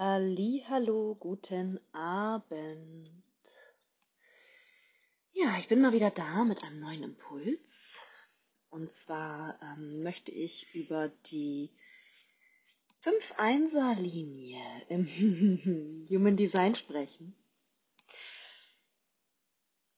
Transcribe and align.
Hallo, 0.00 1.16
guten 1.18 1.80
Abend. 1.92 3.10
Ja, 5.32 5.58
ich 5.58 5.66
bin 5.66 5.80
mal 5.80 5.92
wieder 5.92 6.12
da 6.12 6.44
mit 6.44 6.62
einem 6.62 6.78
neuen 6.78 7.02
Impuls. 7.02 7.98
Und 8.70 8.92
zwar 8.92 9.58
ähm, 9.60 10.04
möchte 10.04 10.30
ich 10.30 10.72
über 10.72 11.08
die 11.26 11.72
5-1er-Linie 13.02 14.62
im 14.88 15.08
Human 16.08 16.36
Design 16.36 16.76
sprechen. 16.76 17.34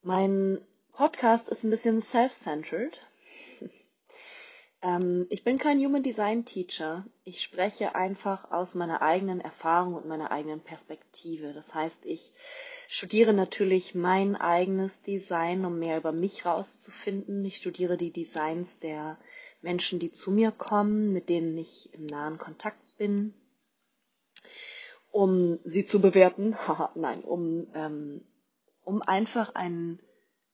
Mein 0.00 0.66
Podcast 0.92 1.50
ist 1.50 1.62
ein 1.62 1.70
bisschen 1.70 2.00
self-centered. 2.00 2.98
Ähm, 4.82 5.26
ich 5.30 5.44
bin 5.44 5.58
kein 5.58 5.78
Human 5.78 6.02
Design 6.02 6.44
Teacher. 6.44 7.04
Ich 7.24 7.42
spreche 7.42 7.94
einfach 7.94 8.50
aus 8.50 8.74
meiner 8.74 9.02
eigenen 9.02 9.40
Erfahrung 9.40 9.94
und 9.94 10.06
meiner 10.06 10.30
eigenen 10.30 10.60
Perspektive. 10.60 11.52
Das 11.52 11.74
heißt, 11.74 12.04
ich 12.04 12.32
studiere 12.88 13.32
natürlich 13.32 13.94
mein 13.94 14.36
eigenes 14.36 15.02
Design, 15.02 15.64
um 15.64 15.78
mehr 15.78 15.98
über 15.98 16.12
mich 16.12 16.46
rauszufinden. 16.46 17.44
Ich 17.44 17.56
studiere 17.56 17.96
die 17.96 18.12
Designs 18.12 18.78
der 18.78 19.18
Menschen, 19.60 19.98
die 19.98 20.10
zu 20.10 20.30
mir 20.30 20.50
kommen, 20.50 21.12
mit 21.12 21.28
denen 21.28 21.56
ich 21.58 21.92
im 21.92 22.06
nahen 22.06 22.38
Kontakt 22.38 22.80
bin, 22.96 23.34
um 25.10 25.58
sie 25.64 25.84
zu 25.84 26.00
bewerten. 26.00 26.56
Haha, 26.68 26.90
nein, 26.94 27.20
um, 27.20 27.66
ähm, 27.74 28.24
um 28.82 29.02
einfach 29.02 29.54
einen 29.54 30.00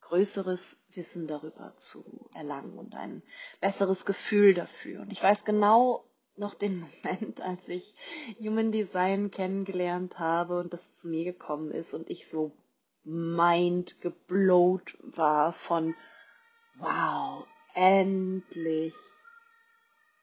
größeres 0.09 0.84
Wissen 0.95 1.27
darüber 1.27 1.74
zu 1.77 2.05
erlangen 2.34 2.78
und 2.78 2.95
ein 2.95 3.23
besseres 3.60 4.06
Gefühl 4.06 4.55
dafür. 4.55 5.01
Und 5.01 5.10
ich 5.10 5.23
weiß 5.23 5.45
genau 5.45 6.05
noch 6.37 6.55
den 6.55 6.80
Moment, 7.02 7.41
als 7.41 7.66
ich 7.69 7.95
Human 8.38 8.73
Design 8.73 9.30
kennengelernt 9.30 10.19
habe 10.19 10.60
und 10.60 10.73
das 10.73 11.01
zu 11.01 11.09
mir 11.09 11.24
gekommen 11.24 11.70
ist 11.70 11.93
und 11.95 12.09
ich 12.09 12.29
so 12.29 12.52
mind 13.04 14.01
geblowt 14.01 14.96
war 15.01 15.52
von 15.52 15.95
wow, 16.79 17.46
endlich 17.74 18.95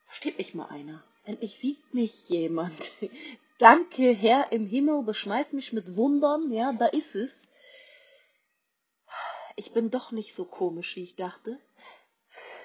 versteht 0.06 0.38
mich 0.38 0.54
mal 0.54 0.66
einer. 0.66 1.02
Endlich 1.24 1.58
sieht 1.58 1.94
mich 1.94 2.28
jemand. 2.28 2.92
Danke, 3.58 4.12
Herr 4.12 4.52
im 4.52 4.66
Himmel, 4.66 5.02
beschmeiß 5.04 5.52
mich 5.52 5.72
mit 5.72 5.96
Wundern. 5.96 6.52
Ja, 6.52 6.72
da 6.72 6.86
ist 6.86 7.14
es 7.14 7.48
ich 9.56 9.72
bin 9.72 9.90
doch 9.90 10.12
nicht 10.12 10.34
so 10.34 10.44
komisch, 10.44 10.96
wie 10.96 11.02
ich 11.04 11.16
dachte. 11.16 11.58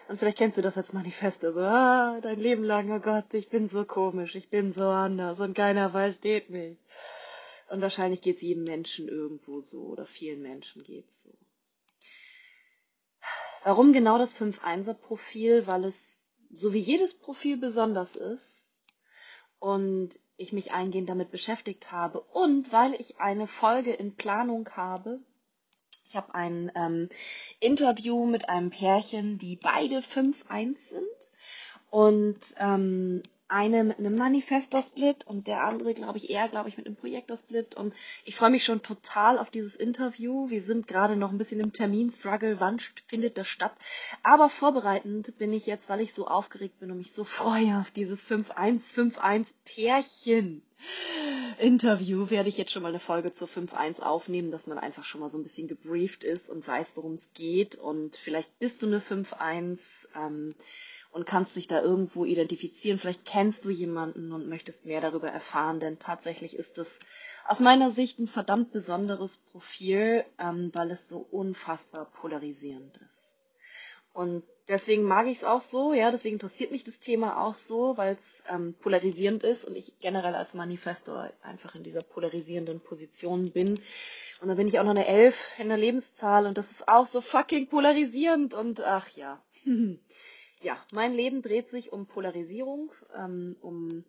Und 0.07 0.17
vielleicht 0.17 0.39
kennst 0.39 0.57
du 0.57 0.63
das 0.63 0.77
als 0.77 0.93
Manifeste, 0.93 1.53
so, 1.53 1.59
ah, 1.59 2.19
dein 2.21 2.39
Leben 2.39 2.63
lang, 2.63 2.91
oh 2.91 2.99
Gott, 2.99 3.31
ich 3.33 3.49
bin 3.49 3.69
so 3.69 3.85
komisch, 3.85 4.35
ich 4.35 4.49
bin 4.49 4.73
so 4.73 4.85
anders 4.85 5.39
und 5.39 5.53
keiner 5.53 5.91
versteht 5.91 6.49
mich. 6.49 6.79
Und 7.69 7.81
wahrscheinlich 7.81 8.21
geht 8.21 8.37
es 8.37 8.41
jedem 8.41 8.63
Menschen 8.63 9.07
irgendwo 9.07 9.61
so 9.61 9.83
oder 9.83 10.07
vielen 10.07 10.41
Menschen 10.41 10.83
geht 10.83 11.07
es 11.09 11.21
so. 11.21 11.29
Warum 13.63 13.93
genau 13.93 14.17
das 14.17 14.35
5-1er-Profil? 14.35 15.67
Weil 15.67 15.85
es 15.85 16.19
so 16.51 16.73
wie 16.73 16.79
jedes 16.79 17.13
Profil 17.19 17.57
besonders 17.57 18.15
ist 18.15 18.67
und 19.59 20.17
ich 20.37 20.53
mich 20.53 20.71
eingehend 20.71 21.09
damit 21.09 21.29
beschäftigt 21.29 21.91
habe 21.91 22.21
und 22.21 22.71
weil 22.71 22.95
ich 22.95 23.19
eine 23.19 23.45
Folge 23.45 23.93
in 23.93 24.15
Planung 24.15 24.67
habe, 24.69 25.19
ich 26.09 26.15
habe 26.15 26.33
ein 26.33 26.71
ähm, 26.75 27.09
Interview 27.59 28.25
mit 28.25 28.49
einem 28.49 28.71
Pärchen, 28.71 29.37
die 29.37 29.55
beide 29.55 29.99
5-1 29.99 30.75
sind. 30.89 31.05
Und 31.91 32.39
ähm, 32.57 33.21
eine 33.47 33.83
mit 33.83 33.99
einem 33.99 34.15
Manifestor-Split 34.15 35.27
und 35.27 35.47
der 35.47 35.63
andere, 35.63 35.93
glaube 35.93 36.17
ich, 36.17 36.29
eher, 36.29 36.49
glaube 36.49 36.69
ich, 36.69 36.77
mit 36.77 36.87
einem 36.87 36.95
Projektor-Split. 36.95 37.75
Und 37.75 37.93
ich 38.25 38.35
freue 38.35 38.51
mich 38.51 38.63
schon 38.63 38.81
total 38.81 39.37
auf 39.37 39.51
dieses 39.51 39.75
Interview. 39.75 40.49
Wir 40.49 40.63
sind 40.63 40.87
gerade 40.87 41.15
noch 41.15 41.31
ein 41.31 41.37
bisschen 41.37 41.59
im 41.59 41.73
Terminstruggle. 41.73 42.59
Wann 42.59 42.79
findet 43.07 43.37
das 43.37 43.47
statt? 43.47 43.73
Aber 44.23 44.49
vorbereitend 44.49 45.37
bin 45.37 45.53
ich 45.53 45.67
jetzt, 45.67 45.89
weil 45.89 46.01
ich 46.01 46.13
so 46.13 46.27
aufgeregt 46.27 46.79
bin 46.79 46.91
und 46.91 46.97
mich 46.97 47.13
so 47.13 47.23
freue 47.23 47.79
auf 47.79 47.91
dieses 47.91 48.27
5-1-5-1-Pärchen. 48.27 50.63
Interview 51.59 52.29
werde 52.29 52.49
ich 52.49 52.57
jetzt 52.57 52.71
schon 52.71 52.83
mal 52.83 52.89
eine 52.89 52.99
Folge 52.99 53.33
zur 53.33 53.47
5.1 53.47 53.99
aufnehmen, 54.01 54.51
dass 54.51 54.67
man 54.67 54.77
einfach 54.77 55.03
schon 55.03 55.21
mal 55.21 55.29
so 55.29 55.37
ein 55.37 55.43
bisschen 55.43 55.67
gebrieft 55.67 56.23
ist 56.23 56.49
und 56.49 56.67
weiß, 56.67 56.93
worum 56.95 57.13
es 57.13 57.31
geht. 57.33 57.75
Und 57.75 58.17
vielleicht 58.17 58.57
bist 58.59 58.81
du 58.81 58.87
eine 58.87 58.99
5.1 58.99 60.07
ähm, 60.15 60.55
und 61.11 61.25
kannst 61.25 61.55
dich 61.55 61.67
da 61.67 61.81
irgendwo 61.81 62.23
identifizieren. 62.23 62.97
Vielleicht 62.97 63.25
kennst 63.25 63.65
du 63.65 63.69
jemanden 63.69 64.31
und 64.31 64.47
möchtest 64.47 64.85
mehr 64.85 65.01
darüber 65.01 65.27
erfahren, 65.27 65.79
denn 65.79 65.99
tatsächlich 65.99 66.55
ist 66.55 66.77
es 66.77 66.99
aus 67.47 67.59
meiner 67.59 67.91
Sicht 67.91 68.19
ein 68.19 68.27
verdammt 68.27 68.71
besonderes 68.71 69.37
Profil, 69.37 70.23
ähm, 70.37 70.71
weil 70.73 70.91
es 70.91 71.09
so 71.09 71.27
unfassbar 71.31 72.05
polarisierend 72.05 72.97
ist. 73.11 73.35
Und 74.13 74.43
deswegen 74.69 75.03
mag 75.03 75.27
ich 75.27 75.37
es 75.37 75.43
auch 75.43 75.61
so, 75.61 75.93
ja, 75.93 76.11
deswegen 76.11 76.35
interessiert 76.35 76.71
mich 76.71 76.83
das 76.83 76.99
Thema 76.99 77.43
auch 77.43 77.55
so, 77.55 77.97
weil 77.97 78.13
es 78.13 78.43
ähm, 78.47 78.75
polarisierend 78.75 79.43
ist 79.43 79.65
und 79.65 79.75
ich 79.75 79.99
generell 79.99 80.35
als 80.35 80.53
Manifestor 80.53 81.33
einfach 81.41 81.75
in 81.75 81.83
dieser 81.83 82.01
polarisierenden 82.01 82.79
Position 82.79 83.51
bin. 83.51 83.79
Und 84.41 84.47
dann 84.47 84.55
bin 84.55 84.67
ich 84.67 84.79
auch 84.79 84.83
noch 84.83 84.91
eine 84.91 85.07
Elf 85.07 85.59
in 85.59 85.67
der 85.67 85.77
Lebenszahl 85.77 86.45
und 86.45 86.57
das 86.57 86.71
ist 86.71 86.87
auch 86.87 87.07
so 87.07 87.19
fucking 87.19 87.67
polarisierend 87.67 88.53
und 88.53 88.79
ach 88.81 89.09
ja. 89.09 89.43
ja, 90.61 90.77
mein 90.91 91.13
Leben 91.13 91.41
dreht 91.41 91.69
sich 91.71 91.91
um 91.91 92.05
Polarisierung, 92.05 92.91
ähm, 93.17 93.57
um 93.59 94.05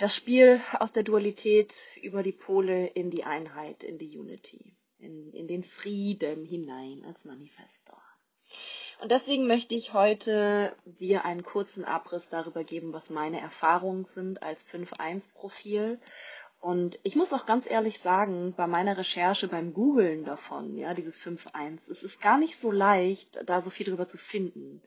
das 0.00 0.16
Spiel 0.16 0.60
aus 0.80 0.92
der 0.92 1.04
Dualität 1.04 1.74
über 2.02 2.22
die 2.22 2.32
Pole 2.32 2.88
in 2.88 3.10
die 3.10 3.24
Einheit, 3.24 3.84
in 3.84 3.98
die 3.98 4.18
Unity, 4.18 4.76
in, 4.98 5.32
in 5.32 5.46
den 5.46 5.62
Frieden 5.62 6.44
hinein 6.44 7.04
als 7.06 7.24
Manifestor. 7.24 8.02
Und 9.00 9.10
deswegen 9.10 9.46
möchte 9.46 9.74
ich 9.74 9.94
heute 9.94 10.76
dir 10.84 11.24
einen 11.24 11.42
kurzen 11.42 11.86
Abriss 11.86 12.28
darüber 12.28 12.64
geben, 12.64 12.92
was 12.92 13.08
meine 13.08 13.40
Erfahrungen 13.40 14.04
sind 14.04 14.42
als 14.42 14.66
5.1-Profil. 14.66 15.98
Und 16.60 16.98
ich 17.02 17.16
muss 17.16 17.32
auch 17.32 17.46
ganz 17.46 17.68
ehrlich 17.68 18.00
sagen, 18.00 18.52
bei 18.54 18.66
meiner 18.66 18.98
Recherche, 18.98 19.48
beim 19.48 19.72
Googlen 19.72 20.26
davon, 20.26 20.76
ja, 20.76 20.92
dieses 20.92 21.18
5.1, 21.18 21.90
es 21.90 22.02
ist 22.02 22.20
gar 22.20 22.36
nicht 22.36 22.58
so 22.58 22.70
leicht, 22.70 23.40
da 23.46 23.62
so 23.62 23.70
viel 23.70 23.86
drüber 23.86 24.06
zu 24.06 24.18
finden. 24.18 24.82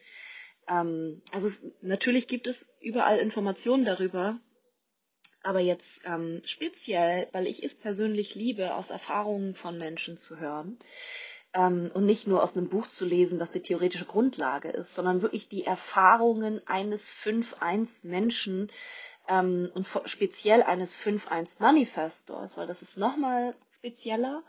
Ähm, 0.68 1.24
also 1.32 1.48
es, 1.48 1.66
natürlich 1.82 2.28
gibt 2.28 2.46
es 2.46 2.72
überall 2.80 3.18
Informationen 3.18 3.84
darüber, 3.84 4.40
aber 5.42 5.60
jetzt 5.60 6.02
ähm, 6.06 6.44
speziell, 6.46 7.28
weil 7.32 7.48
ich 7.48 7.64
es 7.64 7.74
persönlich 7.74 8.36
liebe, 8.36 8.76
aus 8.76 8.92
Erfahrungen 8.92 9.56
von 9.56 9.80
Menschen 9.80 10.18
zu 10.18 10.40
hören, 10.40 10.78
und 11.56 12.06
nicht 12.06 12.26
nur 12.28 12.42
aus 12.42 12.58
einem 12.58 12.68
Buch 12.68 12.88
zu 12.88 13.06
lesen, 13.06 13.38
das 13.38 13.52
die 13.52 13.62
theoretische 13.62 14.06
Grundlage 14.06 14.70
ist, 14.70 14.96
sondern 14.96 15.22
wirklich 15.22 15.50
die 15.50 15.66
Erfahrungen 15.66 16.62
eines 16.66 17.14
5-1 17.14 18.08
Menschen 18.08 18.72
ähm, 19.28 19.70
und 19.76 19.88
speziell 20.06 20.64
eines 20.64 20.96
5-1 20.96 21.58
Manifestors, 21.60 22.58
weil 22.58 22.68
das 22.68 22.82
ist 22.82 22.98
nochmal 22.98 23.56
spezieller. 23.78 24.42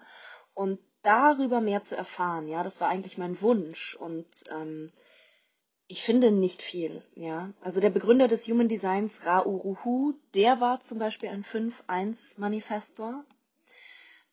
Und 0.55 0.79
darüber 1.03 1.61
mehr 1.61 1.85
zu 1.85 1.97
erfahren, 1.97 2.49
ja, 2.49 2.63
das 2.63 2.81
war 2.81 2.89
eigentlich 2.89 3.19
mein 3.19 3.41
Wunsch. 3.41 3.97
Und 3.97 4.27
ähm, 4.51 4.91
ich 5.87 6.03
finde 6.03 6.31
nicht 6.31 6.63
viel, 6.63 7.03
ja. 7.15 7.53
Also 7.61 7.81
der 7.81 7.91
Begründer 7.91 8.29
des 8.29 8.49
Human 8.49 8.69
Designs, 8.69 9.13
Ra 9.27 9.45
Uruhu, 9.45 10.15
der 10.33 10.61
war 10.61 10.81
zum 10.81 10.99
Beispiel 10.99 11.29
ein 11.29 11.45
5-1 11.45 12.39
Manifestor 12.39 13.25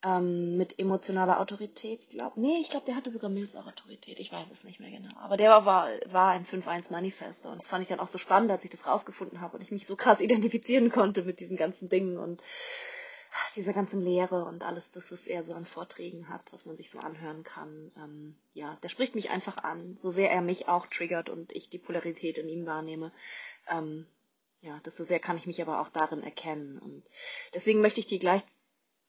ähm, 0.03 0.57
mit 0.57 0.79
emotionaler 0.79 1.39
Autorität, 1.39 2.09
glaub. 2.09 2.35
Nee, 2.35 2.57
ich 2.59 2.69
glaube, 2.69 2.85
der 2.87 2.95
hatte 2.95 3.11
sogar 3.11 3.29
Mills 3.29 3.55
Autorität. 3.55 4.19
Ich 4.19 4.31
weiß 4.31 4.47
es 4.51 4.63
nicht 4.63 4.79
mehr 4.79 4.89
genau. 4.89 5.15
Aber 5.19 5.37
der 5.37 5.51
war, 5.65 5.89
war 6.07 6.29
ein 6.31 6.45
5-1 6.45 6.91
Manifesto. 6.91 7.49
Und 7.49 7.59
das 7.59 7.67
fand 7.67 7.83
ich 7.83 7.89
dann 7.89 7.99
auch 7.99 8.07
so 8.07 8.17
spannend, 8.17 8.51
als 8.51 8.63
ich 8.63 8.71
das 8.71 8.87
rausgefunden 8.87 9.41
habe 9.41 9.57
und 9.57 9.63
ich 9.63 9.71
mich 9.71 9.85
so 9.85 9.95
krass 9.95 10.19
identifizieren 10.19 10.89
konnte 10.89 11.23
mit 11.23 11.39
diesen 11.39 11.57
ganzen 11.57 11.89
Dingen 11.89 12.17
und 12.17 12.41
dieser 13.55 13.73
ganzen 13.73 14.01
Lehre 14.01 14.43
und 14.45 14.63
alles, 14.63 14.91
das 14.91 15.11
es 15.11 15.25
er 15.27 15.43
so 15.43 15.53
an 15.53 15.65
Vorträgen 15.65 16.27
hat, 16.29 16.51
was 16.51 16.65
man 16.65 16.75
sich 16.75 16.89
so 16.89 16.99
anhören 16.99 17.43
kann. 17.43 17.91
Ähm, 17.95 18.35
ja, 18.53 18.77
der 18.83 18.89
spricht 18.89 19.15
mich 19.15 19.29
einfach 19.29 19.57
an, 19.57 19.97
so 19.99 20.11
sehr 20.11 20.31
er 20.31 20.41
mich 20.41 20.67
auch 20.67 20.87
triggert 20.87 21.29
und 21.29 21.51
ich 21.51 21.69
die 21.69 21.77
Polarität 21.77 22.37
in 22.37 22.49
ihm 22.49 22.65
wahrnehme. 22.65 23.11
Ähm, 23.69 24.05
ja, 24.61 24.79
desto 24.85 25.03
sehr 25.03 25.19
kann 25.19 25.37
ich 25.37 25.47
mich 25.47 25.61
aber 25.61 25.79
auch 25.79 25.89
darin 25.89 26.23
erkennen. 26.23 26.77
Und 26.79 27.03
deswegen 27.53 27.81
möchte 27.81 27.99
ich 27.99 28.07
dir 28.07 28.19
gleich 28.19 28.43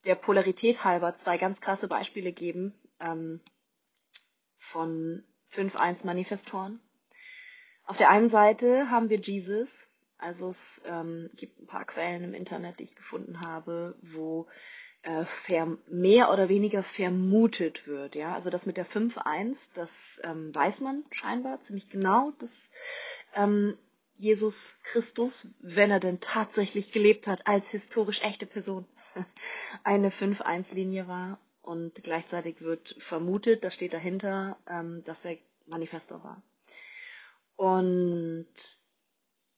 der 0.05 0.15
Polarität 0.15 0.85
halber 0.85 1.17
zwei 1.17 1.39
ganz 1.39 1.61
krasse 1.61 1.89
Beispiele 1.89 2.33
geben 2.33 2.75
ähm, 3.01 3.41
von 4.59 5.25
5.1 5.53 6.07
Manifestoren. 6.07 6.81
Auf 7.85 7.97
der 7.97 8.11
einen 8.11 8.31
Seite 8.31 8.91
haben 8.91 9.11
wir 9.11 9.19
Jesus, 9.19 9.91
also 10.19 10.49
es 10.49 10.81
ähm, 10.87 11.31
gibt 11.35 11.61
ein 11.61 11.67
paar 11.67 11.85
Quellen 11.85 12.25
im 12.25 12.35
Internet, 12.35 12.79
die 12.79 12.85
ich 12.85 12.97
gefunden 12.97 13.41
habe, 13.41 13.97
wo 14.03 14.47
äh, 15.03 15.25
mehr 15.89 16.33
oder 16.33 16.49
weniger 16.49 16.83
vermutet 16.83 17.87
wird. 17.87 18.15
Ja, 18.15 18.35
also 18.35 18.51
das 18.51 18.67
mit 18.67 18.77
der 18.77 18.87
5.1, 18.87 19.71
das 19.75 20.21
ähm, 20.25 20.55
weiß 20.55 20.81
man 20.81 21.05
scheinbar 21.11 21.61
ziemlich 21.63 21.91
genau. 21.91 22.33
Das 22.39 22.71
ähm, 23.35 23.77
Jesus 24.17 24.79
Christus, 24.85 25.55
wenn 25.61 25.91
er 25.91 25.99
denn 25.99 26.21
tatsächlich 26.21 26.93
gelebt 26.93 27.27
hat, 27.27 27.49
als 27.49 27.69
historisch 27.71 28.23
echte 28.23 28.47
Person, 28.47 28.87
eine 29.85 30.11
5-1-Linie 30.11 31.09
war. 31.09 31.39
Und 31.63 32.03
gleichzeitig 32.03 32.61
wird 32.61 32.97
vermutet, 32.99 33.63
da 33.63 33.71
steht 33.71 33.95
dahinter, 33.95 34.57
ähm, 34.69 35.05
dass 35.05 35.25
er 35.25 35.37
Manifestor 35.67 36.23
war. 36.25 36.43
Und 37.57 38.49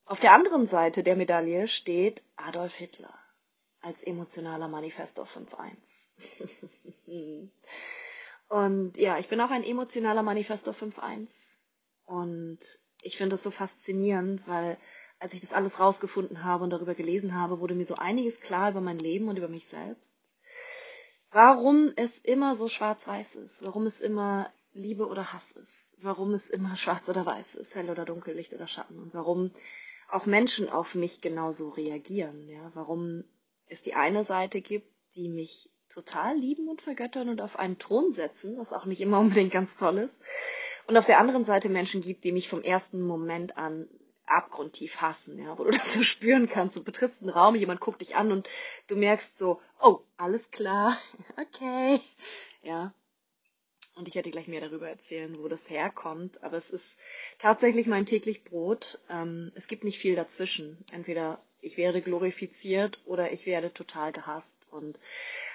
auf 0.04 0.20
der 0.20 0.32
anderen 0.32 0.66
Seite 0.66 1.02
der 1.02 1.16
Medaille 1.16 1.66
steht 1.66 2.22
Adolf 2.36 2.74
Hitler 2.74 3.14
als 3.80 4.02
emotionaler 4.02 4.68
Manifestor 4.68 5.26
5.1. 5.26 5.76
und 8.48 8.96
ja, 8.96 9.18
ich 9.18 9.28
bin 9.28 9.40
auch 9.40 9.50
ein 9.50 9.64
emotionaler 9.64 10.22
Manifestor 10.22 10.74
5.1. 10.74 11.28
Und 12.06 12.58
ich 13.02 13.16
finde 13.16 13.34
das 13.34 13.42
so 13.42 13.50
faszinierend, 13.50 14.46
weil 14.46 14.78
als 15.18 15.34
ich 15.34 15.40
das 15.40 15.52
alles 15.52 15.80
rausgefunden 15.80 16.44
habe 16.44 16.64
und 16.64 16.70
darüber 16.70 16.94
gelesen 16.94 17.34
habe, 17.34 17.60
wurde 17.60 17.74
mir 17.74 17.86
so 17.86 17.94
einiges 17.94 18.40
klar 18.40 18.70
über 18.70 18.80
mein 18.80 18.98
Leben 18.98 19.28
und 19.28 19.36
über 19.36 19.48
mich 19.48 19.66
selbst. 19.66 20.16
Warum 21.32 21.92
es 21.96 22.18
immer 22.18 22.56
so 22.56 22.68
schwarz-weiß 22.68 23.36
ist, 23.36 23.64
warum 23.64 23.86
es 23.86 24.00
immer 24.00 24.52
Liebe 24.72 25.06
oder 25.06 25.32
Hass 25.32 25.52
ist, 25.52 25.96
warum 26.00 26.32
es 26.32 26.50
immer 26.50 26.76
schwarz 26.76 27.08
oder 27.08 27.24
weiß 27.24 27.54
ist, 27.54 27.74
hell 27.74 27.90
oder 27.90 28.04
dunkel, 28.04 28.34
Licht 28.34 28.54
oder 28.54 28.66
Schatten 28.66 28.98
und 28.98 29.14
warum 29.14 29.50
auch 30.10 30.26
Menschen 30.26 30.68
auf 30.68 30.94
mich 30.94 31.22
genauso 31.22 31.70
reagieren, 31.70 32.48
ja, 32.48 32.70
warum 32.74 33.24
es 33.66 33.82
die 33.82 33.94
eine 33.94 34.24
Seite 34.24 34.60
gibt, 34.60 34.86
die 35.14 35.28
mich 35.28 35.70
total 35.88 36.36
lieben 36.36 36.68
und 36.68 36.82
vergöttern 36.82 37.28
und 37.28 37.40
auf 37.40 37.58
einen 37.58 37.78
Thron 37.78 38.12
setzen, 38.12 38.58
was 38.58 38.72
auch 38.72 38.84
nicht 38.84 39.00
immer 39.00 39.20
unbedingt 39.20 39.52
ganz 39.52 39.76
toll 39.76 39.98
ist, 39.98 40.14
und 40.86 40.96
auf 40.96 41.06
der 41.06 41.18
anderen 41.18 41.44
Seite 41.44 41.68
Menschen 41.68 42.02
gibt, 42.02 42.24
die 42.24 42.32
mich 42.32 42.48
vom 42.48 42.62
ersten 42.62 43.00
Moment 43.00 43.56
an 43.56 43.88
abgrundtief 44.26 45.00
hassen, 45.00 45.38
ja, 45.38 45.58
wo 45.58 45.64
du 45.64 45.70
das 45.78 45.94
so 45.94 46.02
spüren 46.02 46.48
kannst. 46.48 46.76
Du 46.76 46.82
betrittst 46.82 47.20
einen 47.20 47.30
Raum, 47.30 47.54
jemand 47.54 47.80
guckt 47.80 48.00
dich 48.00 48.16
an 48.16 48.32
und 48.32 48.48
du 48.88 48.96
merkst 48.96 49.38
so, 49.38 49.60
oh, 49.80 50.00
alles 50.16 50.50
klar, 50.50 50.96
okay, 51.40 52.00
ja. 52.62 52.92
Und 53.96 54.08
ich 54.08 54.16
werde 54.16 54.30
gleich 54.32 54.48
mehr 54.48 54.60
darüber 54.60 54.88
erzählen, 54.88 55.38
wo 55.38 55.46
das 55.46 55.60
herkommt. 55.68 56.42
Aber 56.42 56.56
es 56.56 56.68
ist 56.68 56.98
tatsächlich 57.38 57.86
mein 57.86 58.06
täglich 58.06 58.42
Brot. 58.42 58.98
Ähm, 59.08 59.52
es 59.54 59.68
gibt 59.68 59.84
nicht 59.84 60.00
viel 60.00 60.16
dazwischen. 60.16 60.84
Entweder 60.90 61.38
ich 61.60 61.76
werde 61.76 62.02
glorifiziert 62.02 62.98
oder 63.04 63.30
ich 63.30 63.46
werde 63.46 63.72
total 63.72 64.10
gehasst. 64.10 64.66
Und 64.72 64.98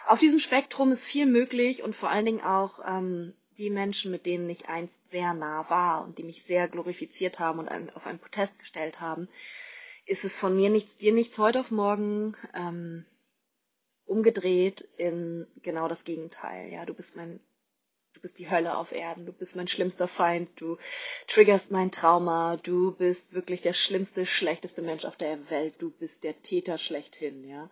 auf 0.07 0.19
diesem 0.19 0.39
Spektrum 0.39 0.93
ist 0.93 1.05
viel 1.05 1.25
möglich 1.25 1.83
und 1.83 1.97
vor 1.97 2.09
allen 2.09 2.25
Dingen 2.25 2.41
auch 2.41 2.79
ähm, 2.87 3.33
die 3.59 3.69
Menschen, 3.69 4.09
mit 4.09 4.25
denen 4.25 4.49
ich 4.49 4.69
einst 4.69 4.95
sehr 5.11 5.33
nah 5.33 5.69
war 5.69 6.03
und 6.03 6.17
die 6.17 6.23
mich 6.23 6.43
sehr 6.43 6.69
glorifiziert 6.69 7.39
haben 7.39 7.59
und 7.59 7.95
auf 7.95 8.07
einen 8.07 8.19
Protest 8.19 8.57
gestellt 8.57 9.01
haben, 9.01 9.27
ist 10.05 10.23
es 10.23 10.39
von 10.39 10.55
mir 10.55 10.69
nichts, 10.69 10.97
dir 10.97 11.13
nichts 11.13 11.37
heute 11.37 11.59
auf 11.59 11.69
morgen 11.69 12.35
ähm, 12.55 13.05
umgedreht 14.05 14.87
in 14.97 15.45
genau 15.61 15.89
das 15.89 16.05
Gegenteil. 16.05 16.71
Ja, 16.71 16.85
du 16.85 16.93
bist 16.93 17.17
mein, 17.17 17.41
du 18.13 18.21
bist 18.21 18.39
die 18.39 18.49
Hölle 18.49 18.77
auf 18.77 18.93
Erden, 18.93 19.25
du 19.25 19.33
bist 19.33 19.57
mein 19.57 19.67
schlimmster 19.67 20.07
Feind, 20.07 20.49
du 20.55 20.77
triggerst 21.27 21.69
mein 21.69 21.91
Trauma, 21.91 22.55
du 22.57 22.93
bist 22.93 23.33
wirklich 23.33 23.61
der 23.61 23.73
schlimmste, 23.73 24.25
schlechteste 24.25 24.81
Mensch 24.81 25.03
auf 25.03 25.17
der 25.17 25.49
Welt, 25.49 25.75
du 25.79 25.91
bist 25.91 26.23
der 26.23 26.41
Täter 26.41 26.77
schlechthin. 26.77 27.45
Ja, 27.45 27.69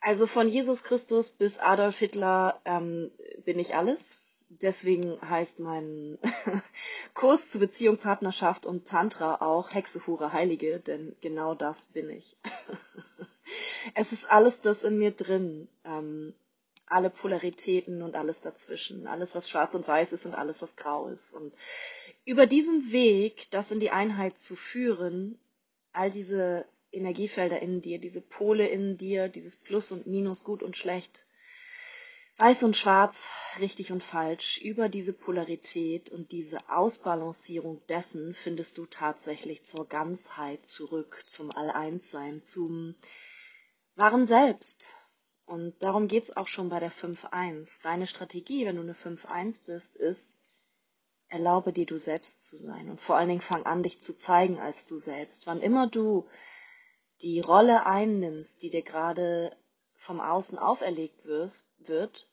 also 0.00 0.26
von 0.26 0.48
Jesus 0.48 0.84
Christus 0.84 1.30
bis 1.30 1.58
Adolf 1.58 1.98
Hitler 1.98 2.60
ähm, 2.66 3.10
bin 3.46 3.58
ich 3.58 3.74
alles 3.74 4.20
Deswegen 4.48 5.20
heißt 5.20 5.58
mein 5.58 6.18
Kurs 7.14 7.50
zu 7.50 7.58
Beziehung, 7.58 7.98
Partnerschaft 7.98 8.64
und 8.64 8.86
Tantra 8.86 9.36
auch 9.40 9.74
Hexe, 9.74 10.06
Hure, 10.06 10.32
Heilige, 10.32 10.78
denn 10.80 11.16
genau 11.20 11.54
das 11.54 11.86
bin 11.86 12.10
ich. 12.10 12.36
es 13.94 14.12
ist 14.12 14.30
alles 14.30 14.60
das 14.60 14.84
in 14.84 14.98
mir 14.98 15.10
drin. 15.10 15.68
Ähm, 15.84 16.32
alle 16.86 17.10
Polaritäten 17.10 18.02
und 18.02 18.14
alles 18.14 18.40
dazwischen, 18.40 19.08
alles 19.08 19.34
was 19.34 19.50
schwarz 19.50 19.74
und 19.74 19.86
weiß 19.86 20.12
ist 20.12 20.24
und 20.24 20.34
alles 20.34 20.62
was 20.62 20.76
grau 20.76 21.08
ist. 21.08 21.32
Und 21.32 21.52
über 22.24 22.46
diesen 22.46 22.92
Weg, 22.92 23.50
das 23.50 23.72
in 23.72 23.80
die 23.80 23.90
Einheit 23.90 24.38
zu 24.38 24.54
führen, 24.54 25.38
all 25.92 26.10
diese 26.10 26.64
Energiefelder 26.92 27.60
in 27.60 27.82
dir, 27.82 27.98
diese 27.98 28.20
Pole 28.20 28.68
in 28.68 28.96
dir, 28.96 29.28
dieses 29.28 29.56
Plus 29.56 29.90
und 29.90 30.06
Minus, 30.06 30.44
gut 30.44 30.62
und 30.62 30.76
schlecht, 30.76 31.25
Weiß 32.38 32.62
und 32.64 32.76
Schwarz, 32.76 33.30
richtig 33.60 33.92
und 33.92 34.02
falsch, 34.02 34.58
über 34.60 34.90
diese 34.90 35.14
Polarität 35.14 36.10
und 36.10 36.32
diese 36.32 36.58
Ausbalancierung 36.68 37.80
dessen 37.86 38.34
findest 38.34 38.76
du 38.76 38.84
tatsächlich 38.84 39.64
zur 39.64 39.88
Ganzheit 39.88 40.66
zurück, 40.66 41.24
zum 41.26 41.50
All-Eins-Sein, 41.50 42.42
zum 42.44 42.94
wahren 43.94 44.26
Selbst. 44.26 44.84
Und 45.46 45.82
darum 45.82 46.08
geht's 46.08 46.36
auch 46.36 46.46
schon 46.46 46.68
bei 46.68 46.78
der 46.78 46.92
5-1. 46.92 47.82
Deine 47.82 48.06
Strategie, 48.06 48.66
wenn 48.66 48.76
du 48.76 48.82
eine 48.82 48.92
5-1 48.92 49.60
bist, 49.64 49.96
ist, 49.96 50.34
erlaube 51.28 51.72
dir 51.72 51.86
du 51.86 51.96
selbst 51.96 52.44
zu 52.44 52.58
sein 52.58 52.90
und 52.90 53.00
vor 53.00 53.16
allen 53.16 53.30
Dingen 53.30 53.40
fang 53.40 53.64
an, 53.64 53.82
dich 53.82 54.02
zu 54.02 54.14
zeigen 54.14 54.58
als 54.58 54.84
du 54.84 54.98
selbst. 54.98 55.46
Wann 55.46 55.62
immer 55.62 55.86
du 55.86 56.28
die 57.22 57.40
Rolle 57.40 57.86
einnimmst, 57.86 58.60
die 58.60 58.68
dir 58.68 58.82
gerade 58.82 59.56
vom 60.06 60.20
Außen 60.20 60.56
auferlegt 60.56 61.24
wirst, 61.24 61.68
wird, 61.78 62.28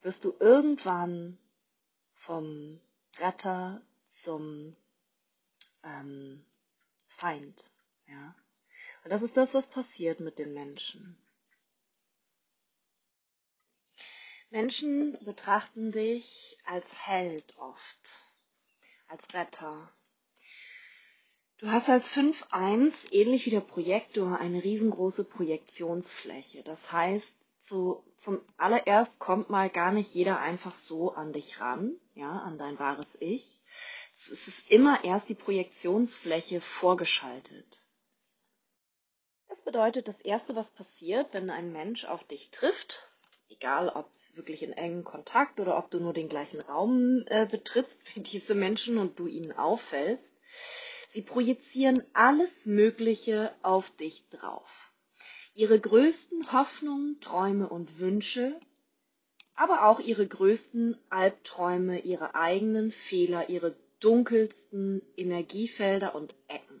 wirst 0.00 0.24
du 0.24 0.34
irgendwann 0.40 1.38
vom 2.14 2.80
Retter 3.18 3.82
zum 4.24 4.74
ähm, 5.84 6.42
Feind. 7.08 7.70
Ja? 8.08 8.34
Und 9.04 9.10
das 9.10 9.22
ist 9.22 9.36
das, 9.36 9.52
was 9.52 9.68
passiert 9.68 10.20
mit 10.20 10.38
den 10.38 10.54
Menschen. 10.54 11.18
Menschen 14.48 15.22
betrachten 15.24 15.92
dich 15.92 16.58
als 16.64 16.86
Held 17.06 17.56
oft, 17.58 18.08
als 19.08 19.34
Retter. 19.34 19.92
Du 21.62 21.70
hast 21.70 21.88
als 21.88 22.10
5.1 22.10 22.92
ähnlich 23.12 23.46
wie 23.46 23.50
der 23.50 23.60
Projektor 23.60 24.40
eine 24.40 24.64
riesengroße 24.64 25.22
Projektionsfläche. 25.22 26.64
Das 26.64 26.90
heißt, 26.90 27.32
zu, 27.60 28.02
zum 28.16 28.40
allererst 28.56 29.20
kommt 29.20 29.48
mal 29.48 29.70
gar 29.70 29.92
nicht 29.92 30.12
jeder 30.12 30.40
einfach 30.40 30.74
so 30.74 31.12
an 31.12 31.32
dich 31.32 31.60
ran, 31.60 31.94
ja, 32.16 32.32
an 32.40 32.58
dein 32.58 32.80
wahres 32.80 33.16
Ich. 33.20 33.58
Es 34.16 34.28
ist 34.28 34.72
immer 34.72 35.04
erst 35.04 35.28
die 35.28 35.36
Projektionsfläche 35.36 36.60
vorgeschaltet. 36.60 37.80
Das 39.48 39.62
bedeutet, 39.62 40.08
das 40.08 40.20
erste, 40.20 40.56
was 40.56 40.72
passiert, 40.72 41.32
wenn 41.32 41.48
ein 41.48 41.70
Mensch 41.70 42.06
auf 42.06 42.24
dich 42.24 42.50
trifft, 42.50 43.08
egal 43.48 43.88
ob 43.88 44.10
wirklich 44.34 44.64
in 44.64 44.72
engen 44.72 45.04
Kontakt 45.04 45.60
oder 45.60 45.78
ob 45.78 45.92
du 45.92 46.00
nur 46.00 46.12
den 46.12 46.28
gleichen 46.28 46.60
Raum 46.60 47.22
äh, 47.26 47.46
betrittst 47.46 48.16
wie 48.16 48.20
diese 48.20 48.56
Menschen 48.56 48.98
und 48.98 49.20
du 49.20 49.28
ihnen 49.28 49.52
auffällst, 49.52 50.34
sie 51.12 51.22
projizieren 51.22 52.02
alles 52.12 52.66
Mögliche 52.66 53.54
auf 53.62 53.90
dich 53.96 54.28
drauf 54.30 54.92
ihre 55.54 55.78
größten 55.78 56.52
Hoffnungen, 56.52 57.20
Träume 57.20 57.68
und 57.68 57.98
Wünsche, 57.98 58.58
aber 59.54 59.84
auch 59.86 60.00
ihre 60.00 60.26
größten 60.26 60.96
Albträume, 61.10 62.00
ihre 62.00 62.34
eigenen 62.34 62.90
Fehler, 62.90 63.48
ihre 63.50 63.76
dunkelsten 64.00 65.02
Energiefelder 65.16 66.14
und 66.14 66.34
Ecken. 66.48 66.80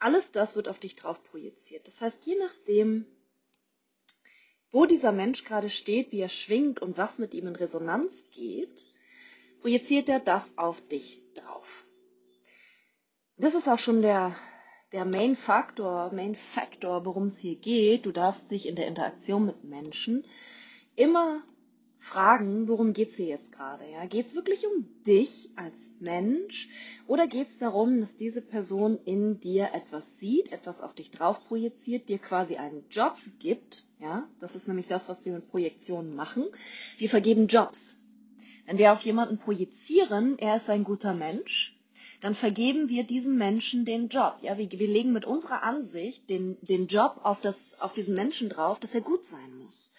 Alles 0.00 0.32
das 0.32 0.56
wird 0.56 0.68
auf 0.68 0.78
dich 0.78 0.96
drauf 0.96 1.22
projiziert. 1.24 1.86
Das 1.86 2.00
heißt, 2.00 2.24
je 2.26 2.36
nachdem, 2.36 3.06
wo 4.70 4.86
dieser 4.86 5.12
Mensch 5.12 5.44
gerade 5.44 5.70
steht, 5.70 6.10
wie 6.10 6.20
er 6.20 6.28
schwingt 6.28 6.80
und 6.82 6.98
was 6.98 7.18
mit 7.18 7.32
ihm 7.34 7.46
in 7.46 7.54
Resonanz 7.54 8.24
geht, 8.32 8.86
projiziert 9.60 10.08
er 10.08 10.20
das 10.20 10.56
auf 10.58 10.80
dich 10.88 11.20
drauf. 11.36 11.83
Das 13.36 13.54
ist 13.54 13.68
auch 13.68 13.78
schon 13.78 14.02
der 14.02 14.36
der 14.94 15.04
Main 15.04 15.34
Faktor, 15.34 16.12
Main 16.12 16.36
Factor, 16.36 17.04
worum 17.04 17.26
es 17.26 17.38
hier 17.38 17.56
geht. 17.56 18.06
Du 18.06 18.12
darfst 18.12 18.52
dich 18.52 18.68
in 18.68 18.76
der 18.76 18.86
Interaktion 18.86 19.44
mit 19.44 19.64
Menschen 19.64 20.24
immer 20.94 21.42
fragen, 21.98 22.68
worum 22.68 22.92
geht 22.92 23.10
es 23.10 23.16
hier 23.16 23.26
jetzt 23.26 23.50
gerade? 23.50 23.90
Ja? 23.90 24.06
Geht 24.06 24.28
es 24.28 24.36
wirklich 24.36 24.64
um 24.68 24.86
dich 25.04 25.50
als 25.56 25.90
Mensch 25.98 26.68
oder 27.08 27.26
geht 27.26 27.48
es 27.48 27.58
darum, 27.58 28.00
dass 28.00 28.16
diese 28.16 28.40
Person 28.40 28.98
in 29.04 29.40
dir 29.40 29.70
etwas 29.74 30.04
sieht, 30.20 30.52
etwas 30.52 30.80
auf 30.80 30.94
dich 30.94 31.10
drauf 31.10 31.42
projiziert, 31.48 32.08
dir 32.08 32.18
quasi 32.18 32.54
einen 32.54 32.84
Job 32.88 33.16
gibt? 33.40 33.84
Ja? 33.98 34.28
Das 34.38 34.54
ist 34.54 34.68
nämlich 34.68 34.86
das, 34.86 35.08
was 35.08 35.24
wir 35.24 35.32
mit 35.32 35.50
Projektionen 35.50 36.14
machen. 36.14 36.44
Wir 36.98 37.08
vergeben 37.08 37.48
Jobs. 37.48 37.98
Wenn 38.64 38.78
wir 38.78 38.92
auf 38.92 39.00
jemanden 39.00 39.38
projizieren, 39.38 40.38
er 40.38 40.56
ist 40.56 40.70
ein 40.70 40.84
guter 40.84 41.14
Mensch, 41.14 41.73
dann 42.24 42.34
vergeben 42.34 42.88
wir 42.88 43.04
diesem 43.04 43.36
Menschen 43.36 43.84
den 43.84 44.08
Job. 44.08 44.38
Ja, 44.40 44.56
wir, 44.56 44.70
wir 44.70 44.88
legen 44.88 45.12
mit 45.12 45.26
unserer 45.26 45.62
Ansicht 45.62 46.30
den, 46.30 46.56
den 46.62 46.86
Job 46.86 47.20
auf, 47.22 47.42
das, 47.42 47.78
auf 47.82 47.92
diesen 47.92 48.14
Menschen 48.14 48.48
drauf, 48.48 48.80
dass 48.80 48.94
er 48.94 49.02
gut 49.02 49.26
sein 49.26 49.58
muss. 49.58 49.92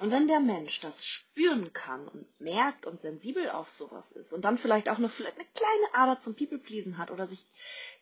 Und 0.00 0.10
wenn 0.10 0.26
der 0.26 0.40
Mensch 0.40 0.80
das 0.80 1.06
spüren 1.06 1.72
kann 1.72 2.08
und 2.08 2.26
merkt 2.40 2.84
und 2.84 3.00
sensibel 3.00 3.48
auf 3.50 3.70
sowas 3.70 4.10
ist 4.10 4.32
und 4.32 4.44
dann 4.44 4.58
vielleicht 4.58 4.88
auch 4.88 4.98
eine, 4.98 5.08
vielleicht 5.08 5.36
eine 5.36 5.46
kleine 5.54 5.94
Ader 5.94 6.18
zum 6.18 6.34
People-Pleasen 6.34 6.98
hat 6.98 7.12
oder 7.12 7.28
sich 7.28 7.46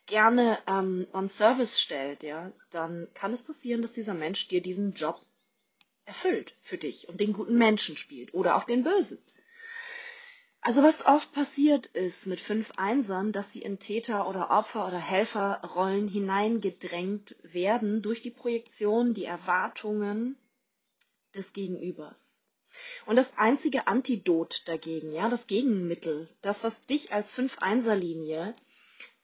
gerne 0.07 0.59
ähm, 0.67 1.07
on 1.13 1.29
Service 1.29 1.79
stellt, 1.79 2.23
ja, 2.23 2.53
dann 2.71 3.09
kann 3.13 3.35
es 3.35 3.43
passieren, 3.43 3.83
dass 3.83 3.93
dieser 3.93 4.15
Mensch 4.15 4.49
dir 4.49 4.63
diesen 4.63 4.95
Job 4.95 5.21
erfüllt 6.07 6.55
für 6.63 6.79
dich 6.79 7.11
und 7.11 7.21
den 7.21 7.35
guten 7.35 7.59
Menschen 7.59 7.99
spielt 7.99 8.33
oder 8.33 8.57
auch 8.57 8.65
den 8.65 8.85
bösen. 8.85 9.19
Also 10.67 10.83
was 10.83 11.07
oft 11.07 11.33
passiert 11.33 11.87
ist 11.87 12.27
mit 12.27 12.41
fünf 12.41 12.73
Einsern, 12.77 13.31
dass 13.31 13.53
sie 13.53 13.63
in 13.63 13.79
Täter- 13.79 14.29
oder 14.29 14.51
Opfer- 14.51 14.89
oder 14.89 14.99
Helferrollen 14.99 16.09
hineingedrängt 16.09 17.37
werden 17.45 18.03
durch 18.03 18.21
die 18.21 18.33
Projektion, 18.33 19.15
die 19.15 19.27
Erwartungen 19.27 20.37
des 21.37 21.53
Gegenübers. 21.53 22.43
Und 23.07 23.15
das 23.15 23.39
einzige 23.39 23.87
Antidot 23.87 24.63
dagegen, 24.67 25.13
ja, 25.13 25.29
das 25.29 25.47
Gegenmittel, 25.47 26.29
das, 26.43 26.65
was 26.65 26.83
dich 26.83 27.13
als 27.13 27.31
Fünf-Einser-Linie 27.31 28.57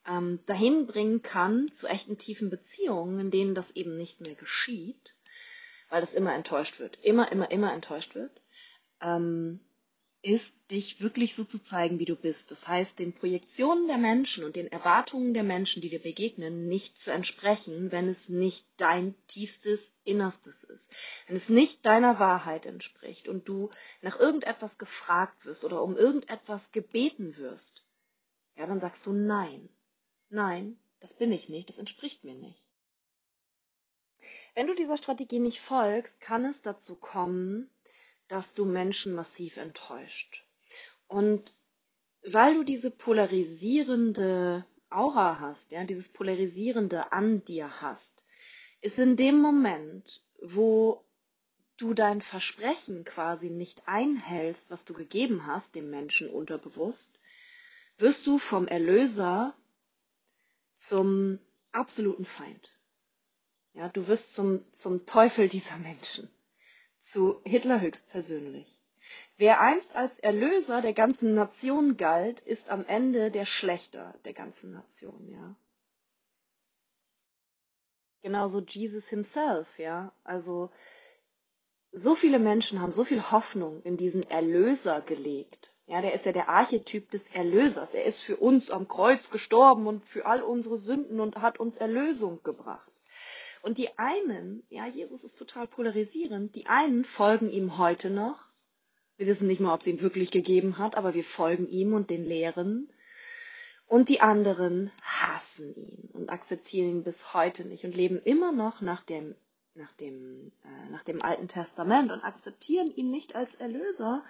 ähm, 0.07 0.39
dahin 0.47 0.87
bringen 0.87 1.23
kann 1.23 1.75
zu 1.75 1.89
echten 1.89 2.19
tiefen 2.19 2.51
Beziehungen, 2.51 3.19
in 3.19 3.31
denen 3.33 3.57
das 3.57 3.73
eben 3.73 3.97
nicht 3.97 4.21
mehr 4.21 4.37
geschieht, 4.37 5.17
weil 5.89 6.03
das 6.03 6.15
immer 6.15 6.35
enttäuscht 6.35 6.79
wird, 6.79 7.01
immer, 7.03 7.33
immer, 7.33 7.51
immer 7.51 7.75
enttäuscht 7.75 8.15
wird, 8.15 8.31
ähm, 9.01 9.59
ist, 10.23 10.57
dich 10.71 11.01
wirklich 11.01 11.35
so 11.35 11.43
zu 11.43 11.61
zeigen, 11.61 11.99
wie 11.99 12.05
du 12.05 12.15
bist. 12.15 12.51
Das 12.53 12.69
heißt, 12.69 12.99
den 12.99 13.13
Projektionen 13.13 13.89
der 13.89 13.99
Menschen 13.99 14.45
und 14.45 14.55
den 14.55 14.71
Erwartungen 14.71 15.35
der 15.35 15.43
Menschen, 15.43 15.83
die 15.83 15.91
dir 15.91 16.01
begegnen, 16.01 16.69
nicht 16.69 16.99
zu 16.99 17.13
entsprechen, 17.13 17.91
wenn 17.91 18.09
es 18.09 18.29
nicht 18.29 18.65
dein 18.77 19.15
tiefstes 19.27 19.93
Innerstes 20.05 20.63
ist. 20.63 20.95
Wenn 21.27 21.37
es 21.37 21.49
nicht 21.49 21.85
deiner 21.85 22.21
Wahrheit 22.21 22.67
entspricht 22.67 23.29
und 23.29 23.49
du 23.49 23.71
nach 24.01 24.19
irgendetwas 24.19 24.79
gefragt 24.79 25.45
wirst 25.45 25.65
oder 25.65 25.83
um 25.83 25.97
irgendetwas 25.97 26.71
gebeten 26.71 27.37
wirst, 27.37 27.85
ja, 28.57 28.67
dann 28.67 28.81
sagst 28.81 29.05
du 29.07 29.13
nein. 29.13 29.69
Nein, 30.31 30.79
das 31.01 31.15
bin 31.15 31.33
ich 31.33 31.49
nicht, 31.49 31.69
das 31.69 31.79
entspricht 31.79 32.23
mir 32.23 32.35
nicht. 32.35 32.63
Wenn 34.55 34.69
du 34.69 34.75
dieser 34.75 34.97
Strategie 34.97 35.41
nicht 35.41 35.61
folgst, 35.61 36.21
kann 36.21 36.45
es 36.45 36.63
dazu 36.63 36.95
kommen, 36.95 37.69
dass 38.33 38.55
du 38.55 38.65
Menschen 38.65 39.15
massiv 39.15 39.59
enttäuscht. 39.59 40.43
Und 41.07 41.53
weil 42.25 42.55
du 42.55 42.65
diese 42.65 42.91
polarisierende 42.91 44.65
Aura 44.89 45.39
hast, 45.39 45.71
ja, 45.71 45.85
dieses 45.85 46.09
polarisierende 46.09 47.13
an 47.13 47.45
dir 47.45 47.83
hast, 47.83 48.25
ist 48.81 48.99
in 48.99 49.17
dem 49.17 49.39
Moment, 49.39 50.25
wo 50.41 51.05
du 51.77 51.93
dein 51.93 52.23
Versprechen 52.23 53.05
quasi 53.05 53.51
nicht 53.51 53.87
einhältst, 53.87 54.71
was 54.71 54.87
du 54.87 54.95
gegeben 54.95 55.47
hast, 55.47 55.75
dem 55.75 55.91
Menschen 55.91 56.31
unterbewusst, 56.31 57.21
wirst 57.99 58.27
du 58.27 58.39
vom 58.39 58.67
Erlöser 58.67 59.55
zum 60.79 61.39
absoluten 61.71 62.25
Feind. 62.25 62.79
Ja, 63.75 63.91
du 63.91 64.07
wirst 64.07 64.33
zum, 64.33 64.65
zum 64.73 65.05
Teufel 65.05 65.51
dieser 65.51 65.77
Menschen 65.77 66.31
zu 67.03 67.41
Hitler 67.45 67.81
höchstpersönlich. 67.81 68.81
Wer 69.37 69.61
einst 69.61 69.95
als 69.95 70.19
Erlöser 70.19 70.83
der 70.83 70.93
ganzen 70.93 71.35
Nation 71.35 71.97
galt, 71.97 72.41
ist 72.41 72.71
am 72.71 72.85
Ende 72.87 73.31
der 73.31 73.47
Schlechter 73.47 74.15
der 74.25 74.33
ganzen 74.33 74.73
Nation, 74.73 75.27
ja. 75.27 75.57
Genauso 78.23 78.61
Jesus 78.61 79.09
himself, 79.09 79.79
ja. 79.79 80.13
Also, 80.23 80.71
so 81.91 82.15
viele 82.15 82.39
Menschen 82.39 82.81
haben 82.81 82.93
so 82.93 83.05
viel 83.05 83.33
Hoffnung 83.33 83.83
in 83.83 83.97
diesen 83.97 84.23
Erlöser 84.31 85.01
gelegt. 85.01 85.75
Ja, 85.87 86.01
der 86.01 86.15
ist 86.15 86.25
ja 86.25 86.33
der 86.33 86.49
Archetyp 86.49 87.11
des 87.11 87.27
Erlösers. 87.35 87.95
Er 87.95 88.05
ist 88.05 88.21
für 88.21 88.37
uns 88.37 88.71
am 88.71 88.87
Kreuz 88.87 89.31
gestorben 89.31 89.89
und 89.89 90.05
für 90.05 90.25
all 90.25 90.43
unsere 90.43 90.79
Sünden 90.79 91.19
und 91.19 91.37
hat 91.37 91.59
uns 91.59 91.77
Erlösung 91.77 92.43
gebracht. 92.45 92.92
Und 93.63 93.79
die 93.79 93.97
einen, 93.97 94.65
ja, 94.71 94.87
Jesus 94.87 95.23
ist 95.23 95.37
total 95.37 95.69
polarisierend, 95.69 96.57
die 96.57 96.67
einen 96.67 97.05
folgen 97.05 97.49
ihm 97.49 97.79
heute 97.79 98.11
noch. 98.11 98.53
Wir 99.17 99.29
wissen 99.29 99.47
nicht 99.47 99.61
mal, 99.61 99.73
ob 99.73 99.83
es 99.83 99.87
ihn 99.87 100.01
wirklich 100.01 100.33
gegeben 100.33 100.79
hat, 100.79 100.97
aber 100.97 101.15
wir 101.15 101.23
folgen 101.23 101.69
ihm 101.69 101.95
und 101.95 102.11
den 102.11 102.25
Lehren. 102.25 102.93
Und 103.87 104.09
die 104.09 104.21
anderen 104.21 104.91
hassen 105.01 105.75
ihn 105.77 106.11
und 106.13 106.29
akzeptieren 106.29 106.89
ihn 106.89 107.05
bis 107.05 107.35
heute 107.35 107.65
nicht 107.65 107.85
und 107.85 107.95
leben 107.95 108.21
immer 108.25 108.51
noch 108.51 108.81
nach 108.81 109.05
dem, 109.05 109.37
nach 109.75 109.93
dem, 109.95 110.53
äh, 110.65 110.91
nach 110.91 111.03
dem 111.05 111.23
Alten 111.23 111.49
Testament 111.49 112.13
und 112.13 112.23
akzeptieren 112.23 112.89
ihn 112.95 113.11
nicht 113.11 113.35
als 113.35 113.55
Erlöser, 113.55 114.25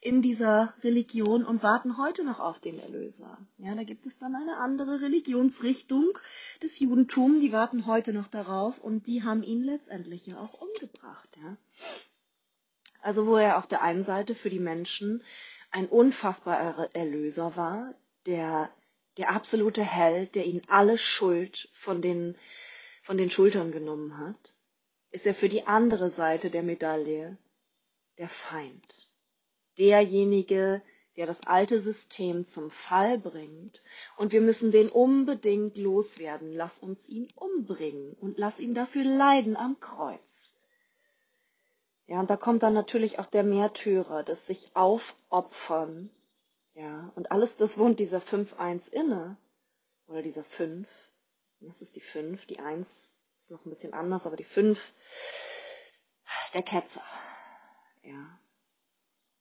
in 0.00 0.22
dieser 0.22 0.74
Religion 0.82 1.44
und 1.44 1.62
warten 1.62 1.98
heute 1.98 2.24
noch 2.24 2.40
auf 2.40 2.60
den 2.60 2.78
Erlöser. 2.78 3.38
Ja, 3.58 3.74
da 3.74 3.82
gibt 3.82 4.06
es 4.06 4.18
dann 4.18 4.34
eine 4.34 4.56
andere 4.58 5.00
Religionsrichtung 5.00 6.18
des 6.62 6.78
Judentums, 6.78 7.40
die 7.40 7.52
warten 7.52 7.86
heute 7.86 8.12
noch 8.12 8.28
darauf 8.28 8.78
und 8.78 9.06
die 9.06 9.22
haben 9.22 9.42
ihn 9.42 9.62
letztendlich 9.62 10.26
ja 10.26 10.38
auch 10.38 10.60
umgebracht. 10.60 11.28
Ja. 11.42 11.56
Also 13.02 13.26
wo 13.26 13.36
er 13.36 13.58
auf 13.58 13.66
der 13.66 13.82
einen 13.82 14.04
Seite 14.04 14.34
für 14.34 14.50
die 14.50 14.60
Menschen 14.60 15.22
ein 15.70 15.86
unfassbarer 15.88 16.94
Erlöser 16.94 17.56
war, 17.56 17.94
der 18.26 18.70
der 19.16 19.30
absolute 19.30 19.82
Held, 19.82 20.34
der 20.34 20.46
ihnen 20.46 20.62
alle 20.68 20.98
Schuld 20.98 21.68
von 21.72 22.02
den, 22.02 22.36
von 23.02 23.16
den 23.16 23.30
Schultern 23.30 23.72
genommen 23.72 24.18
hat, 24.18 24.55
ist 25.16 25.26
er 25.26 25.34
für 25.34 25.48
die 25.48 25.66
andere 25.66 26.10
Seite 26.10 26.50
der 26.50 26.62
Medaille 26.62 27.38
der 28.18 28.28
Feind 28.28 28.94
derjenige, 29.78 30.82
der 31.16 31.24
das 31.24 31.46
alte 31.46 31.80
System 31.80 32.46
zum 32.46 32.70
Fall 32.70 33.18
bringt. 33.18 33.82
Und 34.18 34.32
wir 34.32 34.42
müssen 34.42 34.72
den 34.72 34.90
unbedingt 34.90 35.78
loswerden. 35.78 36.52
Lass 36.52 36.78
uns 36.80 37.08
ihn 37.08 37.28
umbringen 37.34 38.12
und 38.20 38.36
lass 38.36 38.58
ihn 38.58 38.74
dafür 38.74 39.04
leiden 39.04 39.56
am 39.56 39.80
Kreuz. 39.80 40.62
Ja, 42.06 42.20
und 42.20 42.28
da 42.28 42.36
kommt 42.36 42.62
dann 42.62 42.74
natürlich 42.74 43.18
auch 43.18 43.26
der 43.26 43.42
Märtyrer, 43.42 44.22
das 44.22 44.46
sich 44.46 44.76
aufopfern. 44.76 46.10
Ja, 46.74 47.10
und 47.16 47.30
alles 47.32 47.56
das 47.56 47.78
wohnt 47.78 48.00
dieser 48.00 48.18
5-1 48.18 48.92
inne. 48.92 49.38
Oder 50.08 50.20
dieser 50.20 50.44
5. 50.44 50.86
Das 51.60 51.80
ist 51.80 51.96
die 51.96 52.00
5, 52.00 52.44
die 52.44 52.58
1 52.58 53.15
ist 53.46 53.52
noch 53.52 53.64
ein 53.64 53.70
bisschen 53.70 53.94
anders, 53.94 54.26
aber 54.26 54.34
die 54.34 54.42
5, 54.42 54.92
der 56.52 56.64
Ketzer. 56.64 57.04
Ja, 58.02 58.40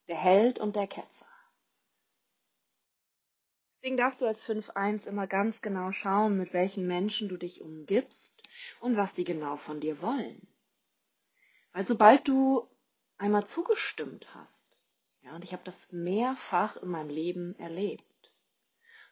der 0.07 0.17
Held 0.17 0.59
und 0.59 0.75
der 0.75 0.85
Ketzer. 0.85 1.25
Deswegen 3.73 3.97
darfst 3.97 4.21
du 4.21 4.27
als 4.27 4.47
5-1 4.47 5.07
immer 5.07 5.25
ganz 5.25 5.63
genau 5.63 5.91
schauen, 5.91 6.37
mit 6.37 6.53
welchen 6.53 6.85
Menschen 6.85 7.29
du 7.29 7.37
dich 7.37 7.61
umgibst 7.61 8.43
und 8.79 8.95
was 8.95 9.15
die 9.15 9.23
genau 9.23 9.55
von 9.55 9.79
dir 9.79 9.99
wollen. 10.03 10.47
Weil 11.71 11.87
sobald 11.87 12.27
du 12.27 12.69
einmal 13.17 13.47
zugestimmt 13.47 14.27
hast, 14.35 14.69
ja, 15.23 15.33
und 15.35 15.43
ich 15.43 15.51
habe 15.51 15.63
das 15.63 15.91
mehrfach 15.91 16.77
in 16.77 16.89
meinem 16.89 17.09
Leben 17.09 17.57
erlebt, 17.57 18.03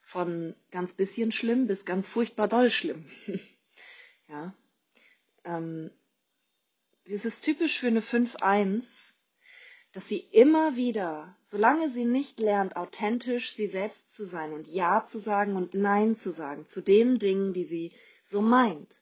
von 0.03 0.55
ganz 0.69 0.93
bisschen 0.93 1.31
schlimm 1.31 1.65
bis 1.65 1.83
ganz 1.83 2.07
furchtbar 2.07 2.47
doll 2.47 2.69
schlimm, 2.69 3.09
ja, 4.27 4.53
ähm, 5.43 5.91
es 7.05 7.25
ist 7.25 7.41
typisch 7.41 7.79
für 7.79 7.87
eine 7.87 8.01
5-1, 8.01 8.85
dass 9.91 10.07
sie 10.07 10.19
immer 10.19 10.75
wieder, 10.75 11.35
solange 11.43 11.91
sie 11.91 12.05
nicht 12.05 12.39
lernt, 12.39 12.75
authentisch 12.75 13.53
sie 13.53 13.67
selbst 13.67 14.11
zu 14.11 14.23
sein 14.23 14.53
und 14.53 14.67
Ja 14.67 15.05
zu 15.05 15.19
sagen 15.19 15.55
und 15.55 15.73
Nein 15.73 16.15
zu 16.15 16.31
sagen 16.31 16.67
zu 16.67 16.81
den 16.81 17.19
Dingen, 17.19 17.53
die 17.53 17.65
sie 17.65 17.91
so 18.25 18.41
meint. 18.41 19.01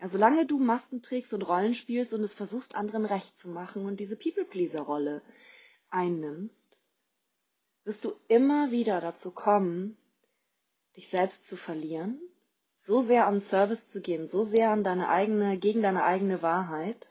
Ja, 0.00 0.08
solange 0.08 0.46
du 0.46 0.58
Masken 0.58 1.02
trägst 1.02 1.32
und 1.32 1.42
Rollen 1.42 1.74
spielst 1.74 2.12
und 2.12 2.24
es 2.24 2.34
versuchst, 2.34 2.74
anderen 2.74 3.04
recht 3.04 3.38
zu 3.38 3.48
machen 3.48 3.86
und 3.86 4.00
diese 4.00 4.16
People-Pleaser-Rolle 4.16 5.22
einnimmst, 5.90 6.76
wirst 7.84 8.04
du 8.04 8.12
immer 8.26 8.72
wieder 8.72 9.00
dazu 9.00 9.30
kommen, 9.30 9.96
dich 10.96 11.08
selbst 11.08 11.46
zu 11.46 11.56
verlieren, 11.56 12.20
so 12.82 13.00
sehr 13.00 13.28
an 13.28 13.40
Service 13.40 13.86
zu 13.86 14.00
gehen, 14.00 14.26
so 14.26 14.42
sehr 14.42 14.70
an 14.70 14.82
deine 14.82 15.08
eigene, 15.08 15.56
gegen 15.56 15.82
deine 15.82 16.02
eigene 16.02 16.42
Wahrheit, 16.42 17.06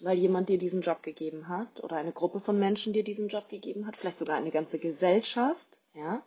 weil 0.00 0.16
jemand 0.16 0.48
dir 0.48 0.56
diesen 0.56 0.80
Job 0.80 1.02
gegeben 1.02 1.48
hat 1.48 1.84
oder 1.84 1.96
eine 1.96 2.12
Gruppe 2.12 2.40
von 2.40 2.58
Menschen 2.58 2.94
dir 2.94 3.04
diesen 3.04 3.28
Job 3.28 3.50
gegeben 3.50 3.86
hat, 3.86 3.98
vielleicht 3.98 4.18
sogar 4.18 4.36
eine 4.36 4.50
ganze 4.50 4.78
Gesellschaft, 4.78 5.66
ja, 5.92 6.22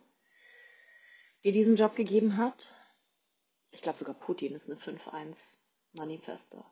dir 1.42 1.50
diesen 1.50 1.74
Job 1.74 1.96
gegeben 1.96 2.36
hat. 2.36 2.76
Ich 3.72 3.82
glaube 3.82 3.98
sogar 3.98 4.14
Putin 4.14 4.54
ist 4.54 4.70
eine 4.70 4.78
5-1 4.78 5.58
Manifesto. 5.94 6.64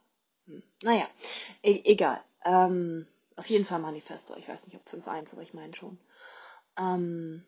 Hm. 0.47 0.63
Naja, 0.85 1.09
e 1.63 1.81
egal. 1.85 2.23
Ähm, 2.45 3.09
auf 3.35 3.47
jeden 3.47 3.65
Fall 3.65 3.81
Manifesto. 3.81 4.37
Ich 4.37 4.47
weiß 4.47 4.65
nicht, 4.67 4.77
ob 4.77 4.87
5-1, 4.89 5.33
aber 5.33 5.43
ich 5.43 5.53
meine 5.53 5.75
schon. 5.75 5.99
Ähm, 6.79 7.45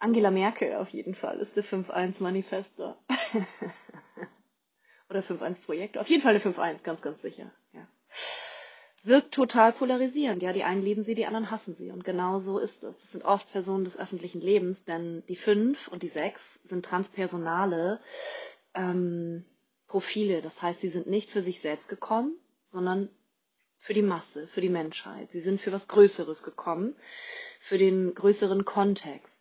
Angela 0.00 0.30
Merkel 0.30 0.74
auf 0.76 0.88
jeden 0.88 1.14
Fall 1.14 1.38
ist 1.40 1.56
der 1.56 1.64
5-1 1.64 2.14
Manifesto. 2.20 2.96
Oder 5.10 5.20
5-1 5.20 5.62
Projekt. 5.64 5.98
Auf 5.98 6.08
jeden 6.08 6.22
Fall 6.22 6.34
eine 6.34 6.42
5-1, 6.42 6.82
ganz, 6.82 7.02
ganz 7.02 7.20
sicher. 7.20 7.52
Ja. 7.72 7.86
wirkt 9.02 9.34
total 9.34 9.72
polarisierend. 9.72 10.42
Ja, 10.42 10.54
die 10.54 10.64
einen 10.64 10.82
lieben 10.82 11.04
sie, 11.04 11.14
die 11.14 11.26
anderen 11.26 11.50
hassen 11.50 11.74
sie. 11.74 11.90
Und 11.90 12.04
genau 12.04 12.38
so 12.38 12.58
ist 12.58 12.82
es. 12.82 12.98
Das 12.98 13.12
sind 13.12 13.24
oft 13.24 13.50
Personen 13.52 13.84
des 13.84 13.98
öffentlichen 13.98 14.40
Lebens, 14.40 14.84
denn 14.84 15.22
die 15.28 15.36
fünf 15.36 15.88
und 15.88 16.02
die 16.02 16.08
sechs 16.08 16.54
sind 16.62 16.86
transpersonale 16.86 18.00
ähm, 18.74 19.44
Profile. 19.86 20.40
Das 20.40 20.62
heißt, 20.62 20.80
sie 20.80 20.90
sind 20.90 21.08
nicht 21.08 21.30
für 21.30 21.42
sich 21.42 21.60
selbst 21.60 21.88
gekommen, 21.88 22.38
sondern 22.64 23.10
für 23.76 23.92
die 23.92 24.02
Masse, 24.02 24.46
für 24.46 24.62
die 24.62 24.68
Menschheit. 24.70 25.30
Sie 25.32 25.40
sind 25.40 25.60
für 25.60 25.72
was 25.72 25.88
Größeres 25.88 26.42
gekommen, 26.42 26.96
für 27.60 27.76
den 27.76 28.14
größeren 28.14 28.64
Kontext. 28.64 29.39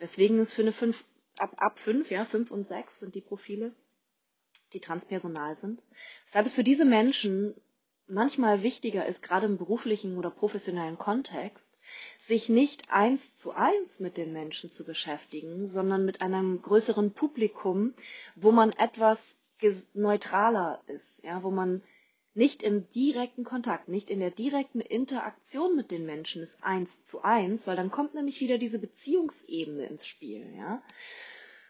Deswegen 0.00 0.38
ist 0.40 0.54
für 0.54 0.62
eine 0.62 0.72
fünf, 0.72 1.04
ab, 1.38 1.52
ab 1.56 1.78
fünf, 1.78 2.10
ja, 2.10 2.24
fünf 2.24 2.50
und 2.50 2.66
sechs 2.66 3.00
sind 3.00 3.14
die 3.14 3.20
Profile, 3.20 3.74
die 4.72 4.80
transpersonal 4.80 5.56
sind. 5.56 5.82
Deshalb 6.26 6.46
ist 6.46 6.56
für 6.56 6.64
diese 6.64 6.84
Menschen 6.84 7.54
manchmal 8.08 8.62
wichtiger 8.62 9.06
ist, 9.06 9.22
gerade 9.22 9.46
im 9.46 9.58
beruflichen 9.58 10.16
oder 10.16 10.30
professionellen 10.30 10.98
Kontext, 10.98 11.78
sich 12.20 12.48
nicht 12.48 12.90
eins 12.90 13.36
zu 13.36 13.52
eins 13.52 14.00
mit 14.00 14.16
den 14.16 14.32
Menschen 14.32 14.70
zu 14.70 14.84
beschäftigen, 14.84 15.68
sondern 15.68 16.04
mit 16.04 16.20
einem 16.20 16.62
größeren 16.62 17.12
Publikum, 17.12 17.94
wo 18.34 18.52
man 18.52 18.72
etwas 18.72 19.20
neutraler 19.94 20.82
ist, 20.86 21.22
ja, 21.24 21.42
wo 21.42 21.50
man 21.50 21.82
nicht 22.36 22.62
im 22.62 22.88
direkten 22.90 23.44
Kontakt, 23.44 23.88
nicht 23.88 24.10
in 24.10 24.20
der 24.20 24.30
direkten 24.30 24.80
Interaktion 24.80 25.74
mit 25.74 25.90
den 25.90 26.06
Menschen 26.06 26.42
ist 26.42 26.62
eins 26.62 26.90
zu 27.04 27.22
eins, 27.22 27.66
weil 27.66 27.76
dann 27.76 27.90
kommt 27.90 28.14
nämlich 28.14 28.40
wieder 28.40 28.58
diese 28.58 28.78
Beziehungsebene 28.78 29.86
ins 29.86 30.06
Spiel, 30.06 30.54
ja 30.56 30.82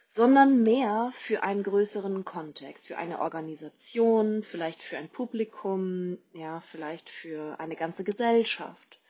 sondern 0.09 0.63
mehr 0.63 1.11
für 1.13 1.43
einen 1.43 1.63
größeren 1.63 2.25
Kontext, 2.25 2.87
für 2.87 2.97
eine 2.97 3.21
Organisation, 3.21 4.43
vielleicht 4.43 4.83
für 4.83 4.99
ein 4.99 5.09
Publikum, 5.09 6.19
ja, 6.33 6.61
vielleicht 6.61 7.11
für 7.11 7.59
eine 7.59 7.77
ganze 7.77 8.05
Gesellschaft, 8.05 9.01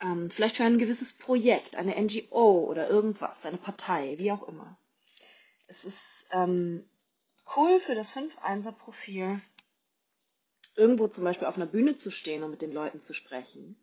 ähm, 0.00 0.30
vielleicht 0.30 0.56
für 0.56 0.64
ein 0.64 0.78
gewisses 0.78 1.16
Projekt, 1.16 1.76
eine 1.76 1.94
NGO 1.96 2.66
oder 2.68 2.88
irgendwas, 2.88 3.46
eine 3.46 3.56
Partei, 3.56 4.16
wie 4.18 4.32
auch 4.32 4.46
immer. 4.48 4.76
Es 5.68 5.84
ist 5.84 6.26
ähm, 6.32 6.84
cool 7.56 7.80
für 7.80 7.94
das 7.94 8.16
5-1er-Profil, 8.16 9.40
irgendwo 10.76 11.08
zum 11.08 11.24
Beispiel 11.24 11.46
auf 11.48 11.56
einer 11.56 11.66
Bühne 11.66 11.96
zu 11.96 12.10
stehen 12.10 12.42
und 12.42 12.50
mit 12.50 12.62
den 12.62 12.72
Leuten 12.72 13.00
zu 13.00 13.14
sprechen 13.14 13.76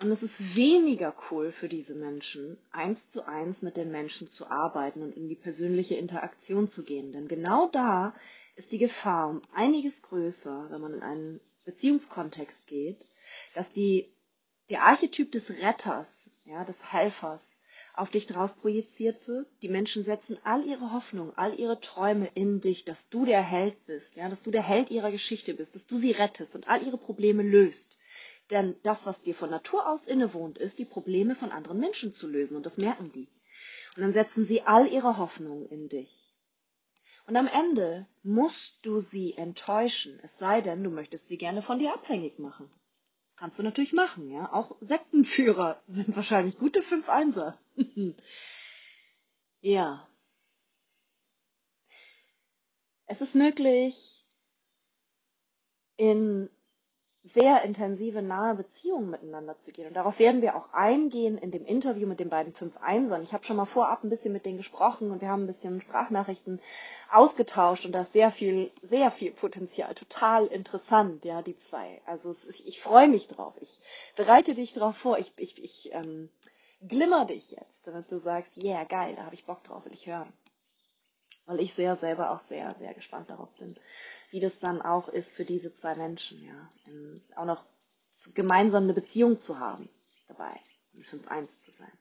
und 0.00 0.12
es 0.12 0.22
ist 0.22 0.54
weniger 0.54 1.12
cool 1.30 1.50
für 1.50 1.68
diese 1.68 1.94
Menschen, 1.96 2.56
eins 2.70 3.10
zu 3.10 3.26
eins 3.26 3.62
mit 3.62 3.76
den 3.76 3.90
Menschen 3.90 4.28
zu 4.28 4.48
arbeiten 4.48 5.02
und 5.02 5.16
in 5.16 5.28
die 5.28 5.34
persönliche 5.34 5.96
Interaktion 5.96 6.68
zu 6.68 6.84
gehen. 6.84 7.10
Denn 7.10 7.26
genau 7.26 7.68
da 7.68 8.14
ist 8.54 8.70
die 8.70 8.78
Gefahr 8.78 9.28
um 9.28 9.42
einiges 9.52 10.02
größer, 10.02 10.68
wenn 10.70 10.80
man 10.80 10.94
in 10.94 11.02
einen 11.02 11.40
Beziehungskontext 11.66 12.66
geht, 12.68 13.00
dass 13.54 13.72
die, 13.72 14.08
der 14.70 14.82
Archetyp 14.84 15.32
des 15.32 15.50
Retters, 15.50 16.30
ja, 16.44 16.64
des 16.64 16.92
Helfers, 16.92 17.44
auf 17.98 18.10
dich 18.10 18.26
drauf 18.26 18.56
projiziert 18.56 19.26
wird. 19.26 19.48
Die 19.62 19.68
Menschen 19.68 20.04
setzen 20.04 20.38
all 20.44 20.64
ihre 20.64 20.92
Hoffnung, 20.92 21.32
all 21.36 21.58
ihre 21.58 21.80
Träume 21.80 22.30
in 22.34 22.60
dich, 22.60 22.84
dass 22.84 23.08
du 23.08 23.24
der 23.24 23.42
Held 23.42 23.86
bist, 23.86 24.16
ja, 24.16 24.28
dass 24.28 24.42
du 24.42 24.50
der 24.50 24.62
Held 24.62 24.90
ihrer 24.90 25.10
Geschichte 25.10 25.54
bist, 25.54 25.74
dass 25.74 25.86
du 25.86 25.96
sie 25.96 26.12
rettest 26.12 26.54
und 26.54 26.68
all 26.68 26.82
ihre 26.82 26.98
Probleme 26.98 27.42
löst. 27.42 27.98
Denn 28.50 28.76
das, 28.82 29.04
was 29.06 29.22
dir 29.22 29.34
von 29.34 29.50
Natur 29.50 29.88
aus 29.88 30.06
innewohnt, 30.06 30.58
ist, 30.58 30.78
die 30.78 30.84
Probleme 30.84 31.34
von 31.34 31.50
anderen 31.50 31.80
Menschen 31.80 32.12
zu 32.12 32.28
lösen. 32.28 32.56
Und 32.56 32.64
das 32.64 32.78
merken 32.78 33.10
die. 33.12 33.28
Und 33.96 34.02
dann 34.02 34.12
setzen 34.12 34.46
sie 34.46 34.62
all 34.62 34.86
ihre 34.86 35.18
Hoffnung 35.18 35.66
in 35.68 35.88
dich. 35.88 36.34
Und 37.26 37.36
am 37.36 37.46
Ende 37.46 38.06
musst 38.22 38.86
du 38.86 39.00
sie 39.00 39.34
enttäuschen, 39.34 40.18
es 40.22 40.38
sei 40.38 40.62
denn, 40.62 40.82
du 40.82 40.88
möchtest 40.88 41.28
sie 41.28 41.36
gerne 41.36 41.60
von 41.60 41.78
dir 41.78 41.92
abhängig 41.92 42.38
machen. 42.38 42.70
Kannst 43.38 43.60
du 43.60 43.62
natürlich 43.62 43.92
machen, 43.92 44.30
ja. 44.30 44.52
Auch 44.52 44.76
Sektenführer 44.80 45.80
sind 45.88 46.16
wahrscheinlich 46.16 46.58
gute 46.58 46.82
fünf 46.82 47.08
Einser. 47.08 47.56
ja. 49.60 50.08
Es 53.06 53.20
ist 53.20 53.36
möglich, 53.36 54.26
in 55.96 56.50
sehr 57.32 57.62
intensive, 57.62 58.22
nahe 58.22 58.54
Beziehungen 58.54 59.10
miteinander 59.10 59.58
zu 59.58 59.72
gehen. 59.72 59.88
Und 59.88 59.94
darauf 59.94 60.18
werden 60.18 60.42
wir 60.42 60.56
auch 60.56 60.72
eingehen 60.72 61.38
in 61.38 61.50
dem 61.50 61.64
Interview 61.64 62.06
mit 62.06 62.20
den 62.20 62.28
beiden 62.28 62.54
fünf 62.54 62.76
Einsern. 62.78 63.22
Ich 63.22 63.32
habe 63.32 63.44
schon 63.44 63.56
mal 63.56 63.66
vorab 63.66 64.02
ein 64.02 64.10
bisschen 64.10 64.32
mit 64.32 64.46
denen 64.46 64.56
gesprochen 64.56 65.10
und 65.10 65.20
wir 65.20 65.28
haben 65.28 65.44
ein 65.44 65.46
bisschen 65.46 65.80
Sprachnachrichten 65.80 66.60
ausgetauscht 67.10 67.84
und 67.84 67.92
da 67.92 68.02
ist 68.02 68.12
sehr 68.12 68.30
viel, 68.30 68.70
sehr 68.82 69.10
viel 69.10 69.32
Potenzial. 69.32 69.94
Total 69.94 70.46
interessant, 70.46 71.24
ja, 71.24 71.42
die 71.42 71.58
zwei. 71.58 72.00
Also 72.06 72.34
ich, 72.48 72.66
ich 72.66 72.80
freue 72.80 73.08
mich 73.08 73.28
drauf. 73.28 73.54
Ich 73.60 73.78
bereite 74.16 74.54
dich 74.54 74.74
drauf 74.74 74.96
vor. 74.96 75.18
Ich, 75.18 75.32
ich, 75.36 75.62
ich 75.62 75.92
ähm, 75.92 76.30
glimmer 76.86 77.24
dich 77.24 77.50
jetzt, 77.50 77.86
damit 77.86 78.10
du 78.10 78.18
sagst, 78.18 78.56
yeah, 78.56 78.84
geil, 78.84 79.14
da 79.16 79.24
habe 79.24 79.34
ich 79.34 79.44
Bock 79.44 79.64
drauf, 79.64 79.84
will 79.84 79.92
ich 79.92 80.06
hören. 80.06 80.32
Weil 81.48 81.60
ich 81.60 81.74
sehr 81.74 81.96
selber 81.96 82.30
auch 82.30 82.44
sehr, 82.44 82.76
sehr 82.78 82.94
gespannt 82.94 83.28
darauf 83.28 83.50
bin 83.56 83.76
wie 84.30 84.40
das 84.40 84.58
dann 84.58 84.82
auch 84.82 85.08
ist 85.08 85.32
für 85.32 85.44
diese 85.44 85.74
zwei 85.74 85.94
Menschen, 85.94 86.42
ja. 86.44 86.70
In, 86.86 87.22
auch 87.36 87.44
noch 87.44 87.64
gemeinsam 88.34 88.84
eine 88.84 88.94
Beziehung 88.94 89.40
zu 89.40 89.58
haben 89.58 89.88
dabei, 90.26 90.58
und 90.94 91.04
5-1 91.04 91.48
zu 91.64 91.72
sein. 91.72 91.92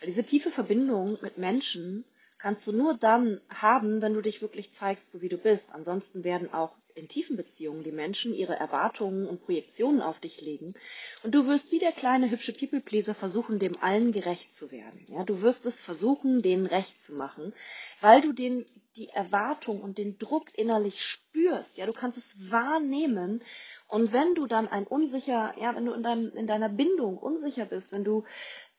Weil 0.00 0.08
diese 0.08 0.24
tiefe 0.24 0.50
Verbindung 0.50 1.16
mit 1.22 1.38
Menschen 1.38 2.04
kannst 2.42 2.66
du 2.66 2.72
nur 2.72 2.94
dann 2.94 3.40
haben, 3.48 4.02
wenn 4.02 4.14
du 4.14 4.20
dich 4.20 4.42
wirklich 4.42 4.72
zeigst, 4.72 5.12
so 5.12 5.22
wie 5.22 5.28
du 5.28 5.38
bist. 5.38 5.68
Ansonsten 5.72 6.24
werden 6.24 6.52
auch 6.52 6.72
in 6.96 7.06
tiefen 7.06 7.36
Beziehungen 7.36 7.84
die 7.84 7.92
Menschen 7.92 8.34
ihre 8.34 8.56
Erwartungen 8.56 9.28
und 9.28 9.44
Projektionen 9.44 10.02
auf 10.02 10.18
dich 10.18 10.40
legen 10.40 10.74
und 11.22 11.34
du 11.34 11.46
wirst 11.46 11.70
wie 11.70 11.78
der 11.78 11.92
kleine 11.92 12.30
hübsche 12.30 12.52
People-Pleaser 12.52 13.14
versuchen, 13.14 13.60
dem 13.60 13.80
allen 13.80 14.10
gerecht 14.10 14.52
zu 14.54 14.72
werden. 14.72 15.06
Ja, 15.08 15.24
du 15.24 15.40
wirst 15.40 15.66
es 15.66 15.80
versuchen, 15.80 16.42
denen 16.42 16.66
recht 16.66 17.00
zu 17.00 17.14
machen, 17.14 17.54
weil 18.00 18.20
du 18.20 18.32
den, 18.32 18.66
die 18.96 19.08
Erwartung 19.08 19.80
und 19.80 19.96
den 19.96 20.18
Druck 20.18 20.46
innerlich 20.58 21.02
spürst. 21.02 21.78
Ja, 21.78 21.86
du 21.86 21.92
kannst 21.92 22.18
es 22.18 22.50
wahrnehmen 22.50 23.42
und 23.86 24.12
wenn 24.12 24.34
du 24.34 24.46
dann 24.46 24.68
ein 24.68 24.86
unsicher, 24.86 25.54
ja, 25.60 25.76
wenn 25.76 25.86
du 25.86 25.92
in, 25.92 26.02
dein, 26.02 26.30
in 26.30 26.46
deiner 26.46 26.70
Bindung 26.70 27.18
unsicher 27.18 27.66
bist, 27.66 27.92
wenn 27.92 28.04
du 28.04 28.24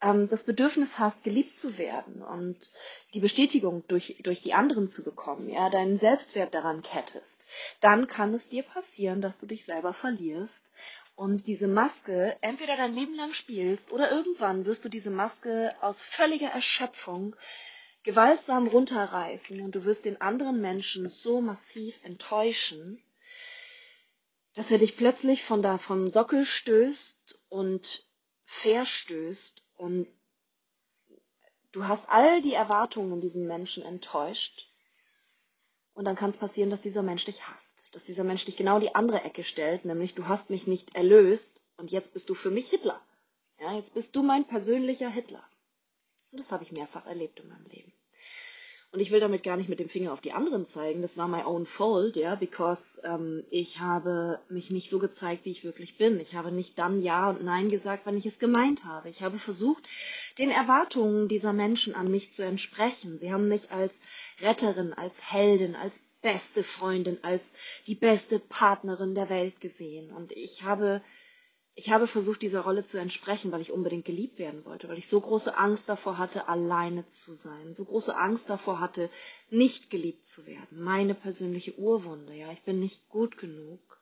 ähm, 0.04 0.30
das 0.30 0.44
Bedürfnis 0.44 1.00
hast, 1.00 1.24
geliebt 1.24 1.58
zu 1.58 1.78
werden 1.78 2.22
und 2.22 2.72
die 3.13 3.20
Bestätigung 3.20 3.84
durch, 3.88 4.18
durch 4.24 4.42
die 4.42 4.54
anderen 4.54 4.89
zu 4.89 5.04
bekommen, 5.04 5.50
ja, 5.50 5.70
deinen 5.70 5.98
Selbstwert 5.98 6.54
daran 6.54 6.84
kettest, 6.84 7.46
dann 7.80 8.08
kann 8.08 8.34
es 8.34 8.50
dir 8.50 8.63
passieren, 8.63 9.22
dass 9.22 9.38
du 9.38 9.46
dich 9.46 9.66
selber 9.66 9.94
verlierst 9.94 10.70
und 11.16 11.48
diese 11.48 11.68
Maske 11.68 12.36
entweder 12.42 12.76
dein 12.76 12.94
Leben 12.94 13.16
lang 13.16 13.34
spielst 13.34 13.92
oder 13.92 14.12
irgendwann 14.12 14.66
wirst 14.66 14.84
du 14.84 14.89
diese 14.89 15.12
Maske 15.12 15.74
aus 15.82 16.02
völliger 16.02 16.50
Erschöpfung 16.50 17.36
gewaltsam 18.04 18.68
runterreißen 18.68 19.62
und 19.62 19.76
du 19.76 19.86
wirst 19.86 20.06
den 20.06 20.20
anderen 20.20 20.60
Menschen 20.60 21.08
so 21.08 21.39
massiv 21.39 22.04
enttäuschen, 22.04 23.02
dass 24.56 24.70
er 24.72 24.78
dich 24.78 24.98
plötzlich 24.98 25.44
von 25.44 25.62
da 25.62 25.78
vom 25.78 26.10
Sockel 26.10 26.46
stößt 26.46 27.39
und 27.50 28.06
verstößt 28.42 29.62
und 29.84 30.08
du 31.74 31.86
hast 31.89 32.08
all 32.08 32.41
die 32.41 32.54
Erwartungen 32.54 33.12
in 33.12 33.22
diesen 33.22 33.48
Menschen 33.48 33.84
enttäuscht. 33.84 34.69
Und 35.93 36.06
dann 36.06 36.15
kann 36.15 36.30
es 36.30 36.38
passieren, 36.38 36.69
dass 36.69 36.80
dieser 36.80 37.04
Mensch 37.04 37.26
dich 37.26 37.50
hasst. 37.50 37.84
Dass 37.91 38.06
dieser 38.06 38.24
Mensch 38.24 38.46
dich 38.46 38.56
genau 38.56 38.80
die 38.80 38.96
andere 38.96 39.22
Ecke 39.24 39.43
stellt, 39.43 39.84
nämlich 39.84 40.15
du 40.15 40.30
hast 40.30 40.50
mich 40.50 40.67
nicht 40.67 40.96
erlöst 40.96 41.63
und 41.76 41.91
jetzt 41.91 42.13
bist 42.13 42.30
du 42.30 42.34
für 42.34 42.50
mich 42.50 42.69
Hitler. 42.69 43.02
Ja, 43.60 43.74
jetzt 43.74 43.93
bist 43.93 44.15
du 44.15 44.24
mein 44.24 44.48
persönlicher 44.48 45.10
Hitler. 45.10 45.43
Und 46.32 46.39
das 46.39 46.54
habe 46.54 46.63
ich 46.63 46.72
mehrfach 46.72 47.06
erlebt 47.06 47.41
in 47.41 47.50
meinem 47.50 47.65
Leben. 47.65 47.93
Und 48.94 49.00
ich 49.00 49.10
will 49.10 49.20
damit 49.20 49.42
gar 49.42 49.58
nicht 49.58 49.70
mit 49.70 49.80
dem 49.80 49.90
Finger 49.90 50.14
auf 50.14 50.22
die 50.22 50.34
anderen 50.34 50.68
zeigen. 50.68 51.02
Das 51.02 51.18
war 51.18 51.28
my 51.28 51.44
own 51.44 51.66
fault, 51.66 52.16
ja, 52.16 52.36
because 52.36 53.02
ähm, 53.04 53.44
ich 53.50 53.80
habe 53.80 54.40
mich 54.50 54.70
nicht 54.70 54.92
so 54.92 55.00
gezeigt, 55.00 55.46
wie 55.46 55.50
ich 55.50 55.64
wirklich 55.64 55.98
bin. 55.98 56.20
Ich 56.20 56.36
habe 56.36 56.52
nicht 56.52 56.78
dann 56.78 57.02
Ja 57.02 57.32
und 57.32 57.44
Nein 57.44 57.70
gesagt, 57.70 58.04
wann 58.06 58.18
ich 58.18 58.28
es 58.28 58.38
gemeint 58.38 58.86
habe. 58.86 59.10
Ich 59.10 59.24
habe 59.24 59.40
versucht, 59.40 59.84
den 60.38 60.52
Erwartungen 60.52 61.28
dieser 61.28 61.54
Menschen 61.54 61.96
an 61.96 62.12
mich 62.12 62.34
zu 62.34 62.46
entsprechen. 62.46 63.18
Sie 63.18 63.34
haben 63.34 63.48
mich 63.48 63.72
als 63.72 64.00
Retterin, 64.42 64.94
als 64.94 65.32
Heldin, 65.32 65.76
als 65.76 66.00
beste 66.22 66.64
Freundin, 66.64 67.18
als 67.24 67.52
die 67.88 67.96
beste 67.96 68.38
Partnerin 68.38 69.16
der 69.16 69.30
Welt 69.30 69.60
gesehen. 69.60 70.12
Und 70.12 70.32
ich 70.34 70.62
habe 70.62 71.02
ich 71.76 71.90
habe 71.90 72.06
versucht, 72.06 72.44
dieser 72.44 72.62
Rolle 72.62 72.86
zu 72.86 73.00
entsprechen, 73.00 73.52
weil 73.52 73.62
ich 73.62 73.72
unbedingt 73.72 74.06
geliebt 74.06 74.38
werden 74.38 74.64
wollte, 74.66 74.88
weil 74.90 75.00
ich 75.00 75.10
so 75.10 75.20
große 75.20 75.58
Angst 75.58 75.90
davor 75.90 76.20
hatte, 76.20 76.48
alleine 76.48 77.08
zu 77.08 77.34
sein, 77.34 77.74
so 77.74 77.86
große 77.86 78.16
Angst 78.16 78.50
davor 78.50 78.80
hatte, 78.80 79.10
nicht 79.50 79.90
geliebt 79.90 80.28
zu 80.28 80.46
werden. 80.46 80.82
Meine 80.84 81.16
persönliche 81.16 81.78
Urwunde, 81.78 82.34
ja, 82.36 82.52
ich 82.52 82.62
bin 82.64 82.80
nicht 82.80 83.10
gut 83.10 83.38
genug. 83.38 84.00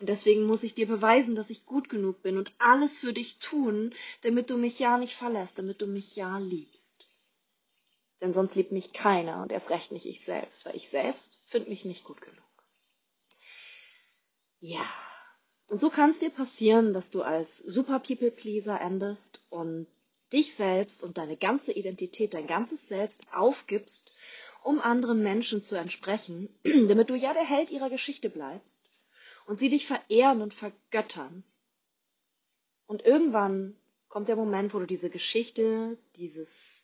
Und 0.00 0.08
deswegen 0.08 0.44
muss 0.44 0.62
ich 0.62 0.74
dir 0.74 0.86
beweisen, 0.86 1.34
dass 1.34 1.50
ich 1.50 1.64
gut 1.64 1.88
genug 1.88 2.22
bin 2.22 2.36
und 2.36 2.52
alles 2.58 2.98
für 2.98 3.12
dich 3.12 3.38
tun, 3.38 3.94
damit 4.20 4.50
du 4.50 4.58
mich 4.58 4.78
ja 4.78 4.98
nicht 4.98 5.16
verlässt, 5.16 5.58
damit 5.58 5.80
du 5.80 5.86
mich 5.86 6.14
ja 6.14 6.38
liebst. 6.38 7.08
Denn 8.20 8.32
sonst 8.32 8.54
liebt 8.54 8.72
mich 8.72 8.92
keiner 8.92 9.42
und 9.42 9.50
erst 9.50 9.70
recht 9.70 9.92
nicht 9.92 10.06
ich 10.06 10.24
selbst, 10.24 10.66
weil 10.66 10.76
ich 10.76 10.88
selbst 10.90 11.40
finde 11.46 11.70
mich 11.70 11.84
nicht 11.84 12.04
gut 12.04 12.20
genug. 12.20 12.44
Ja, 14.60 14.86
Und 15.68 15.78
so 15.78 15.90
kann 15.90 16.10
es 16.10 16.18
dir 16.18 16.30
passieren, 16.30 16.92
dass 16.94 17.10
du 17.10 17.22
als 17.22 17.58
Super 17.58 18.00
People 18.00 18.30
Pleaser 18.30 18.80
endest 18.80 19.40
und 19.50 19.86
dich 20.32 20.54
selbst 20.54 21.04
und 21.04 21.18
deine 21.18 21.36
ganze 21.36 21.72
Identität, 21.72 22.34
dein 22.34 22.46
ganzes 22.46 22.88
Selbst 22.88 23.26
aufgibst, 23.32 24.12
um 24.62 24.80
anderen 24.80 25.22
Menschen 25.22 25.62
zu 25.62 25.76
entsprechen, 25.76 26.48
damit 26.88 27.10
du 27.10 27.14
ja 27.14 27.32
der 27.34 27.44
Held 27.44 27.70
ihrer 27.70 27.90
Geschichte 27.90 28.30
bleibst 28.30 28.82
und 29.46 29.58
sie 29.58 29.68
dich 29.68 29.86
verehren 29.86 30.42
und 30.42 30.54
vergöttern. 30.54 31.44
Und 32.86 33.02
irgendwann 33.02 33.76
kommt 34.08 34.28
der 34.28 34.36
Moment, 34.36 34.72
wo 34.72 34.78
du 34.78 34.86
diese 34.86 35.10
Geschichte, 35.10 35.98
dieses, 36.16 36.82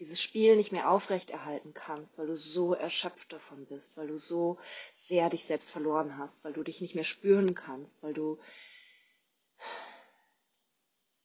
dieses 0.00 0.20
Spiel 0.20 0.56
nicht 0.56 0.72
mehr 0.72 0.90
aufrechterhalten 0.90 1.72
kannst, 1.72 2.18
weil 2.18 2.26
du 2.26 2.36
so 2.36 2.74
erschöpft 2.74 3.32
davon 3.32 3.64
bist, 3.66 3.96
weil 3.96 4.08
du 4.08 4.18
so 4.18 4.58
sehr 5.06 5.28
dich 5.30 5.44
selbst 5.44 5.70
verloren 5.70 6.18
hast, 6.18 6.44
weil 6.44 6.52
du 6.52 6.62
dich 6.62 6.80
nicht 6.80 6.94
mehr 6.94 7.04
spüren 7.04 7.54
kannst, 7.54 8.02
weil 8.02 8.14
du 8.14 8.38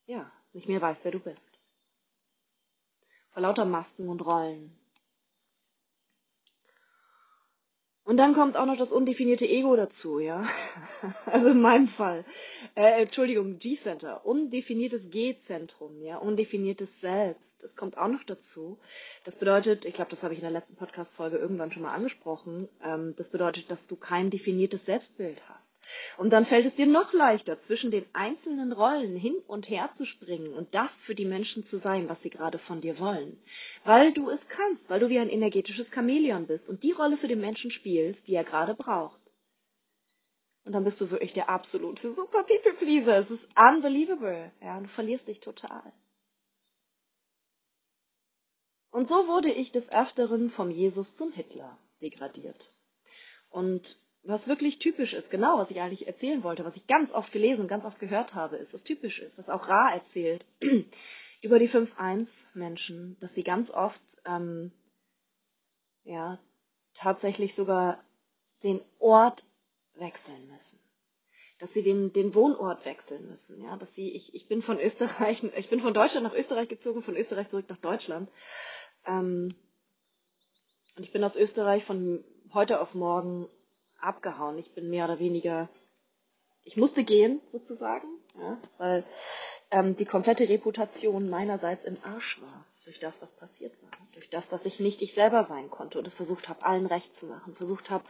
ja 0.06 0.32
nicht 0.54 0.68
mehr 0.68 0.82
weißt, 0.82 1.06
wer 1.06 1.12
du 1.12 1.20
bist. 1.20 1.60
Vor 3.32 3.44
lauter 3.44 3.66
Masken 3.66 4.10
und 4.10 4.22
Rollen. 4.22 4.72
Und 8.10 8.18
dann 8.18 8.34
kommt 8.34 8.58
auch 8.58 8.66
noch 8.66 8.76
das 8.76 8.92
undefinierte 8.92 9.46
Ego 9.46 9.76
dazu, 9.76 10.18
ja. 10.18 10.44
Also 11.28 11.50
in 11.50 11.62
meinem 11.62 11.88
Fall. 11.88 12.26
Äh, 12.74 13.04
Entschuldigung, 13.04 13.60
G-Center. 13.60 14.26
Undefiniertes 14.26 15.12
G-Zentrum, 15.12 16.02
ja. 16.02 16.18
Undefiniertes 16.18 17.02
Selbst. 17.02 17.62
Das 17.62 17.76
kommt 17.76 18.00
auch 18.00 18.08
noch 18.08 18.24
dazu. 18.24 18.80
Das 19.26 19.38
bedeutet, 19.38 19.86
ich 19.86 19.94
glaube, 19.94 20.10
das 20.10 20.24
habe 20.24 20.34
ich 20.34 20.40
in 20.40 20.44
der 20.44 20.50
letzten 20.50 20.76
Podcast-Folge 20.76 21.38
irgendwann 21.38 21.72
schon 21.72 21.84
mal 21.84 21.94
angesprochen. 21.94 22.68
Ähm, 22.84 23.14
das 23.16 23.30
bedeutet, 23.30 23.70
dass 23.70 23.86
du 23.86 23.96
kein 23.96 24.32
definiertes 24.32 24.88
Selbstbild 24.88 25.44
hast. 25.48 25.69
Und 26.18 26.32
dann 26.32 26.46
fällt 26.46 26.66
es 26.66 26.76
dir 26.76 26.86
noch 26.86 27.14
leichter, 27.14 27.60
zwischen 27.60 27.92
den 27.92 28.06
einzelnen 28.14 28.72
Rollen 28.72 29.16
hin 29.16 29.36
und 29.48 29.70
her 29.70 29.90
zu 29.94 30.06
springen 30.06 30.54
und 30.54 30.74
das 30.76 31.02
für 31.02 31.16
die 31.16 31.26
Menschen 31.26 31.64
zu 31.64 31.78
sein, 31.78 32.10
was 32.10 32.22
sie 32.22 32.30
gerade 32.30 32.58
von 32.58 32.82
dir 32.82 33.00
wollen. 33.00 33.42
Weil 33.84 34.14
du 34.14 34.30
es 34.30 34.48
kannst, 34.48 34.90
weil 34.90 35.00
du 35.00 35.10
wie 35.10 35.20
ein 35.20 35.30
energetisches 35.30 35.92
Chamäleon 35.92 36.48
bist 36.48 36.70
und 36.70 36.84
die 36.84 36.92
Rolle 36.92 37.18
für 37.18 37.28
den 37.28 37.42
Menschen 37.42 37.72
spielst, 37.72 38.28
die 38.28 38.36
er 38.36 38.44
gerade 38.44 38.76
braucht. 38.76 39.22
Und 40.66 40.74
dann 40.74 40.84
bist 40.84 41.02
du 41.02 41.10
wirklich 41.10 41.34
der 41.34 41.50
absolute 41.50 42.12
super 42.12 42.44
People 42.44 42.74
Pleaser. 42.74 43.20
Es 43.20 43.32
ist 43.32 43.48
unbelievable. 43.58 44.52
Ja, 44.62 44.78
und 44.78 44.84
du 44.84 44.90
verlierst 44.90 45.28
dich 45.28 45.40
total. 45.40 45.92
Und 48.92 49.08
so 49.08 49.28
wurde 49.28 49.52
ich 49.52 49.72
des 49.72 49.92
Öfteren 49.92 50.50
vom 50.50 50.72
Jesus 50.72 51.16
zum 51.16 51.32
Hitler 51.32 51.78
degradiert. 52.02 52.72
Und 53.50 53.98
was 54.30 54.48
wirklich 54.48 54.80
typisch 54.80 55.14
ist, 55.14 55.32
genau 55.32 55.58
was 55.58 55.72
ich 55.72 55.82
eigentlich 55.82 56.08
erzählen 56.08 56.44
wollte, 56.44 56.64
was 56.64 56.76
ich 56.76 56.88
ganz 56.88 57.12
oft 57.12 57.32
gelesen 57.32 57.62
und 57.62 57.68
ganz 57.68 57.84
oft 57.84 58.00
gehört 58.00 58.36
habe, 58.36 58.58
ist, 58.58 58.74
was 58.74 58.84
typisch 58.84 59.20
ist, 59.20 59.38
was 59.38 59.50
auch 59.50 59.68
Ra 59.68 59.92
erzählt 59.92 60.46
über 61.42 61.58
die 61.58 61.70
5-1-Menschen, 61.70 63.18
dass 63.20 63.34
sie 63.34 63.44
ganz 63.44 63.72
oft 63.72 64.02
ähm, 64.26 64.72
ja, 66.04 66.40
tatsächlich 66.94 67.56
sogar 67.56 68.04
den 68.64 68.82
Ort 69.00 69.46
wechseln 69.96 70.48
müssen. 70.52 70.80
Dass 71.60 71.74
sie 71.74 71.84
den, 71.84 72.14
den 72.14 72.36
Wohnort 72.36 72.86
wechseln 72.86 73.28
müssen. 73.28 73.62
Ja, 73.64 73.78
dass 73.78 73.94
sie, 73.96 74.16
ich, 74.16 74.34
ich 74.34 74.48
bin 74.48 74.62
von 74.62 74.80
Österreich, 74.80 75.44
ich 75.58 75.70
bin 75.70 75.80
von 75.80 75.94
Deutschland 75.94 76.26
nach 76.26 76.36
Österreich 76.36 76.70
gezogen, 76.70 77.02
von 77.02 77.18
Österreich 77.18 77.50
zurück 77.50 77.66
nach 77.68 77.78
Deutschland. 77.78 78.30
Ähm, 79.06 79.56
und 80.96 81.04
ich 81.04 81.12
bin 81.12 81.24
aus 81.24 81.36
Österreich 81.36 81.84
von 81.84 82.24
heute 82.54 82.82
auf 82.82 82.94
morgen 82.94 83.48
abgehauen. 84.02 84.58
Ich 84.58 84.74
bin 84.74 84.90
mehr 84.90 85.06
oder 85.06 85.20
weniger, 85.20 85.70
ich 86.64 86.78
musste 86.78 87.04
gehen 87.04 87.42
sozusagen, 87.50 88.08
ja, 88.38 88.58
weil 88.78 89.04
ähm, 89.72 89.96
die 89.96 90.06
komplette 90.06 90.48
Reputation 90.48 91.30
meinerseits 91.30 91.84
im 91.84 91.98
Arsch 92.04 92.42
war 92.42 92.66
durch 92.86 93.00
das, 93.00 93.22
was 93.22 93.34
passiert 93.34 93.74
war, 93.84 93.92
durch 94.14 94.30
das, 94.30 94.50
dass 94.50 94.66
ich 94.66 94.80
nicht 94.80 95.02
ich 95.02 95.14
selber 95.14 95.44
sein 95.44 95.70
konnte 95.70 96.00
und 96.00 96.08
es 96.08 96.16
versucht 96.16 96.50
habe, 96.50 96.66
allen 96.66 96.86
recht 96.86 97.16
zu 97.16 97.26
machen, 97.26 97.56
versucht 97.56 97.90
habe, 97.90 98.04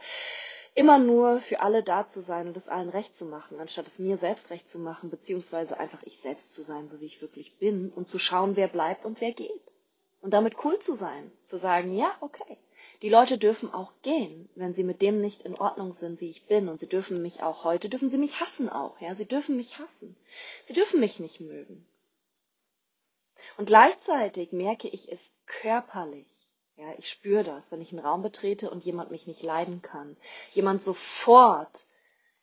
immer 0.74 0.98
nur 0.98 1.40
für 1.40 1.60
alle 1.60 1.82
da 1.82 2.06
zu 2.08 2.20
sein 2.20 2.48
und 2.48 2.56
es 2.56 2.68
allen 2.68 2.88
recht 2.88 3.16
zu 3.16 3.24
machen, 3.24 3.58
anstatt 3.58 3.86
es 3.86 3.98
mir 3.98 4.16
selbst 4.16 4.50
recht 4.50 4.70
zu 4.70 4.78
machen, 4.78 5.10
beziehungsweise 5.10 5.78
einfach 5.78 6.02
ich 6.04 6.20
selbst 6.20 6.52
zu 6.52 6.62
sein, 6.62 6.88
so 6.88 7.00
wie 7.00 7.06
ich 7.06 7.20
wirklich 7.20 7.58
bin 7.58 7.90
und 7.90 8.08
zu 8.08 8.18
schauen, 8.18 8.56
wer 8.56 8.68
bleibt 8.68 9.04
und 9.04 9.20
wer 9.20 9.32
geht. 9.32 9.62
Und 10.20 10.32
damit 10.32 10.64
cool 10.64 10.78
zu 10.78 10.94
sein, 10.94 11.32
zu 11.46 11.56
sagen, 11.56 11.96
ja, 11.96 12.14
okay, 12.20 12.58
die 13.02 13.08
Leute 13.08 13.38
dürfen 13.38 13.72
auch 13.72 13.92
gehen, 14.02 14.48
wenn 14.54 14.74
sie 14.74 14.84
mit 14.84 15.00
dem 15.00 15.20
nicht 15.20 15.42
in 15.42 15.54
Ordnung 15.56 15.92
sind, 15.92 16.20
wie 16.20 16.28
ich 16.28 16.46
bin. 16.46 16.68
Und 16.68 16.80
sie 16.80 16.88
dürfen 16.88 17.22
mich 17.22 17.42
auch 17.42 17.64
heute, 17.64 17.88
dürfen 17.88 18.10
sie 18.10 18.18
mich 18.18 18.40
hassen 18.40 18.68
auch, 18.68 19.00
ja. 19.00 19.14
Sie 19.14 19.24
dürfen 19.24 19.56
mich 19.56 19.78
hassen. 19.78 20.16
Sie 20.66 20.74
dürfen 20.74 21.00
mich 21.00 21.18
nicht 21.18 21.40
mögen. 21.40 21.86
Und 23.56 23.66
gleichzeitig 23.66 24.52
merke 24.52 24.88
ich 24.88 25.10
es 25.10 25.20
körperlich. 25.46 26.26
Ja, 26.76 26.94
ich 26.98 27.10
spüre 27.10 27.44
das, 27.44 27.70
wenn 27.72 27.80
ich 27.80 27.92
einen 27.92 28.04
Raum 28.04 28.22
betrete 28.22 28.70
und 28.70 28.84
jemand 28.84 29.10
mich 29.10 29.26
nicht 29.26 29.42
leiden 29.42 29.82
kann. 29.82 30.16
Jemand 30.52 30.82
sofort 30.82 31.86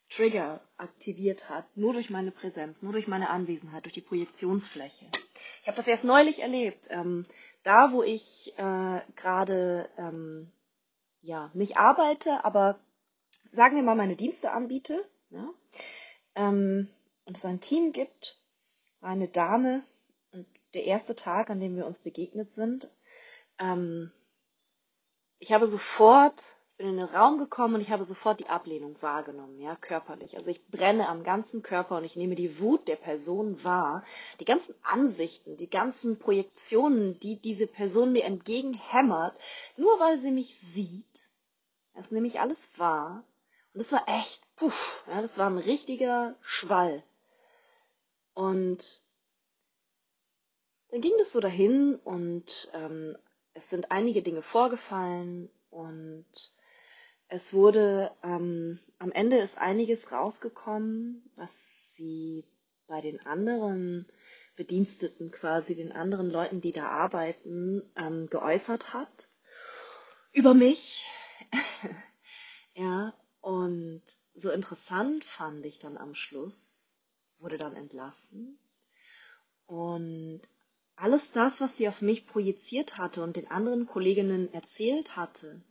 Trigger 0.10 0.62
aktiviert 0.78 1.50
hat, 1.50 1.66
nur 1.76 1.94
durch 1.94 2.10
meine 2.10 2.32
Präsenz, 2.32 2.82
nur 2.82 2.94
durch 2.94 3.08
meine 3.08 3.30
Anwesenheit, 3.30 3.86
durch 3.86 3.94
die 3.94 4.02
Projektionsfläche. 4.02 5.06
Ich 5.62 5.68
habe 5.68 5.78
das 5.78 5.88
erst 5.88 6.04
neulich 6.04 6.40
erlebt. 6.40 6.86
Ähm, 6.90 7.26
da, 7.68 7.92
wo 7.92 8.02
ich 8.02 8.58
äh, 8.58 9.02
gerade 9.18 9.90
ähm, 9.98 10.52
ja, 11.22 11.52
nicht 11.54 11.78
arbeite, 11.78 12.46
aber 12.46 12.80
sagen 13.52 13.76
wir 13.76 13.84
mal 13.84 13.96
meine 13.96 14.16
Dienste 14.16 14.52
anbiete, 14.52 15.04
ja, 15.30 15.50
ähm, 16.36 16.90
und 17.26 17.38
es 17.38 17.44
ein 17.44 17.60
Team 17.60 17.92
gibt, 17.92 18.40
eine 19.02 19.28
Dame 19.28 19.84
und 20.32 20.48
der 20.74 20.86
erste 20.86 21.16
Tag, 21.16 21.50
an 21.50 21.60
dem 21.60 21.76
wir 21.76 21.86
uns 21.86 22.00
begegnet 22.00 22.52
sind, 22.52 22.90
ähm, 23.60 24.14
ich 25.40 25.52
habe 25.52 25.68
sofort 25.68 26.57
bin 26.78 26.90
in 26.90 26.98
den 26.98 27.06
Raum 27.06 27.40
gekommen 27.40 27.76
und 27.76 27.82
ich 27.82 27.90
habe 27.90 28.04
sofort 28.04 28.40
die 28.40 28.50
Ablehnung 28.50 29.02
wahrgenommen, 29.02 29.60
ja, 29.60 29.76
körperlich. 29.76 30.38
Also 30.38 30.52
ich 30.52 30.68
brenne 30.68 31.10
am 31.10 31.24
ganzen 31.24 31.64
Körper 31.64 31.98
und 31.98 32.04
ich 32.04 32.16
nehme 32.16 32.36
die 32.36 32.60
Wut 32.60 32.88
der 32.88 32.96
Person 32.96 33.64
wahr, 33.64 34.04
die 34.40 34.46
ganzen 34.46 34.76
Ansichten, 34.84 35.58
die 35.58 35.70
ganzen 35.70 36.20
Projektionen, 36.20 37.20
die 37.20 37.38
diese 37.38 37.66
Person 37.66 38.14
mir 38.14 38.26
entgegenhämmert, 38.26 39.36
nur 39.76 40.00
weil 40.00 40.20
sie 40.20 40.32
mich 40.32 40.60
sieht. 40.74 41.28
Das 41.96 42.12
nehme 42.12 42.28
ich 42.28 42.40
alles 42.40 42.70
wahr. 42.78 43.24
Und 43.74 43.80
das 43.80 43.92
war 43.92 44.08
echt, 44.08 44.44
puff, 44.56 45.04
ja, 45.08 45.22
das 45.22 45.40
war 45.40 45.50
ein 45.50 45.58
richtiger 45.58 46.36
Schwall. 46.42 47.04
Und 48.36 49.02
dann 50.92 51.02
ging 51.02 51.14
das 51.18 51.32
so 51.32 51.40
dahin 51.40 51.96
und 51.96 52.70
ähm, 52.74 53.18
es 53.56 53.70
sind 53.72 53.92
einige 53.92 54.22
Dinge 54.22 54.44
vorgefallen 54.44 55.50
und 55.72 56.26
es 57.30 57.54
wurde, 57.54 58.12
ähm, 58.24 58.80
am 59.00 59.12
Ende 59.12 59.38
ist 59.38 59.58
einiges 59.58 60.12
rausgekommen, 60.12 61.30
was 61.36 61.52
sie 61.96 62.46
bei 62.88 63.02
den 63.02 63.20
anderen 63.26 64.06
Bediensteten 64.56 65.32
quasi, 65.32 65.76
den 65.76 65.92
anderen 65.92 66.30
Leuten, 66.30 66.62
die 66.62 66.72
da 66.72 66.88
arbeiten, 66.88 67.84
ähm, 67.96 68.28
geäußert 68.30 68.94
hat. 68.94 69.28
Über 70.32 70.54
mich. 70.54 71.06
ja, 72.76 73.14
und 73.42 74.02
so 74.34 74.50
interessant 74.52 75.24
fand 75.24 75.66
ich 75.66 75.80
dann 75.80 75.98
am 75.98 76.16
Schluss, 76.16 77.06
wurde 77.40 77.58
dann 77.58 77.76
entlassen. 77.76 78.58
Und 79.66 80.42
alles 80.96 81.32
das, 81.32 81.62
was 81.62 81.78
sie 81.78 81.88
auf 81.88 82.02
mich 82.02 82.26
projiziert 82.26 82.98
hatte 82.98 83.22
und 83.22 83.36
den 83.36 83.52
anderen 83.52 83.86
Kolleginnen 83.86 84.52
erzählt 84.54 85.16
hatte, 85.16 85.62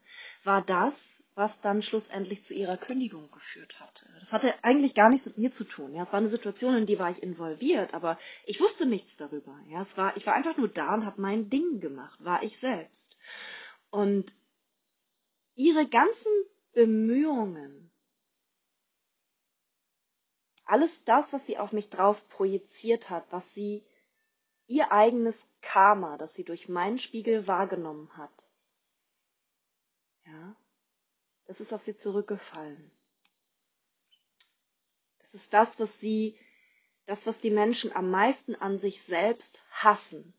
war 0.44 0.62
das, 0.62 1.24
was 1.36 1.60
dann 1.60 1.82
schlussendlich 1.82 2.42
zu 2.42 2.54
ihrer 2.54 2.78
Kündigung 2.78 3.30
geführt 3.30 3.78
hatte. 3.78 4.06
Das 4.20 4.32
hatte 4.32 4.54
eigentlich 4.64 4.94
gar 4.94 5.10
nichts 5.10 5.26
mit 5.26 5.36
mir 5.36 5.52
zu 5.52 5.64
tun. 5.64 5.94
Ja, 5.94 6.02
es 6.02 6.12
war 6.12 6.18
eine 6.18 6.30
Situation, 6.30 6.74
in 6.74 6.86
die 6.86 6.98
war 6.98 7.10
ich 7.10 7.22
involviert, 7.22 7.92
aber 7.92 8.18
ich 8.46 8.58
wusste 8.58 8.86
nichts 8.86 9.18
darüber. 9.18 9.54
Ja, 9.68 9.82
es 9.82 9.98
war, 9.98 10.16
ich 10.16 10.26
war 10.26 10.32
einfach 10.32 10.56
nur 10.56 10.68
da 10.68 10.94
und 10.94 11.04
habe 11.04 11.20
mein 11.20 11.50
Ding 11.50 11.78
gemacht, 11.78 12.24
war 12.24 12.42
ich 12.42 12.58
selbst. 12.58 13.18
Und 13.90 14.34
ihre 15.54 15.86
ganzen 15.86 16.32
Bemühungen, 16.72 17.90
alles 20.64 21.04
das, 21.04 21.34
was 21.34 21.44
sie 21.44 21.58
auf 21.58 21.72
mich 21.72 21.90
drauf 21.90 22.26
projiziert 22.30 23.10
hat, 23.10 23.30
was 23.30 23.44
sie 23.52 23.84
ihr 24.68 24.90
eigenes 24.90 25.46
Karma, 25.60 26.16
das 26.16 26.32
sie 26.32 26.44
durch 26.44 26.70
meinen 26.70 26.98
Spiegel 26.98 27.46
wahrgenommen 27.46 28.16
hat, 28.16 28.48
ja, 30.24 30.56
das 31.46 31.60
ist 31.60 31.72
auf 31.72 31.80
sie 31.80 31.96
zurückgefallen. 31.96 32.90
Das 35.20 35.34
ist 35.34 35.52
das, 35.52 35.78
was 35.80 36.00
sie, 36.00 36.38
das, 37.06 37.26
was 37.26 37.40
die 37.40 37.50
Menschen 37.50 37.94
am 37.94 38.10
meisten 38.10 38.54
an 38.54 38.78
sich 38.78 39.02
selbst 39.02 39.60
hassen. 39.70 40.34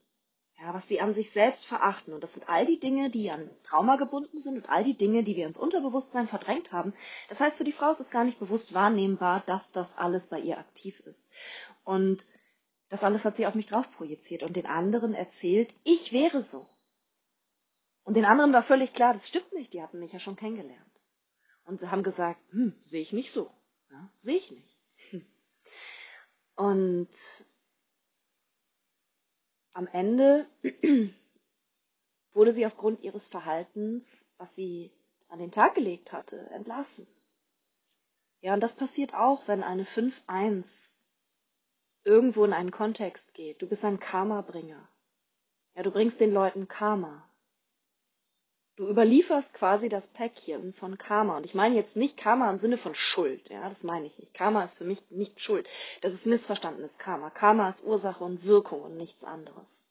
Ja, 0.60 0.74
was 0.74 0.88
sie 0.88 1.00
an 1.00 1.14
sich 1.14 1.30
selbst 1.30 1.66
verachten. 1.66 2.12
Und 2.12 2.24
das 2.24 2.34
sind 2.34 2.48
all 2.48 2.66
die 2.66 2.80
Dinge, 2.80 3.10
die 3.10 3.30
an 3.30 3.48
Trauma 3.62 3.94
gebunden 3.94 4.40
sind 4.40 4.56
und 4.56 4.68
all 4.68 4.82
die 4.82 4.96
Dinge, 4.96 5.22
die 5.22 5.36
wir 5.36 5.46
ins 5.46 5.56
Unterbewusstsein 5.56 6.26
verdrängt 6.26 6.72
haben. 6.72 6.94
Das 7.28 7.38
heißt, 7.38 7.58
für 7.58 7.64
die 7.64 7.72
Frau 7.72 7.92
ist 7.92 8.00
es 8.00 8.10
gar 8.10 8.24
nicht 8.24 8.40
bewusst 8.40 8.74
wahrnehmbar, 8.74 9.44
dass 9.46 9.70
das 9.70 9.96
alles 9.96 10.26
bei 10.26 10.40
ihr 10.40 10.58
aktiv 10.58 10.98
ist. 11.00 11.28
Und 11.84 12.26
das 12.88 13.04
alles 13.04 13.24
hat 13.24 13.36
sie 13.36 13.46
auf 13.46 13.54
mich 13.54 13.66
drauf 13.66 13.88
projiziert 13.92 14.42
und 14.42 14.56
den 14.56 14.66
anderen 14.66 15.14
erzählt, 15.14 15.72
ich 15.84 16.12
wäre 16.12 16.42
so. 16.42 16.66
Und 18.02 18.14
den 18.14 18.24
anderen 18.24 18.52
war 18.52 18.62
völlig 18.62 18.94
klar, 18.94 19.12
das 19.12 19.28
stimmt 19.28 19.52
nicht, 19.52 19.74
die 19.74 19.82
hatten 19.82 20.00
mich 20.00 20.12
ja 20.12 20.18
schon 20.18 20.34
kennengelernt. 20.34 20.87
Und 21.68 21.80
sie 21.80 21.90
haben 21.90 22.02
gesagt, 22.02 22.40
hm, 22.50 22.72
sehe 22.80 23.02
ich 23.02 23.12
nicht 23.12 23.30
so. 23.30 23.50
Ja, 23.90 24.10
sehe 24.16 24.38
ich 24.38 24.50
nicht. 24.50 24.78
Hm. 25.10 25.26
Und 26.56 27.44
am 29.74 29.86
Ende 29.88 30.46
wurde 32.32 32.54
sie 32.54 32.64
aufgrund 32.64 33.02
ihres 33.02 33.26
Verhaltens, 33.26 34.32
was 34.38 34.54
sie 34.54 34.90
an 35.28 35.40
den 35.40 35.52
Tag 35.52 35.74
gelegt 35.74 36.10
hatte, 36.10 36.38
entlassen. 36.52 37.06
Ja, 38.40 38.54
und 38.54 38.60
das 38.60 38.74
passiert 38.74 39.12
auch, 39.12 39.46
wenn 39.46 39.62
eine 39.62 39.84
5-1 39.84 40.64
irgendwo 42.02 42.46
in 42.46 42.54
einen 42.54 42.70
Kontext 42.70 43.34
geht. 43.34 43.60
Du 43.60 43.66
bist 43.66 43.84
ein 43.84 44.00
Karma-Bringer. 44.00 44.88
Ja, 45.74 45.82
du 45.82 45.90
bringst 45.90 46.18
den 46.18 46.32
Leuten 46.32 46.66
Karma. 46.66 47.27
Du 48.78 48.88
überlieferst 48.88 49.54
quasi 49.54 49.88
das 49.88 50.06
Päckchen 50.06 50.72
von 50.72 50.98
Karma. 50.98 51.36
Und 51.36 51.44
ich 51.44 51.52
meine 51.52 51.74
jetzt 51.74 51.96
nicht 51.96 52.16
Karma 52.16 52.48
im 52.48 52.58
Sinne 52.58 52.78
von 52.78 52.94
Schuld. 52.94 53.50
Ja, 53.50 53.68
das 53.68 53.82
meine 53.82 54.06
ich 54.06 54.16
nicht. 54.20 54.34
Karma 54.34 54.62
ist 54.62 54.78
für 54.78 54.84
mich 54.84 55.10
nicht 55.10 55.40
Schuld. 55.40 55.68
Das 56.00 56.14
ist 56.14 56.26
missverstandenes 56.26 56.96
Karma. 56.96 57.28
Karma 57.28 57.68
ist 57.68 57.84
Ursache 57.84 58.22
und 58.22 58.44
Wirkung 58.44 58.80
und 58.82 58.96
nichts 58.96 59.24
anderes. 59.24 59.84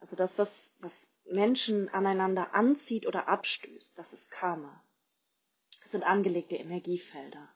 Also 0.00 0.16
das, 0.16 0.36
was, 0.36 0.74
was 0.80 1.10
Menschen 1.24 1.88
aneinander 1.88 2.54
anzieht 2.54 3.06
oder 3.06 3.26
abstößt, 3.26 3.98
das 3.98 4.12
ist 4.12 4.30
Karma. 4.30 4.84
Das 5.80 5.92
sind 5.92 6.04
angelegte 6.04 6.56
Energiefelder. 6.56 7.48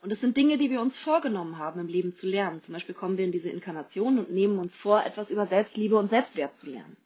Und 0.00 0.12
es 0.12 0.20
sind 0.20 0.36
Dinge, 0.36 0.58
die 0.58 0.70
wir 0.70 0.80
uns 0.80 0.96
vorgenommen 0.96 1.58
haben, 1.58 1.80
im 1.80 1.88
Leben 1.88 2.14
zu 2.14 2.28
lernen. 2.28 2.62
Zum 2.62 2.74
Beispiel 2.74 2.94
kommen 2.94 3.18
wir 3.18 3.24
in 3.24 3.32
diese 3.32 3.50
Inkarnation 3.50 4.20
und 4.20 4.30
nehmen 4.30 4.60
uns 4.60 4.76
vor, 4.76 5.04
etwas 5.04 5.32
über 5.32 5.46
Selbstliebe 5.46 5.96
und 5.96 6.08
Selbstwert 6.08 6.56
zu 6.56 6.70
lernen. 6.70 6.96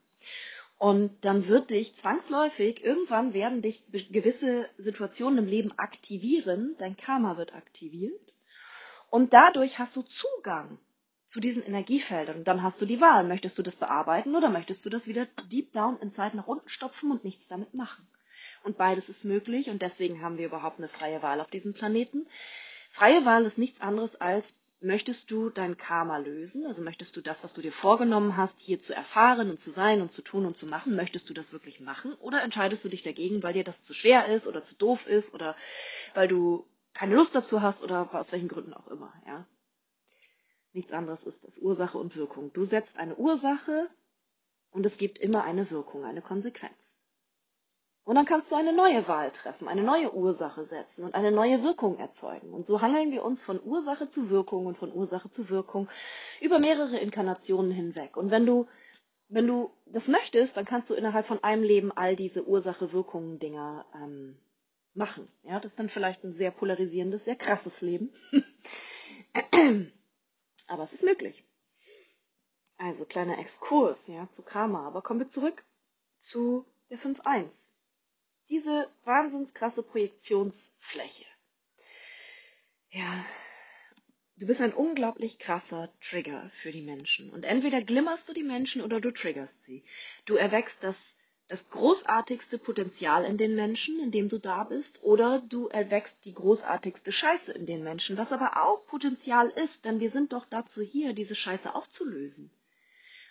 Und 0.77 1.25
dann 1.25 1.47
wird 1.47 1.71
dich 1.71 1.95
zwangsläufig, 1.95 2.83
irgendwann 2.83 3.33
werden 3.33 3.61
dich 3.61 3.85
gewisse 4.11 4.69
Situationen 4.77 5.39
im 5.39 5.47
Leben 5.47 5.71
aktivieren, 5.77 6.75
dein 6.77 6.95
Karma 6.95 7.37
wird 7.37 7.55
aktiviert. 7.55 8.33
Und 9.09 9.33
dadurch 9.33 9.79
hast 9.79 9.95
du 9.95 10.03
Zugang 10.03 10.77
zu 11.25 11.39
diesen 11.39 11.63
Energiefeldern. 11.65 12.37
Und 12.37 12.47
dann 12.47 12.63
hast 12.63 12.81
du 12.81 12.85
die 12.85 13.01
Wahl. 13.01 13.23
Möchtest 13.23 13.57
du 13.57 13.63
das 13.63 13.75
bearbeiten 13.75 14.35
oder 14.35 14.49
möchtest 14.49 14.85
du 14.85 14.89
das 14.89 15.07
wieder 15.07 15.25
deep 15.51 15.73
down 15.73 15.97
in 15.99 16.11
Zeit 16.11 16.33
nach 16.33 16.47
unten 16.47 16.69
stopfen 16.69 17.11
und 17.11 17.23
nichts 17.23 17.47
damit 17.47 17.73
machen? 17.73 18.07
Und 18.63 18.77
beides 18.77 19.09
ist 19.09 19.23
möglich 19.23 19.69
und 19.69 19.81
deswegen 19.81 20.21
haben 20.21 20.37
wir 20.37 20.45
überhaupt 20.45 20.79
eine 20.79 20.87
freie 20.87 21.21
Wahl 21.21 21.41
auf 21.41 21.49
diesem 21.49 21.73
Planeten. 21.73 22.27
Freie 22.89 23.25
Wahl 23.25 23.45
ist 23.45 23.57
nichts 23.57 23.81
anderes 23.81 24.15
als 24.15 24.59
Möchtest 24.79 25.31
du 25.31 25.49
dein 25.49 25.75
Karma 25.75 26.17
lösen? 26.17 26.65
Also 26.65 26.83
möchtest 26.83 27.15
du 27.17 27.21
das, 27.21 27.43
was 27.43 27.53
du 27.53 27.61
dir 27.61 27.71
vorgenommen 27.71 28.37
hast, 28.37 28.59
hier 28.59 28.79
zu 28.79 28.93
erfahren 28.93 29.49
und 29.49 29.59
zu 29.59 29.71
sein 29.71 30.01
und 30.01 30.11
zu 30.11 30.21
tun 30.21 30.45
und 30.45 30.55
zu 30.55 30.67
machen, 30.67 30.95
möchtest 30.95 31.29
du 31.29 31.33
das 31.33 31.51
wirklich 31.51 31.79
machen? 31.79 32.13
Oder 32.15 32.43
entscheidest 32.43 32.85
du 32.85 32.89
dich 32.89 33.01
dagegen, 33.01 33.41
weil 33.41 33.53
dir 33.53 33.63
das 33.63 33.83
zu 33.83 33.95
schwer 33.95 34.27
ist 34.27 34.47
oder 34.47 34.63
zu 34.63 34.75
doof 34.75 35.07
ist 35.07 35.33
oder 35.33 35.55
weil 36.13 36.27
du 36.27 36.67
keine 36.93 37.15
Lust 37.15 37.33
dazu 37.33 37.63
hast 37.63 37.83
oder 37.83 38.13
aus 38.13 38.31
welchen 38.31 38.47
Gründen 38.47 38.73
auch 38.73 38.87
immer, 38.87 39.11
ja? 39.25 39.47
Nichts 40.73 40.91
anderes 40.91 41.23
ist 41.23 41.43
das. 41.43 41.57
Ursache 41.57 41.97
und 41.97 42.15
Wirkung. 42.15 42.53
Du 42.53 42.63
setzt 42.63 42.99
eine 42.99 43.15
Ursache 43.15 43.89
und 44.69 44.85
es 44.85 44.99
gibt 44.99 45.17
immer 45.17 45.43
eine 45.43 45.71
Wirkung, 45.71 46.05
eine 46.05 46.21
Konsequenz. 46.21 47.01
Und 48.07 48.15
dann 48.15 48.25
kannst 48.25 48.49
du 48.53 48.55
eine 48.55 48.71
neue 48.71 49.05
Wahl 49.09 49.31
treffen, 49.31 49.67
eine 49.67 49.83
neue 49.83 50.15
Ursache 50.15 50.63
setzen 50.63 51.03
und 51.03 51.13
eine 51.13 51.29
neue 51.29 51.61
Wirkung 51.61 51.99
erzeugen. 51.99 52.53
Und 52.53 52.65
so 52.65 52.79
hangeln 52.79 53.11
wir 53.11 53.21
uns 53.21 53.43
von 53.43 53.61
Ursache 53.61 54.09
zu 54.09 54.29
Wirkung 54.29 54.65
und 54.65 54.77
von 54.77 54.93
Ursache 54.93 55.29
zu 55.29 55.49
Wirkung 55.49 55.89
über 56.39 56.59
mehrere 56.59 56.97
Inkarnationen 56.99 57.69
hinweg. 57.69 58.15
Und 58.15 58.31
wenn 58.31 58.45
du, 58.45 58.65
wenn 59.27 59.45
du 59.45 59.71
das 59.87 60.07
möchtest, 60.07 60.55
dann 60.55 60.63
kannst 60.63 60.89
du 60.89 60.93
innerhalb 60.93 61.25
von 61.25 61.43
einem 61.43 61.63
Leben 61.63 61.91
all 61.91 62.15
diese 62.15 62.47
Ursache-Wirkungen-Dinger 62.47 63.85
ähm, 63.93 64.37
machen. 64.93 65.27
Ja, 65.43 65.59
das 65.59 65.73
ist 65.73 65.79
dann 65.79 65.89
vielleicht 65.89 66.23
ein 66.23 66.31
sehr 66.31 66.51
polarisierendes, 66.51 67.25
sehr 67.25 67.35
krasses 67.35 67.81
Leben. 67.81 68.13
Aber 70.67 70.83
es 70.83 70.93
ist 70.93 71.03
möglich. 71.03 71.43
Also 72.77 73.03
kleiner 73.03 73.37
Exkurs 73.37 74.07
ja, 74.07 74.31
zu 74.31 74.45
Karma. 74.45 74.87
Aber 74.87 75.01
kommen 75.01 75.19
wir 75.19 75.27
zurück 75.27 75.65
zu 76.19 76.65
der 76.89 76.99
5.1 76.99 77.49
diese 78.49 78.89
wahnsinns 79.03 79.53
krasse 79.53 79.83
Projektionsfläche. 79.83 81.25
Ja, 82.89 83.25
du 84.37 84.47
bist 84.47 84.61
ein 84.61 84.73
unglaublich 84.73 85.39
krasser 85.39 85.89
Trigger 86.01 86.49
für 86.61 86.71
die 86.71 86.81
Menschen. 86.81 87.29
Und 87.29 87.43
entweder 87.43 87.81
glimmerst 87.81 88.29
du 88.29 88.33
die 88.33 88.43
Menschen 88.43 88.81
oder 88.81 89.01
du 89.01 89.11
triggerst 89.11 89.63
sie. 89.63 89.83
Du 90.25 90.35
erweckst 90.35 90.83
das, 90.83 91.17
das 91.47 91.69
großartigste 91.69 92.57
Potenzial 92.57 93.25
in 93.25 93.37
den 93.37 93.55
Menschen, 93.55 93.99
in 93.99 94.11
dem 94.11 94.29
du 94.29 94.39
da 94.39 94.63
bist, 94.63 95.03
oder 95.03 95.41
du 95.41 95.67
erweckst 95.67 96.23
die 96.25 96.33
großartigste 96.33 97.11
Scheiße 97.11 97.51
in 97.51 97.65
den 97.65 97.83
Menschen, 97.83 98.17
was 98.17 98.31
aber 98.31 98.63
auch 98.65 98.85
Potenzial 98.87 99.49
ist, 99.49 99.85
denn 99.85 99.99
wir 99.99 100.09
sind 100.09 100.31
doch 100.31 100.45
dazu 100.45 100.81
hier, 100.81 101.13
diese 101.13 101.35
Scheiße 101.35 101.75
aufzulösen. 101.75 102.49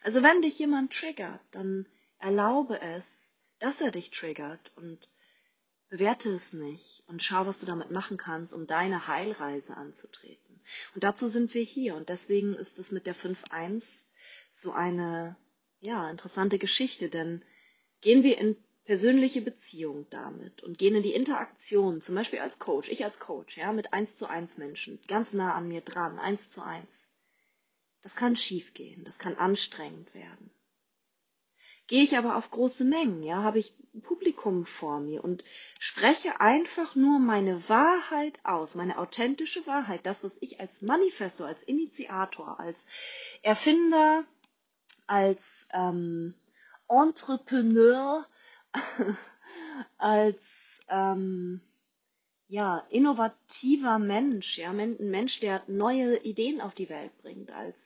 Also 0.02 0.22
wenn 0.22 0.42
dich 0.42 0.58
jemand 0.58 0.92
triggert, 0.92 1.40
dann 1.50 1.86
erlaube 2.18 2.80
es, 2.80 3.15
dass 3.58 3.80
er 3.80 3.90
dich 3.90 4.10
triggert 4.10 4.72
und 4.76 5.08
bewerte 5.88 6.30
es 6.30 6.52
nicht 6.52 7.02
und 7.08 7.22
schau, 7.22 7.46
was 7.46 7.60
du 7.60 7.66
damit 7.66 7.90
machen 7.90 8.16
kannst, 8.16 8.52
um 8.52 8.66
deine 8.66 9.06
Heilreise 9.06 9.76
anzutreten. 9.76 10.60
Und 10.94 11.04
dazu 11.04 11.28
sind 11.28 11.54
wir 11.54 11.62
hier 11.62 11.94
und 11.94 12.08
deswegen 12.08 12.54
ist 12.54 12.78
es 12.78 12.90
mit 12.92 13.06
der 13.06 13.14
5.1 13.14 13.84
so 14.52 14.72
eine, 14.72 15.36
ja, 15.80 16.10
interessante 16.10 16.58
Geschichte, 16.58 17.08
denn 17.08 17.44
gehen 18.00 18.24
wir 18.24 18.38
in 18.38 18.56
persönliche 18.84 19.42
Beziehung 19.42 20.06
damit 20.10 20.62
und 20.62 20.78
gehen 20.78 20.94
in 20.94 21.02
die 21.02 21.14
Interaktion, 21.14 22.00
zum 22.00 22.14
Beispiel 22.14 22.38
als 22.38 22.58
Coach, 22.58 22.88
ich 22.88 23.04
als 23.04 23.18
Coach, 23.18 23.56
ja, 23.56 23.72
mit 23.72 23.92
1 23.92 24.16
zu 24.16 24.28
1 24.28 24.58
Menschen, 24.58 25.00
ganz 25.08 25.32
nah 25.32 25.54
an 25.54 25.68
mir 25.68 25.80
dran, 25.80 26.18
1 26.18 26.50
zu 26.50 26.62
1. 26.62 26.86
Das 28.02 28.14
kann 28.14 28.36
schiefgehen, 28.36 29.04
das 29.04 29.18
kann 29.18 29.36
anstrengend 29.36 30.14
werden. 30.14 30.50
Gehe 31.88 32.02
ich 32.02 32.16
aber 32.16 32.36
auf 32.36 32.50
große 32.50 32.84
Mengen, 32.84 33.22
ja, 33.22 33.44
habe 33.44 33.60
ich 33.60 33.74
Publikum 34.02 34.66
vor 34.66 34.98
mir 34.98 35.22
und 35.22 35.44
spreche 35.78 36.40
einfach 36.40 36.96
nur 36.96 37.20
meine 37.20 37.68
Wahrheit 37.68 38.40
aus, 38.42 38.74
meine 38.74 38.98
authentische 38.98 39.66
Wahrheit, 39.66 40.04
das, 40.04 40.24
was 40.24 40.36
ich 40.40 40.58
als 40.60 40.82
Manifesto, 40.82 41.44
als 41.44 41.62
Initiator, 41.62 42.58
als 42.58 42.76
Erfinder, 43.42 44.24
als 45.06 45.40
ähm, 45.72 46.34
Entrepreneur, 46.88 48.26
als 49.98 50.36
ähm, 50.88 51.60
ja, 52.48 52.86
innovativer 52.90 53.98
Mensch, 53.98 54.58
ja, 54.58 54.70
ein 54.70 54.96
Mensch, 54.98 55.40
der 55.40 55.62
neue 55.68 56.16
Ideen 56.18 56.60
auf 56.60 56.74
die 56.74 56.88
Welt 56.88 57.16
bringt, 57.18 57.50
als 57.50 57.76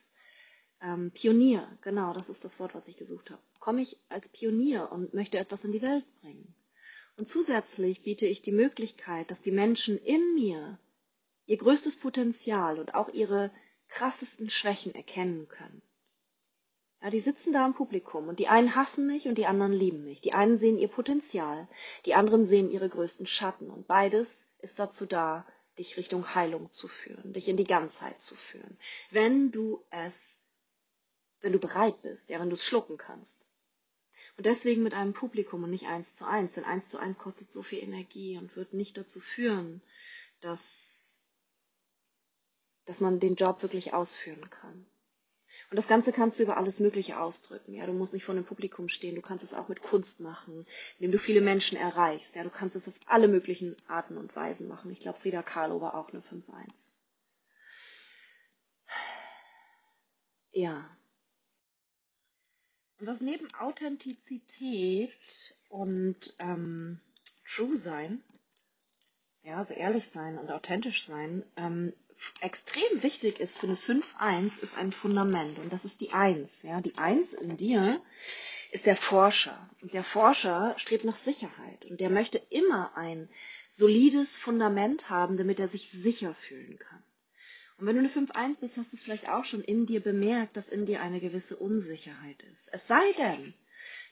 ähm, 0.83 1.11
Pionier, 1.13 1.69
genau, 1.83 2.13
das 2.13 2.29
ist 2.29 2.45
das 2.45 2.59
Wort, 2.61 2.75
was 2.75 2.89
ich 2.89 2.97
gesucht 2.97 3.31
habe. 3.31 3.43
Komme 3.59 3.83
ich 3.83 3.99
als 4.09 4.29
Pionier 4.29 4.91
und 4.91 5.15
möchte 5.15 5.39
etwas 5.39 5.65
in 5.65 5.73
die 5.73 5.83
Welt 5.83 6.05
bringen. 6.21 6.55
Und 7.17 7.29
zusätzlich 7.29 8.03
biete 8.03 8.27
ich 8.27 8.43
die 8.43 8.53
Möglichkeit, 8.53 9.31
dass 9.31 9.43
die 9.43 9.51
Menschen 9.51 9.99
in 9.99 10.35
mir 10.35 10.79
ihr 11.47 11.59
größtes 11.59 11.97
Potenzial 11.97 12.79
und 12.79 12.95
auch 12.95 13.09
ihre 13.11 13.51
krassesten 13.89 14.49
Schwächen 14.49 14.95
erkennen 14.95 15.49
können. 15.49 15.83
Ja, 17.03 17.11
die 17.11 17.21
sitzen 17.21 17.53
da 17.53 17.67
im 17.67 17.75
Publikum 17.75 18.29
und 18.29 18.39
die 18.39 18.49
einen 18.49 18.75
hassen 18.75 19.07
mich 19.07 19.27
und 19.27 19.37
die 19.37 19.47
anderen 19.47 19.73
lieben 19.73 20.05
mich. 20.05 20.21
Die 20.21 20.35
einen 20.35 20.59
sehen 20.59 20.79
ihr 20.79 20.89
Potenzial, 20.89 21.67
die 22.05 22.15
anderen 22.15 22.45
sehen 22.45 22.71
ihre 22.71 22.89
größten 22.89 23.27
Schatten 23.27 23.71
und 23.71 23.87
beides 23.87 24.49
ist 24.59 24.79
dazu 24.79 25.07
da, 25.07 25.47
dich 25.79 25.97
Richtung 25.97 26.35
Heilung 26.35 26.71
zu 26.71 26.89
führen, 26.89 27.33
dich 27.33 27.49
in 27.49 27.57
die 27.57 27.65
Ganzheit 27.65 28.21
zu 28.21 28.35
führen, 28.35 28.79
wenn 29.11 29.51
du 29.51 29.83
es 29.91 30.40
wenn 31.41 31.53
du 31.53 31.59
bereit 31.59 32.01
bist, 32.03 32.31
ja, 32.31 32.41
wenn 32.41 32.51
du 32.51 32.55
es 32.55 32.65
schlucken 32.65 32.97
kannst. 32.97 33.37
Und 34.37 34.47
deswegen 34.47 34.83
mit 34.83 34.95
einem 34.95 35.13
Publikum 35.13 35.65
und 35.65 35.71
nicht 35.71 35.87
eins 35.87 36.15
zu 36.15 36.27
eins, 36.27 36.55
denn 36.55 36.65
eins 36.65 36.89
zu 36.89 36.99
eins 36.99 37.19
kostet 37.19 37.51
so 37.51 37.63
viel 37.63 37.83
Energie 37.83 38.39
und 38.39 38.57
wird 38.57 38.75
nicht 38.75 38.97
dazu 38.97 39.21
führen, 39.21 39.83
dass, 40.41 41.17
dass 42.85 43.01
man 43.01 43.21
den 43.21 43.35
Job 43.35 43.63
wirklich 43.63 43.93
ausführen 43.95 44.49
kann. 44.51 44.87
Und 45.71 45.77
das 45.77 45.87
Ganze 45.87 46.13
kannst 46.13 46.39
du 46.39 46.43
über 46.43 46.57
alles 46.57 46.81
Mögliche 46.81 47.21
ausdrücken. 47.21 47.75
Ja, 47.75 47.87
du 47.87 47.93
musst 47.93 48.13
nicht 48.13 48.25
vor 48.25 48.35
einem 48.35 48.45
Publikum 48.45 48.89
stehen. 48.89 49.15
Du 49.15 49.23
kannst 49.23 49.45
es 49.45 49.55
auch 49.55 49.69
mit 49.69 49.83
Kunst 49.83 50.21
machen, 50.21 50.67
indem 50.99 51.13
du 51.13 51.19
viele 51.19 51.41
Menschen 51.41 51.79
erreichst. 51.79 52.35
Ja, 52.35 52.43
du 52.43 52.51
kannst 52.51 52.75
es 52.75 52.89
auf 52.89 52.95
alle 53.07 53.29
möglichen 53.29 53.77
Arten 53.87 54.17
und 54.17 54.35
Weisen 54.35 54.67
machen. 54.67 54.91
Ich 54.91 55.01
glaube, 55.01 55.19
Frida 55.19 55.43
Kahlo 55.43 55.81
war 55.81 55.95
auch 55.95 56.09
eine 56.09 56.23
5-1. 56.23 56.43
Ja. 60.53 60.97
Was 63.03 63.21
neben 63.21 63.49
Authentizität 63.55 65.11
und 65.69 66.35
ähm, 66.39 67.01
True 67.47 67.77
sein, 67.77 68.23
ja, 69.43 69.57
also 69.57 69.73
ehrlich 69.73 70.11
sein 70.11 70.39
und 70.39 70.51
authentisch 70.51 71.05
sein, 71.05 71.43
ähm, 71.57 71.95
extrem 72.41 73.03
wichtig 73.03 73.41
ist 73.41 73.59
für 73.59 73.69
eine 73.69 73.77
5-1, 73.77 74.63
ist 74.63 74.77
ein 74.77 74.93
Fundament. 74.93 75.59
Und 75.59 75.73
das 75.73 75.85
ist 75.85 76.01
die 76.03 76.13
1. 76.13 76.63
Ja? 76.63 76.81
Die 76.81 76.99
1 76.99 77.33
in 77.35 77.57
dir 77.57 78.01
ist 78.71 78.87
der 78.87 78.97
Forscher. 78.97 79.71
Und 79.81 79.95
der 79.95 80.05
Forscher 80.05 80.75
strebt 80.77 81.05
nach 81.05 81.17
Sicherheit. 81.17 81.87
Und 81.87 82.01
der 82.01 82.11
möchte 82.11 82.39
immer 82.51 82.97
ein 82.97 83.29
solides 83.71 84.37
Fundament 84.37 85.09
haben, 85.09 85.37
damit 85.37 85.59
er 85.59 85.69
sich 85.69 85.91
sicher 85.91 86.35
fühlen 86.35 86.79
kann. 86.79 87.03
Und 87.81 87.87
wenn 87.87 87.97
du 87.97 88.01
eine 88.01 88.11
5-1 88.11 88.61
bist, 88.61 88.77
hast 88.77 88.93
du 88.93 88.97
es 88.97 89.03
vielleicht 89.03 89.29
auch 89.29 89.45
schon 89.45 89.63
in 89.63 89.87
dir 89.87 90.01
bemerkt, 90.01 90.57
dass 90.57 90.69
in 90.69 90.87
dir 90.87 91.01
eine 91.01 91.21
gewisse 91.21 91.57
Unsicherheit 91.57 92.43
ist. 92.53 92.69
Es 92.73 92.87
sei 92.87 93.13
denn, 93.13 93.55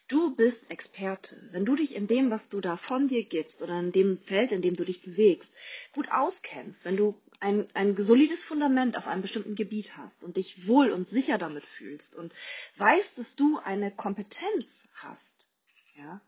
Du 0.09 0.35
bist 0.35 0.71
Experte. 0.71 1.37
Wenn 1.53 1.67
du 1.67 1.77
dich 1.77 1.95
in 1.95 2.07
dem, 2.07 2.31
was 2.31 2.49
du 2.49 2.63
da 2.63 2.79
von 2.79 3.09
dir 3.09 3.25
gibst 3.25 3.61
oder 3.61 3.79
in 3.79 3.93
dem 3.93 4.19
Feld, 4.23 4.53
in 4.53 4.63
dem 4.63 4.75
du 4.75 4.87
dich 4.87 5.03
bewegst, 5.03 5.53
gut 5.93 6.11
auskennst, 6.11 6.87
wenn 6.87 6.97
du 6.97 7.15
ein, 7.41 7.69
ein 7.75 7.95
solides 7.95 8.43
Fundament 8.43 8.97
auf 8.97 9.07
einem 9.07 9.21
bestimmten 9.21 9.55
Gebiet 9.55 9.99
hast 9.99 10.25
und 10.25 10.39
dich 10.39 10.67
wohl 10.67 10.93
und 10.93 11.11
sicher 11.11 11.37
damit 11.37 11.67
fühlst 11.67 12.17
und 12.17 12.33
weißt, 12.79 13.19
dass 13.19 13.37
du 13.37 13.59
eine 13.59 13.91
Kompetenz 13.91 14.89
hast, 14.95 15.51
ja, 15.95 16.23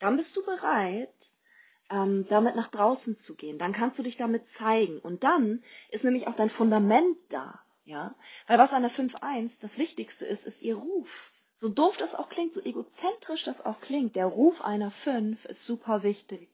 dann 0.00 0.16
bist 0.16 0.36
du 0.36 0.44
bereit, 0.44 1.14
ähm, 1.90 2.26
damit 2.28 2.56
nach 2.56 2.68
draußen 2.68 3.16
zu 3.16 3.34
gehen. 3.34 3.58
Dann 3.58 3.72
kannst 3.72 3.98
du 3.98 4.02
dich 4.02 4.16
damit 4.16 4.48
zeigen. 4.48 4.98
Und 4.98 5.24
dann 5.24 5.62
ist 5.90 6.04
nämlich 6.04 6.28
auch 6.28 6.34
dein 6.34 6.50
Fundament 6.50 7.16
da. 7.28 7.60
Ja? 7.84 8.14
Weil 8.46 8.58
was 8.58 8.72
an 8.72 8.82
der 8.82 8.90
5.1 8.90 9.58
das 9.60 9.78
Wichtigste 9.78 10.24
ist, 10.24 10.46
ist 10.46 10.62
ihr 10.62 10.76
Ruf. 10.76 11.32
So 11.54 11.68
doof 11.68 11.96
das 11.96 12.14
auch 12.14 12.28
klingt, 12.28 12.54
so 12.54 12.62
egozentrisch 12.62 13.44
das 13.44 13.64
auch 13.64 13.80
klingt, 13.80 14.16
der 14.16 14.26
Ruf 14.26 14.62
einer 14.62 14.90
Fünf 14.90 15.44
ist 15.44 15.64
super 15.64 16.02
wichtig. 16.02 16.48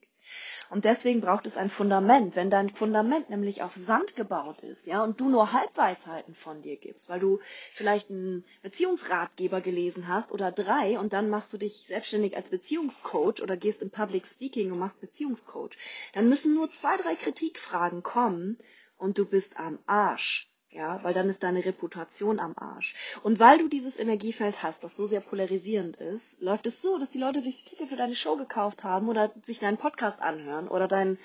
Und 0.69 0.85
deswegen 0.85 1.21
braucht 1.21 1.45
es 1.45 1.55
ein 1.55 1.69
Fundament. 1.69 2.35
Wenn 2.35 2.49
dein 2.49 2.69
Fundament 2.69 3.29
nämlich 3.29 3.63
auf 3.63 3.73
Sand 3.75 4.15
gebaut 4.15 4.59
ist, 4.59 4.85
ja, 4.85 5.03
und 5.03 5.19
du 5.19 5.29
nur 5.29 5.53
Halbweisheiten 5.53 6.35
von 6.35 6.61
dir 6.61 6.77
gibst, 6.77 7.09
weil 7.09 7.19
du 7.19 7.39
vielleicht 7.71 8.09
einen 8.09 8.43
Beziehungsratgeber 8.61 9.61
gelesen 9.61 10.07
hast 10.07 10.31
oder 10.31 10.51
drei 10.51 10.99
und 10.99 11.13
dann 11.13 11.29
machst 11.29 11.53
du 11.53 11.57
dich 11.57 11.85
selbstständig 11.87 12.35
als 12.35 12.49
Beziehungscoach 12.49 13.41
oder 13.41 13.55
gehst 13.55 13.81
im 13.81 13.91
Public 13.91 14.27
Speaking 14.27 14.71
und 14.71 14.79
machst 14.79 14.99
Beziehungscoach, 14.99 15.77
dann 16.13 16.27
müssen 16.27 16.53
nur 16.53 16.69
zwei, 16.71 16.97
drei 16.97 17.15
Kritikfragen 17.15 18.03
kommen 18.03 18.57
und 18.97 19.17
du 19.17 19.25
bist 19.25 19.57
am 19.57 19.79
Arsch. 19.85 20.49
Ja, 20.69 21.01
weil 21.03 21.13
dann 21.13 21.29
ist 21.29 21.43
deine 21.43 21.63
Reputation 21.63 22.39
am 22.39 22.53
Arsch. 22.57 22.93
Und 23.23 23.39
weil 23.39 23.57
du 23.57 23.69
dieses 23.69 23.97
Energiefeld 23.97 24.63
hast, 24.63 24.83
das 24.83 24.97
so 24.97 25.05
sehr 25.05 25.21
polarisierend 25.21 25.95
ist, 25.97 26.39
läuft 26.41 26.67
es 26.67 26.81
so, 26.81 26.97
dass 26.99 27.09
die 27.09 27.19
Leute 27.19 27.41
sich 27.41 27.63
Ticket 27.63 27.89
für 27.89 27.95
deine 27.95 28.15
Show 28.15 28.35
gekauft 28.35 28.83
haben 28.83 29.07
oder 29.07 29.31
sich 29.45 29.59
deinen 29.59 29.77
Podcast 29.77 30.21
anhören 30.21 30.67
oder 30.67 30.87
dein, 30.87 31.17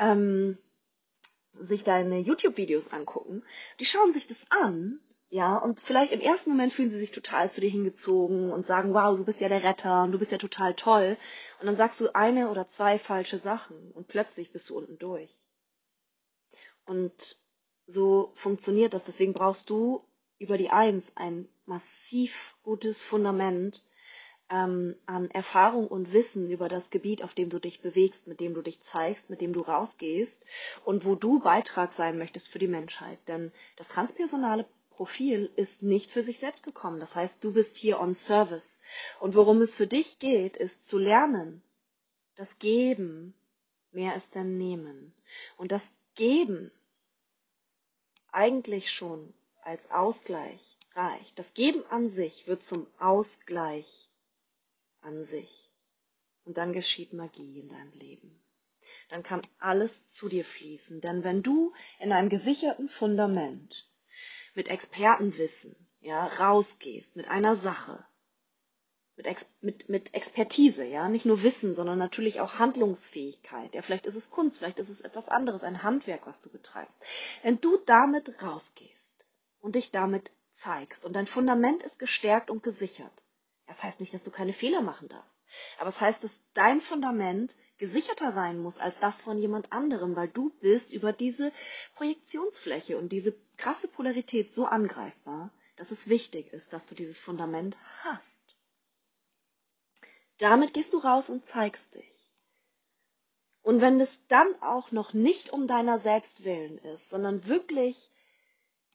ähm, 0.00 0.58
sich 1.58 1.84
deine 1.84 2.18
YouTube-Videos 2.18 2.92
angucken. 2.92 3.44
Die 3.78 3.84
schauen 3.84 4.12
sich 4.12 4.26
das 4.26 4.46
an, 4.50 5.00
ja, 5.32 5.56
und 5.56 5.80
vielleicht 5.80 6.12
im 6.12 6.20
ersten 6.20 6.50
Moment 6.50 6.74
fühlen 6.74 6.90
sie 6.90 6.98
sich 6.98 7.10
total 7.10 7.50
zu 7.50 7.62
dir 7.62 7.70
hingezogen 7.70 8.52
und 8.52 8.66
sagen, 8.66 8.92
wow, 8.92 9.16
du 9.16 9.24
bist 9.24 9.40
ja 9.40 9.48
der 9.48 9.64
Retter 9.64 10.02
und 10.02 10.12
du 10.12 10.18
bist 10.18 10.30
ja 10.30 10.36
total 10.36 10.74
toll. 10.74 11.16
Und 11.58 11.66
dann 11.66 11.76
sagst 11.76 12.02
du 12.02 12.14
eine 12.14 12.50
oder 12.50 12.68
zwei 12.68 12.98
falsche 12.98 13.38
Sachen 13.38 13.92
und 13.92 14.08
plötzlich 14.08 14.52
bist 14.52 14.68
du 14.68 14.76
unten 14.76 14.98
durch. 14.98 15.32
Und 16.84 17.41
so 17.92 18.32
funktioniert 18.34 18.94
das. 18.94 19.04
Deswegen 19.04 19.32
brauchst 19.32 19.70
du 19.70 20.02
über 20.38 20.58
die 20.58 20.70
Eins 20.70 21.12
ein 21.14 21.48
massiv 21.66 22.56
gutes 22.62 23.02
Fundament 23.02 23.82
ähm, 24.50 24.96
an 25.06 25.30
Erfahrung 25.30 25.86
und 25.86 26.12
Wissen 26.12 26.50
über 26.50 26.68
das 26.68 26.90
Gebiet, 26.90 27.22
auf 27.22 27.34
dem 27.34 27.48
du 27.48 27.58
dich 27.58 27.80
bewegst, 27.80 28.26
mit 28.26 28.40
dem 28.40 28.54
du 28.54 28.62
dich 28.62 28.80
zeigst, 28.82 29.30
mit 29.30 29.40
dem 29.40 29.52
du 29.52 29.60
rausgehst 29.60 30.44
und 30.84 31.04
wo 31.04 31.14
du 31.14 31.40
Beitrag 31.40 31.92
sein 31.92 32.18
möchtest 32.18 32.48
für 32.48 32.58
die 32.58 32.68
Menschheit. 32.68 33.18
Denn 33.28 33.52
das 33.76 33.88
transpersonale 33.88 34.66
Profil 34.90 35.50
ist 35.56 35.82
nicht 35.82 36.10
für 36.10 36.22
sich 36.22 36.38
selbst 36.38 36.64
gekommen. 36.64 37.00
Das 37.00 37.14
heißt, 37.14 37.42
du 37.42 37.52
bist 37.52 37.76
hier 37.76 37.98
on 37.98 38.14
Service. 38.14 38.80
Und 39.20 39.34
worum 39.34 39.62
es 39.62 39.74
für 39.74 39.86
dich 39.86 40.18
geht, 40.18 40.56
ist 40.56 40.86
zu 40.86 40.98
lernen, 40.98 41.62
das 42.36 42.58
Geben 42.58 43.34
mehr 43.90 44.16
ist 44.16 44.34
denn 44.34 44.58
Nehmen. 44.58 45.14
Und 45.56 45.72
das 45.72 45.82
Geben 46.14 46.70
eigentlich 48.32 48.90
schon 48.90 49.32
als 49.62 49.90
Ausgleich 49.90 50.76
reicht. 50.94 51.38
Das 51.38 51.54
Geben 51.54 51.84
an 51.90 52.10
sich 52.10 52.46
wird 52.46 52.64
zum 52.64 52.86
Ausgleich 52.98 54.08
an 55.00 55.24
sich. 55.24 55.70
Und 56.44 56.56
dann 56.56 56.72
geschieht 56.72 57.12
Magie 57.12 57.60
in 57.60 57.68
deinem 57.68 57.92
Leben. 57.92 58.42
Dann 59.08 59.22
kann 59.22 59.42
alles 59.58 60.06
zu 60.06 60.28
dir 60.28 60.44
fließen. 60.44 61.00
Denn 61.00 61.22
wenn 61.22 61.42
du 61.42 61.72
in 62.00 62.12
einem 62.12 62.28
gesicherten 62.28 62.88
Fundament 62.88 63.88
mit 64.54 64.68
Expertenwissen 64.68 65.76
ja, 66.00 66.26
rausgehst, 66.26 67.14
mit 67.14 67.28
einer 67.28 67.54
Sache, 67.54 68.04
mit, 69.26 69.46
mit, 69.60 69.88
mit 69.88 70.14
Expertise, 70.14 70.84
ja, 70.84 71.08
nicht 71.08 71.24
nur 71.24 71.42
Wissen, 71.42 71.74
sondern 71.74 71.98
natürlich 71.98 72.40
auch 72.40 72.58
Handlungsfähigkeit. 72.58 73.74
Ja, 73.74 73.82
vielleicht 73.82 74.06
ist 74.06 74.16
es 74.16 74.30
Kunst, 74.30 74.58
vielleicht 74.58 74.78
ist 74.78 74.88
es 74.88 75.00
etwas 75.00 75.28
anderes, 75.28 75.62
ein 75.62 75.82
Handwerk, 75.82 76.26
was 76.26 76.40
du 76.40 76.50
betreibst. 76.50 76.96
Wenn 77.42 77.60
du 77.60 77.78
damit 77.86 78.42
rausgehst 78.42 79.24
und 79.60 79.74
dich 79.74 79.90
damit 79.90 80.30
zeigst 80.54 81.04
und 81.04 81.14
dein 81.14 81.26
Fundament 81.26 81.82
ist 81.82 81.98
gestärkt 81.98 82.50
und 82.50 82.62
gesichert, 82.62 83.12
das 83.66 83.82
heißt 83.82 84.00
nicht, 84.00 84.12
dass 84.12 84.22
du 84.22 84.30
keine 84.30 84.52
Fehler 84.52 84.82
machen 84.82 85.08
darfst, 85.08 85.38
aber 85.78 85.88
es 85.88 85.96
das 85.96 86.00
heißt, 86.02 86.24
dass 86.24 86.44
dein 86.54 86.80
Fundament 86.80 87.54
gesicherter 87.78 88.32
sein 88.32 88.58
muss 88.58 88.78
als 88.78 88.98
das 89.00 89.22
von 89.22 89.38
jemand 89.38 89.72
anderem, 89.72 90.14
weil 90.14 90.28
du 90.28 90.50
bist 90.60 90.92
über 90.92 91.12
diese 91.12 91.52
Projektionsfläche 91.94 92.96
und 92.96 93.10
diese 93.10 93.34
krasse 93.56 93.88
Polarität 93.88 94.54
so 94.54 94.66
angreifbar, 94.66 95.50
dass 95.76 95.90
es 95.90 96.08
wichtig 96.08 96.52
ist, 96.52 96.72
dass 96.72 96.86
du 96.86 96.94
dieses 96.94 97.18
Fundament 97.18 97.76
hast. 98.04 98.41
Damit 100.42 100.74
gehst 100.74 100.92
du 100.92 100.98
raus 100.98 101.30
und 101.30 101.46
zeigst 101.46 101.94
dich. 101.94 102.12
Und 103.62 103.80
wenn 103.80 104.00
es 104.00 104.26
dann 104.26 104.48
auch 104.60 104.90
noch 104.90 105.12
nicht 105.12 105.52
um 105.52 105.68
deiner 105.68 106.00
selbst 106.00 106.44
willen 106.44 106.78
ist, 106.78 107.10
sondern 107.10 107.46
wirklich 107.46 108.10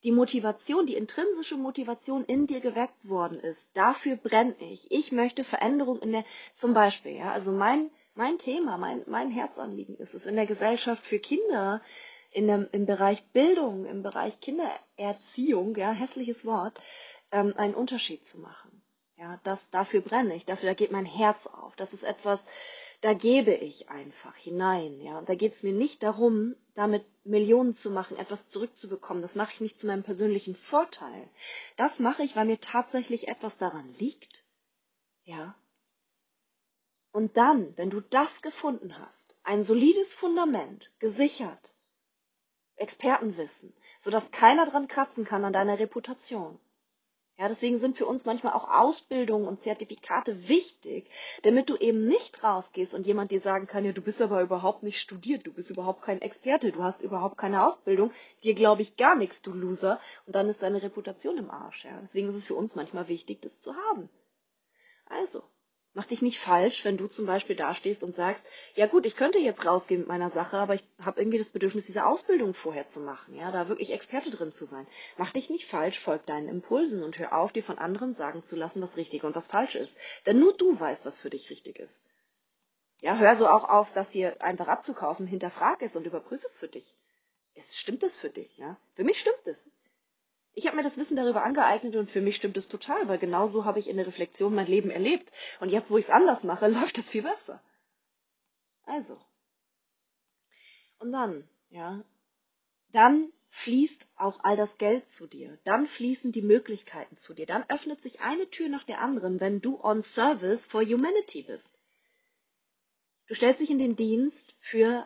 die 0.04 0.12
Motivation, 0.12 0.86
die 0.86 0.98
intrinsische 0.98 1.56
Motivation 1.56 2.26
in 2.26 2.48
dir 2.48 2.60
geweckt 2.60 3.08
worden 3.08 3.40
ist, 3.40 3.70
dafür 3.78 4.18
brenne 4.18 4.58
ich. 4.60 4.92
Ich 4.92 5.14
möchte 5.14 5.46
Veränderung 5.46 6.02
in 6.02 6.12
der, 6.12 6.26
zum 6.58 6.74
Beispiel, 6.74 7.14
ja, 7.14 7.32
also 7.32 7.54
mein, 7.54 7.92
mein 8.14 8.38
Thema, 8.38 8.78
mein, 8.78 9.04
mein 9.08 9.32
Herzanliegen 9.32 9.96
ist 9.96 10.16
es, 10.16 10.26
in 10.26 10.36
der 10.36 10.48
Gesellschaft 10.48 11.06
für 11.06 11.20
Kinder, 11.20 11.82
in 12.32 12.48
dem, 12.48 12.68
im 12.74 12.86
Bereich 12.86 13.24
Bildung, 13.32 13.86
im 13.86 14.04
Bereich 14.04 14.42
Kindererziehung, 14.42 15.78
ja, 15.78 15.92
hässliches 15.92 16.44
Wort, 16.44 16.78
ähm, 17.32 17.54
einen 17.56 17.74
Unterschied 17.74 18.26
zu 18.26 18.38
machen. 18.42 18.78
Ja, 19.18 19.40
das, 19.44 19.70
dafür 19.72 20.02
brenne 20.02 20.36
ich, 20.36 20.46
dafür, 20.46 20.70
da 20.70 20.74
geht 20.76 20.92
mein 20.92 21.06
Herz 21.06 21.48
auf. 21.48 21.76
Das 21.76 21.92
ist 21.92 22.04
etwas, 22.04 22.44
da 23.02 23.14
gebe 23.14 23.54
ich 23.54 23.90
einfach 23.90 24.36
hinein. 24.36 25.02
Ja, 25.02 25.18
und 25.18 25.28
da 25.28 25.34
geht 25.34 25.54
es 25.54 25.64
mir 25.64 25.74
nicht 25.74 26.04
darum, 26.04 26.56
damit 26.76 27.04
Millionen 27.24 27.74
zu 27.74 27.90
machen, 27.90 28.18
etwas 28.18 28.48
zurückzubekommen. 28.48 29.24
Das 29.24 29.36
mache 29.36 29.54
ich 29.54 29.62
nicht 29.62 29.80
zu 29.80 29.88
meinem 29.88 30.04
persönlichen 30.04 30.56
Vorteil. 30.56 31.30
Das 31.78 32.00
mache 32.00 32.22
ich, 32.22 32.36
weil 32.36 32.46
mir 32.46 32.62
tatsächlich 32.62 33.28
etwas 33.28 33.58
daran 33.58 33.92
liegt. 33.98 34.46
Ja. 35.24 35.56
Und 37.12 37.38
dann, 37.38 37.76
wenn 37.76 37.90
du 37.90 38.02
das 38.02 38.44
gefunden 38.44 39.00
hast, 39.00 39.36
ein 39.44 39.64
solides 39.64 40.14
Fundament, 40.14 40.92
gesichert, 41.00 41.74
Expertenwissen, 42.76 43.74
sodass 44.00 44.30
keiner 44.30 44.68
dran 44.68 44.88
kratzen 44.88 45.26
kann 45.26 45.44
an 45.44 45.54
deiner 45.54 45.80
Reputation, 45.80 46.60
ja, 47.38 47.48
deswegen 47.48 47.80
sind 47.80 47.98
für 47.98 48.08
uns 48.08 48.26
manchmal 48.26 48.54
auch 48.54 48.68
Ausbildungen 48.68 49.48
und 49.48 49.62
Zertifikate 49.62 50.50
wichtig, 50.50 51.08
damit 51.44 51.70
du 51.70 51.76
eben 51.76 52.08
nicht 52.08 52.44
rausgehst 52.44 52.96
und 52.96 53.06
jemand 53.06 53.30
dir 53.30 53.40
sagen 53.40 53.68
kann, 53.68 53.86
ja, 53.86 53.92
du 53.92 54.02
bist 54.02 54.22
aber 54.24 54.42
überhaupt 54.42 54.82
nicht 54.82 55.00
studiert, 55.00 55.46
du 55.46 55.54
bist 55.54 55.70
überhaupt 55.70 56.02
kein 56.02 56.22
Experte, 56.22 56.72
du 56.72 56.82
hast 56.82 57.04
überhaupt 57.04 57.38
keine 57.38 57.66
Ausbildung, 57.66 58.12
dir 58.44 58.56
glaube 58.56 58.82
ich 58.82 58.98
gar 58.98 59.16
nichts, 59.16 59.44
du 59.44 59.54
Loser, 59.54 60.00
und 60.26 60.36
dann 60.36 60.50
ist 60.50 60.64
deine 60.64 60.82
Reputation 60.82 61.38
im 61.38 61.52
Arsch. 61.52 61.86
Ja. 61.86 62.00
Deswegen 62.02 62.30
ist 62.30 62.36
es 62.36 62.46
für 62.46 62.56
uns 62.56 62.76
manchmal 62.76 63.08
wichtig, 63.08 63.42
das 63.42 63.60
zu 63.60 63.76
haben. 63.76 64.10
Also, 65.06 65.44
Mach 65.94 66.06
dich 66.06 66.22
nicht 66.22 66.40
falsch, 66.40 66.86
wenn 66.86 66.98
du 66.98 67.08
zum 67.08 67.26
Beispiel 67.26 67.56
dastehst 67.56 68.04
und 68.04 68.14
sagst, 68.14 68.46
ja 68.76 68.86
gut, 68.86 69.06
ich 69.06 69.16
könnte 69.16 69.40
jetzt 69.40 69.66
rausgehen 69.66 70.02
mit 70.02 70.08
meiner 70.08 70.30
Sache, 70.30 70.58
aber 70.58 70.76
ich 70.76 70.84
habe 71.00 71.20
irgendwie 71.20 71.40
das 71.40 71.50
Bedürfnis, 71.50 71.88
diese 71.88 72.06
Ausbildung 72.06 72.54
vorher 72.54 72.88
zu 72.88 73.00
machen, 73.00 73.36
ja, 73.36 73.52
da 73.52 73.68
wirklich 73.68 73.92
Experte 73.92 74.30
drin 74.30 74.54
zu 74.54 74.66
sein. 74.66 74.86
Mach 75.18 75.32
dich 75.32 75.50
nicht 75.50 75.66
falsch, 75.66 76.00
folg 76.00 76.26
deinen 76.28 76.50
Impulsen 76.50 77.04
und 77.04 77.18
hör 77.18 77.36
auf, 77.36 77.52
dir 77.52 77.64
von 77.64 77.80
anderen 77.80 78.14
sagen 78.14 78.44
zu 78.44 78.56
lassen, 78.56 78.82
was 78.82 78.98
richtig 78.98 79.24
und 79.24 79.36
was 79.36 79.48
falsch 79.48 79.76
ist. 79.76 79.98
Denn 80.26 80.40
nur 80.40 80.56
du 80.56 80.80
weißt, 80.80 81.06
was 81.06 81.20
für 81.20 81.32
dich 81.32 81.50
richtig 81.50 81.80
ist. 81.80 82.06
Ja, 83.02 83.18
hör 83.18 83.36
so 83.36 83.48
auch 83.48 83.64
auf, 83.64 83.94
das 83.94 84.12
hier 84.12 84.42
einfach 84.42 84.68
abzukaufen, 84.68 85.28
hinterfrag 85.28 85.82
es 85.82 85.96
und 85.96 86.06
überprüf 86.06 86.44
es 86.44 86.58
für 86.58 86.68
dich. 86.68 86.94
Es 87.56 87.78
stimmt 87.78 88.04
es 88.04 88.18
für 88.20 88.30
dich, 88.30 88.56
ja? 88.58 88.78
Für 88.96 89.04
mich 89.04 89.20
stimmt 89.20 89.46
es. 89.46 89.72
Ich 90.58 90.66
habe 90.66 90.76
mir 90.76 90.82
das 90.82 90.98
Wissen 90.98 91.16
darüber 91.16 91.44
angeeignet 91.44 91.96
und 91.98 92.10
für 92.10 92.20
mich 92.20 92.36
stimmt 92.36 92.58
es 92.58 92.68
total, 92.68 93.08
weil 93.08 93.20
genau 93.20 93.46
so 93.46 93.64
habe 93.64 93.78
ich 93.78 93.88
in 93.88 93.98
der 93.98 94.08
Reflexion 94.08 94.56
mein 94.56 94.66
Leben 94.66 94.90
erlebt. 94.90 95.32
Und 95.60 95.70
jetzt, 95.70 95.92
wo 95.92 96.00
ich 96.00 96.06
es 96.06 96.10
anders 96.10 96.44
mache, 96.44 96.68
läuft 96.68 96.98
es 96.98 97.12
viel 97.12 97.22
besser. 97.22 97.62
Also. 98.82 99.22
Und 100.98 101.12
dann, 101.12 101.48
ja, 101.70 102.04
dann 102.92 103.32
fließt 103.50 104.08
auch 104.16 104.44
all 104.44 104.58
das 104.58 104.80
Geld 104.80 105.12
zu 105.12 105.28
dir. 105.28 105.60
Dann 105.64 105.86
fließen 105.86 106.32
die 106.32 106.42
Möglichkeiten 106.42 107.18
zu 107.18 107.36
dir. 107.36 107.46
Dann 107.46 107.64
öffnet 107.70 108.02
sich 108.02 108.22
eine 108.22 108.50
Tür 108.50 108.68
nach 108.68 108.84
der 108.84 109.00
anderen, 109.00 109.40
wenn 109.40 109.62
du 109.62 109.80
on 109.80 110.02
service 110.02 110.66
for 110.66 110.82
humanity 110.82 111.44
bist. 111.44 111.78
Du 113.28 113.36
stellst 113.36 113.62
dich 113.62 113.70
in 113.70 113.78
den 113.78 113.96
Dienst 113.96 114.56
für 114.60 115.06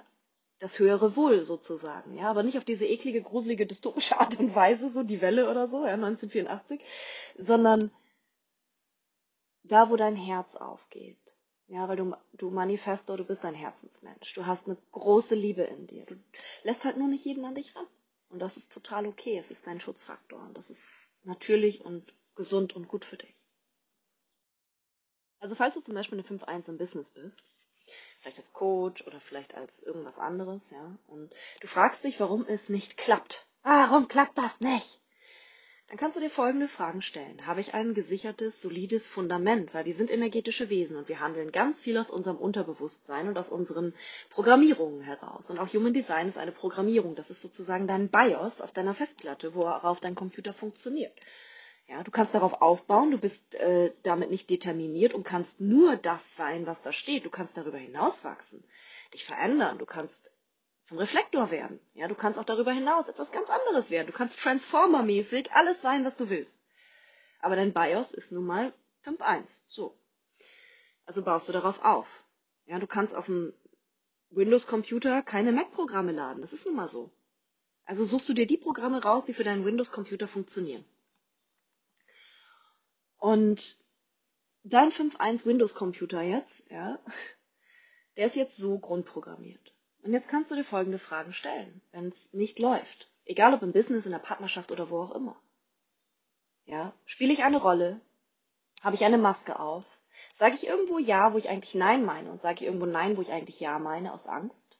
das 0.61 0.77
höhere 0.77 1.15
Wohl 1.15 1.41
sozusagen, 1.41 2.15
ja, 2.15 2.29
aber 2.29 2.43
nicht 2.43 2.57
auf 2.57 2.63
diese 2.63 2.85
eklige, 2.85 3.23
gruselige, 3.23 3.65
dystopische 3.65 4.19
Art 4.19 4.39
und 4.39 4.53
Weise, 4.55 4.91
so 4.91 5.01
die 5.01 5.19
Welle 5.19 5.49
oder 5.49 5.67
so, 5.67 5.79
ja, 5.79 5.95
1984, 5.95 6.79
sondern 7.37 7.91
da, 9.63 9.89
wo 9.89 9.95
dein 9.95 10.15
Herz 10.15 10.55
aufgeht. 10.55 11.17
Ja, 11.67 11.87
weil 11.87 11.95
du, 11.95 12.13
du 12.33 12.51
Manifesto, 12.51 13.15
du 13.15 13.23
bist 13.23 13.43
ein 13.45 13.55
Herzensmensch. 13.55 14.33
Du 14.33 14.45
hast 14.45 14.67
eine 14.67 14.77
große 14.91 15.35
Liebe 15.35 15.63
in 15.63 15.87
dir. 15.87 16.05
Du 16.05 16.15
lässt 16.63 16.83
halt 16.83 16.97
nur 16.97 17.07
nicht 17.07 17.23
jeden 17.23 17.45
an 17.45 17.55
dich 17.55 17.75
ran. 17.75 17.87
Und 18.29 18.39
das 18.39 18.57
ist 18.57 18.73
total 18.73 19.07
okay. 19.07 19.37
Es 19.37 19.51
ist 19.51 19.67
dein 19.67 19.79
Schutzfaktor. 19.79 20.41
Und 20.41 20.57
das 20.57 20.69
ist 20.69 21.13
natürlich 21.23 21.85
und 21.85 22.13
gesund 22.35 22.75
und 22.75 22.89
gut 22.89 23.05
für 23.05 23.15
dich. 23.15 23.35
Also 25.39 25.55
falls 25.55 25.75
du 25.75 25.81
zum 25.81 25.95
Beispiel 25.95 26.19
eine 26.19 26.27
5-1 26.27 26.67
im 26.67 26.77
Business 26.77 27.09
bist, 27.09 27.60
vielleicht 28.21 28.39
als 28.39 28.53
Coach 28.53 29.05
oder 29.07 29.19
vielleicht 29.19 29.55
als 29.55 29.81
irgendwas 29.81 30.19
anderes, 30.19 30.69
ja. 30.71 30.97
Und 31.07 31.31
du 31.59 31.67
fragst 31.67 32.03
dich, 32.03 32.19
warum 32.19 32.45
es 32.47 32.69
nicht 32.69 32.97
klappt. 32.97 33.45
Warum 33.63 34.07
klappt 34.07 34.37
das 34.37 34.59
nicht? 34.59 34.99
Dann 35.91 35.97
kannst 35.97 36.15
du 36.15 36.21
dir 36.21 36.29
folgende 36.29 36.69
Fragen 36.69 37.01
stellen. 37.01 37.45
Habe 37.45 37.59
ich 37.59 37.73
ein 37.73 37.93
gesichertes, 37.93 38.61
solides 38.61 39.09
Fundament? 39.09 39.73
Weil 39.73 39.83
wir 39.83 39.93
sind 39.93 40.09
energetische 40.09 40.69
Wesen 40.69 40.95
und 40.95 41.09
wir 41.09 41.19
handeln 41.19 41.51
ganz 41.51 41.81
viel 41.81 41.97
aus 41.97 42.09
unserem 42.09 42.37
Unterbewusstsein 42.37 43.27
und 43.27 43.37
aus 43.37 43.49
unseren 43.49 43.93
Programmierungen 44.29 45.01
heraus. 45.01 45.49
Und 45.49 45.59
auch 45.59 45.67
Human 45.73 45.93
Design 45.93 46.29
ist 46.29 46.37
eine 46.37 46.53
Programmierung. 46.53 47.15
Das 47.15 47.29
ist 47.29 47.41
sozusagen 47.41 47.87
dein 47.87 48.07
BIOS 48.07 48.61
auf 48.61 48.71
deiner 48.71 48.95
Festplatte, 48.95 49.53
worauf 49.53 49.99
dein 49.99 50.15
Computer 50.15 50.53
funktioniert. 50.53 51.11
Ja, 51.91 52.03
du 52.03 52.11
kannst 52.11 52.33
darauf 52.33 52.61
aufbauen, 52.61 53.11
du 53.11 53.17
bist 53.17 53.53
äh, 53.55 53.91
damit 54.03 54.31
nicht 54.31 54.49
determiniert 54.49 55.13
und 55.13 55.25
kannst 55.25 55.59
nur 55.59 55.97
das 55.97 56.37
sein, 56.37 56.65
was 56.65 56.81
da 56.81 56.93
steht. 56.93 57.25
Du 57.25 57.29
kannst 57.29 57.57
darüber 57.57 57.77
hinaus 57.77 58.23
wachsen, 58.23 58.63
dich 59.13 59.25
verändern, 59.25 59.77
du 59.77 59.85
kannst 59.85 60.31
zum 60.85 60.99
Reflektor 60.99 61.51
werden. 61.51 61.81
Ja, 61.93 62.07
du 62.07 62.15
kannst 62.15 62.39
auch 62.39 62.45
darüber 62.45 62.71
hinaus 62.71 63.09
etwas 63.09 63.33
ganz 63.33 63.49
anderes 63.49 63.91
werden. 63.91 64.07
Du 64.07 64.13
kannst 64.13 64.39
Transformer-mäßig 64.39 65.51
alles 65.51 65.81
sein, 65.81 66.05
was 66.05 66.15
du 66.15 66.29
willst. 66.29 66.57
Aber 67.41 67.57
dein 67.57 67.73
BIOS 67.73 68.13
ist 68.13 68.31
nun 68.31 68.45
mal 68.45 68.71
5.1. 69.03 69.63
So. 69.67 69.99
Also 71.05 71.23
baust 71.23 71.49
du 71.49 71.51
darauf 71.51 71.83
auf. 71.83 72.07
Ja, 72.67 72.79
du 72.79 72.87
kannst 72.87 73.13
auf 73.13 73.25
dem 73.25 73.51
Windows-Computer 74.29 75.23
keine 75.23 75.51
Mac-Programme 75.51 76.13
laden. 76.13 76.39
Das 76.41 76.53
ist 76.53 76.65
nun 76.65 76.75
mal 76.77 76.87
so. 76.87 77.11
Also 77.83 78.05
suchst 78.05 78.29
du 78.29 78.33
dir 78.33 78.47
die 78.47 78.57
Programme 78.57 79.03
raus, 79.03 79.25
die 79.25 79.33
für 79.33 79.43
deinen 79.43 79.65
Windows-Computer 79.65 80.29
funktionieren. 80.29 80.85
Und 83.21 83.77
dein 84.63 84.91
5.1 84.91 85.45
Windows 85.45 85.75
Computer 85.75 86.23
jetzt, 86.23 86.71
ja, 86.71 86.97
der 88.17 88.25
ist 88.25 88.35
jetzt 88.35 88.57
so 88.57 88.79
grundprogrammiert. 88.79 89.75
Und 90.01 90.11
jetzt 90.11 90.27
kannst 90.27 90.49
du 90.49 90.55
dir 90.55 90.63
folgende 90.63 90.97
Fragen 90.97 91.31
stellen, 91.31 91.83
wenn 91.91 92.07
es 92.07 92.33
nicht 92.33 92.57
läuft. 92.57 93.11
Egal 93.25 93.53
ob 93.53 93.61
im 93.61 93.73
Business, 93.73 94.07
in 94.07 94.11
der 94.11 94.17
Partnerschaft 94.17 94.71
oder 94.71 94.89
wo 94.89 95.01
auch 95.01 95.11
immer. 95.13 95.39
Ja, 96.65 96.93
spiele 97.05 97.31
ich 97.31 97.43
eine 97.43 97.61
Rolle? 97.61 98.01
Habe 98.81 98.95
ich 98.95 99.05
eine 99.05 99.19
Maske 99.19 99.59
auf? 99.59 99.85
Sage 100.33 100.55
ich 100.55 100.65
irgendwo 100.65 100.97
Ja, 100.97 101.31
wo 101.31 101.37
ich 101.37 101.47
eigentlich 101.47 101.75
Nein 101.75 102.03
meine 102.03 102.31
und 102.31 102.41
sage 102.41 102.61
ich 102.61 102.63
irgendwo 102.63 102.87
Nein, 102.87 103.17
wo 103.17 103.21
ich 103.21 103.31
eigentlich 103.31 103.59
Ja 103.59 103.77
meine, 103.77 104.13
aus 104.13 104.25
Angst? 104.25 104.79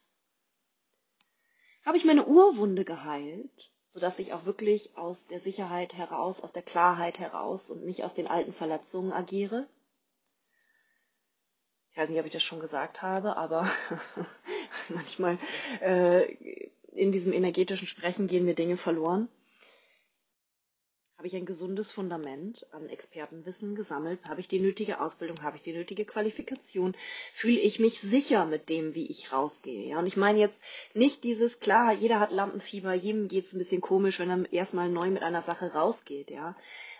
Habe 1.85 1.97
ich 1.97 2.05
meine 2.05 2.25
Urwunde 2.25 2.85
geheilt? 2.85 3.70
Sodass 3.91 4.19
ich 4.19 4.31
auch 4.31 4.45
wirklich 4.45 4.95
aus 4.95 5.27
der 5.27 5.41
Sicherheit 5.41 5.93
heraus, 5.93 6.39
aus 6.39 6.53
der 6.53 6.63
Klarheit 6.63 7.19
heraus 7.19 7.69
und 7.69 7.83
nicht 7.83 8.05
aus 8.05 8.13
den 8.13 8.25
alten 8.25 8.53
Verletzungen 8.53 9.11
agiere. 9.11 9.67
Ich 11.91 11.97
weiß 11.97 12.09
nicht, 12.09 12.19
ob 12.21 12.25
ich 12.25 12.31
das 12.31 12.41
schon 12.41 12.61
gesagt 12.61 13.01
habe, 13.01 13.35
aber 13.35 13.69
manchmal 14.89 15.37
äh, 15.81 16.69
in 16.93 17.11
diesem 17.11 17.33
energetischen 17.33 17.85
Sprechen 17.85 18.27
gehen 18.27 18.45
mir 18.45 18.55
Dinge 18.55 18.77
verloren. 18.77 19.27
Habe 21.21 21.27
ich 21.27 21.35
ein 21.35 21.45
gesundes 21.45 21.91
Fundament 21.91 22.65
an 22.71 22.89
Expertenwissen 22.89 23.75
gesammelt? 23.75 24.19
Habe 24.27 24.41
ich 24.41 24.47
die 24.47 24.59
nötige 24.59 24.99
Ausbildung? 24.99 25.43
Habe 25.43 25.55
ich 25.55 25.61
die 25.61 25.71
nötige 25.71 26.03
Qualifikation? 26.03 26.95
Fühle 27.35 27.59
ich 27.59 27.79
mich 27.79 27.99
sicher 27.99 28.47
mit 28.47 28.69
dem, 28.69 28.95
wie 28.95 29.05
ich 29.05 29.31
rausgehe? 29.31 29.87
Ja, 29.87 29.99
und 29.99 30.07
ich 30.07 30.17
meine 30.17 30.39
jetzt 30.39 30.59
nicht 30.95 31.23
dieses, 31.23 31.59
klar, 31.59 31.93
jeder 31.93 32.19
hat 32.19 32.31
Lampenfieber, 32.31 32.95
jedem 32.95 33.27
geht 33.27 33.45
es 33.45 33.53
ein 33.53 33.59
bisschen 33.59 33.81
komisch, 33.81 34.17
wenn 34.17 34.31
er 34.31 34.51
erstmal 34.51 34.89
neu 34.89 35.11
mit 35.11 35.21
einer 35.21 35.43
Sache 35.43 35.71
rausgeht, 35.73 36.31
ja. 36.31 36.55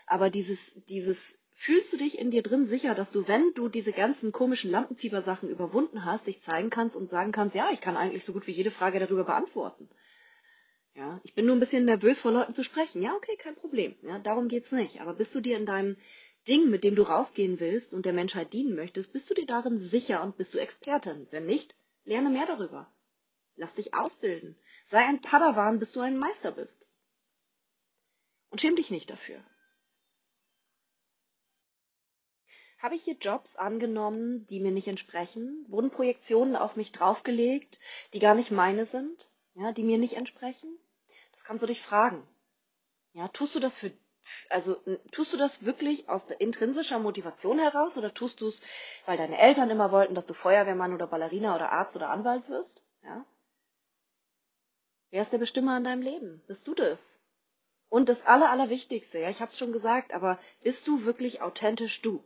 Aber 0.06 0.30
dieses, 0.30 0.80
dieses, 0.84 1.40
fühlst 1.54 1.92
du 1.92 1.96
dich 1.96 2.16
in 2.16 2.30
dir 2.30 2.44
drin 2.44 2.66
sicher, 2.66 2.94
dass 2.94 3.10
du, 3.10 3.26
wenn 3.26 3.52
du 3.54 3.68
diese 3.68 3.90
ganzen 3.90 4.30
komischen 4.30 4.70
Lampenfiebersachen 4.70 5.48
überwunden 5.48 6.04
hast, 6.04 6.28
dich 6.28 6.40
zeigen 6.42 6.70
kannst 6.70 6.94
und 6.94 7.10
sagen 7.10 7.32
kannst, 7.32 7.56
ja, 7.56 7.70
ich 7.72 7.80
kann 7.80 7.96
eigentlich 7.96 8.24
so 8.24 8.32
gut 8.32 8.46
wie 8.46 8.52
jede 8.52 8.70
Frage 8.70 9.00
darüber 9.00 9.24
beantworten. 9.24 9.88
Ja, 10.94 11.20
ich 11.24 11.34
bin 11.34 11.46
nur 11.46 11.56
ein 11.56 11.60
bisschen 11.60 11.86
nervös, 11.86 12.20
vor 12.20 12.32
Leuten 12.32 12.54
zu 12.54 12.62
sprechen. 12.62 13.02
Ja, 13.02 13.14
okay, 13.14 13.36
kein 13.36 13.56
Problem. 13.56 13.96
Ja, 14.02 14.18
darum 14.18 14.48
geht's 14.48 14.72
nicht. 14.72 15.00
Aber 15.00 15.14
bist 15.14 15.34
du 15.34 15.40
dir 15.40 15.56
in 15.56 15.64
deinem 15.64 15.96
Ding, 16.46 16.68
mit 16.70 16.84
dem 16.84 16.96
du 16.96 17.02
rausgehen 17.02 17.60
willst 17.60 17.94
und 17.94 18.04
der 18.04 18.12
Menschheit 18.12 18.52
dienen 18.52 18.74
möchtest, 18.74 19.12
bist 19.12 19.30
du 19.30 19.34
dir 19.34 19.46
darin 19.46 19.78
sicher 19.78 20.22
und 20.22 20.36
bist 20.36 20.52
du 20.54 20.58
Expertin? 20.58 21.26
Wenn 21.30 21.46
nicht, 21.46 21.74
lerne 22.04 22.30
mehr 22.30 22.46
darüber. 22.46 22.92
Lass 23.56 23.74
dich 23.74 23.94
ausbilden. 23.94 24.56
Sei 24.86 24.98
ein 24.98 25.20
Padawan, 25.20 25.78
bis 25.78 25.92
du 25.92 26.00
ein 26.00 26.18
Meister 26.18 26.52
bist. 26.52 26.86
Und 28.50 28.60
schäm 28.60 28.76
dich 28.76 28.90
nicht 28.90 29.08
dafür. 29.08 29.42
Habe 32.78 32.96
ich 32.96 33.04
hier 33.04 33.14
Jobs 33.14 33.56
angenommen, 33.56 34.46
die 34.48 34.58
mir 34.58 34.72
nicht 34.72 34.88
entsprechen? 34.88 35.64
Wurden 35.68 35.90
Projektionen 35.90 36.56
auf 36.56 36.76
mich 36.76 36.90
draufgelegt, 36.92 37.78
die 38.12 38.18
gar 38.18 38.34
nicht 38.34 38.50
meine 38.50 38.84
sind? 38.84 39.30
Ja, 39.54 39.72
die 39.72 39.82
mir 39.82 39.98
nicht 39.98 40.14
entsprechen? 40.14 40.78
Das 41.32 41.44
kannst 41.44 41.62
du 41.62 41.66
dich 41.66 41.82
fragen. 41.82 42.26
Ja, 43.12 43.28
tust 43.28 43.54
du 43.54 43.60
das 43.60 43.78
für, 43.78 43.92
also 44.48 44.76
tust 45.10 45.32
du 45.32 45.36
das 45.36 45.64
wirklich 45.64 46.08
aus 46.08 46.26
der 46.26 46.40
intrinsischer 46.40 46.98
Motivation 46.98 47.58
heraus 47.58 47.98
oder 47.98 48.14
tust 48.14 48.40
du 48.40 48.48
es, 48.48 48.62
weil 49.06 49.18
deine 49.18 49.38
Eltern 49.38 49.70
immer 49.70 49.92
wollten, 49.92 50.14
dass 50.14 50.26
du 50.26 50.34
Feuerwehrmann 50.34 50.94
oder 50.94 51.06
Ballerina 51.06 51.54
oder 51.54 51.72
Arzt 51.72 51.96
oder 51.96 52.10
Anwalt 52.10 52.48
wirst? 52.48 52.82
Ja? 53.02 53.24
Wer 55.10 55.22
ist 55.22 55.32
der 55.32 55.38
Bestimmer 55.38 55.76
in 55.76 55.84
deinem 55.84 56.02
Leben? 56.02 56.42
Bist 56.46 56.66
du 56.68 56.74
das? 56.74 57.22
Und 57.90 58.08
das 58.08 58.24
Aller, 58.24 58.50
Allerwichtigste, 58.50 59.18
ja, 59.18 59.28
ich 59.28 59.40
habe 59.40 59.50
es 59.50 59.58
schon 59.58 59.72
gesagt, 59.72 60.14
aber 60.14 60.38
bist 60.62 60.88
du 60.88 61.04
wirklich 61.04 61.42
authentisch 61.42 62.00
du? 62.00 62.24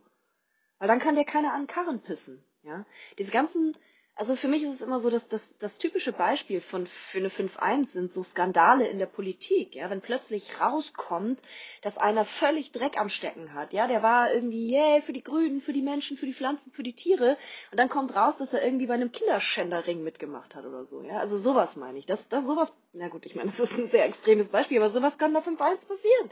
Weil 0.79 0.87
dann 0.87 0.99
kann 0.99 1.15
dir 1.15 1.25
keiner 1.25 1.53
an 1.53 1.67
Karren 1.67 2.01
pissen. 2.01 2.41
Ja? 2.63 2.85
Diese 3.17 3.31
ganzen 3.31 3.75
also 4.17 4.35
für 4.35 4.47
mich 4.47 4.63
ist 4.63 4.73
es 4.73 4.81
immer 4.81 4.99
so, 4.99 5.09
dass 5.11 5.27
das, 5.29 5.55
das 5.59 5.77
typische 5.77 6.11
Beispiel 6.11 6.59
von, 6.59 6.87
für 6.87 7.19
eine 7.19 7.29
5-1 7.29 7.89
sind 7.89 8.11
so 8.11 8.23
Skandale 8.23 8.87
in 8.87 8.97
der 8.97 9.05
Politik, 9.05 9.75
ja, 9.75 9.89
wenn 9.89 10.01
plötzlich 10.01 10.59
rauskommt, 10.59 11.39
dass 11.83 11.97
einer 11.99 12.25
völlig 12.25 12.71
Dreck 12.71 12.99
am 12.99 13.09
Stecken 13.09 13.53
hat, 13.53 13.73
ja, 13.73 13.87
der 13.87 14.01
war 14.01 14.33
irgendwie, 14.33 14.71
yeah, 14.73 15.01
für 15.01 15.13
die 15.13 15.23
Grünen, 15.23 15.61
für 15.61 15.73
die 15.73 15.83
Menschen, 15.83 16.17
für 16.17 16.25
die 16.25 16.33
Pflanzen, 16.33 16.71
für 16.71 16.83
die 16.83 16.93
Tiere, 16.95 17.37
und 17.71 17.77
dann 17.77 17.89
kommt 17.89 18.15
raus, 18.15 18.37
dass 18.37 18.53
er 18.53 18.63
irgendwie 18.65 18.87
bei 18.87 18.95
einem 18.95 19.11
Kinderschänderring 19.11 20.03
mitgemacht 20.03 20.55
hat 20.55 20.65
oder 20.65 20.83
so, 20.83 21.03
ja, 21.03 21.19
also 21.19 21.37
sowas 21.37 21.75
meine 21.75 21.99
ich, 21.99 22.07
das, 22.07 22.27
das 22.27 22.45
sowas, 22.45 22.75
na 22.93 23.09
gut, 23.09 23.25
ich 23.25 23.35
meine, 23.35 23.51
das 23.51 23.71
ist 23.71 23.77
ein 23.77 23.89
sehr 23.89 24.05
extremes 24.05 24.49
Beispiel, 24.49 24.77
aber 24.77 24.89
sowas 24.89 25.17
kann 25.19 25.33
bei 25.33 25.39
5-1 25.41 25.87
passieren, 25.87 26.31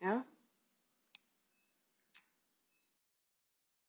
ja, 0.00 0.24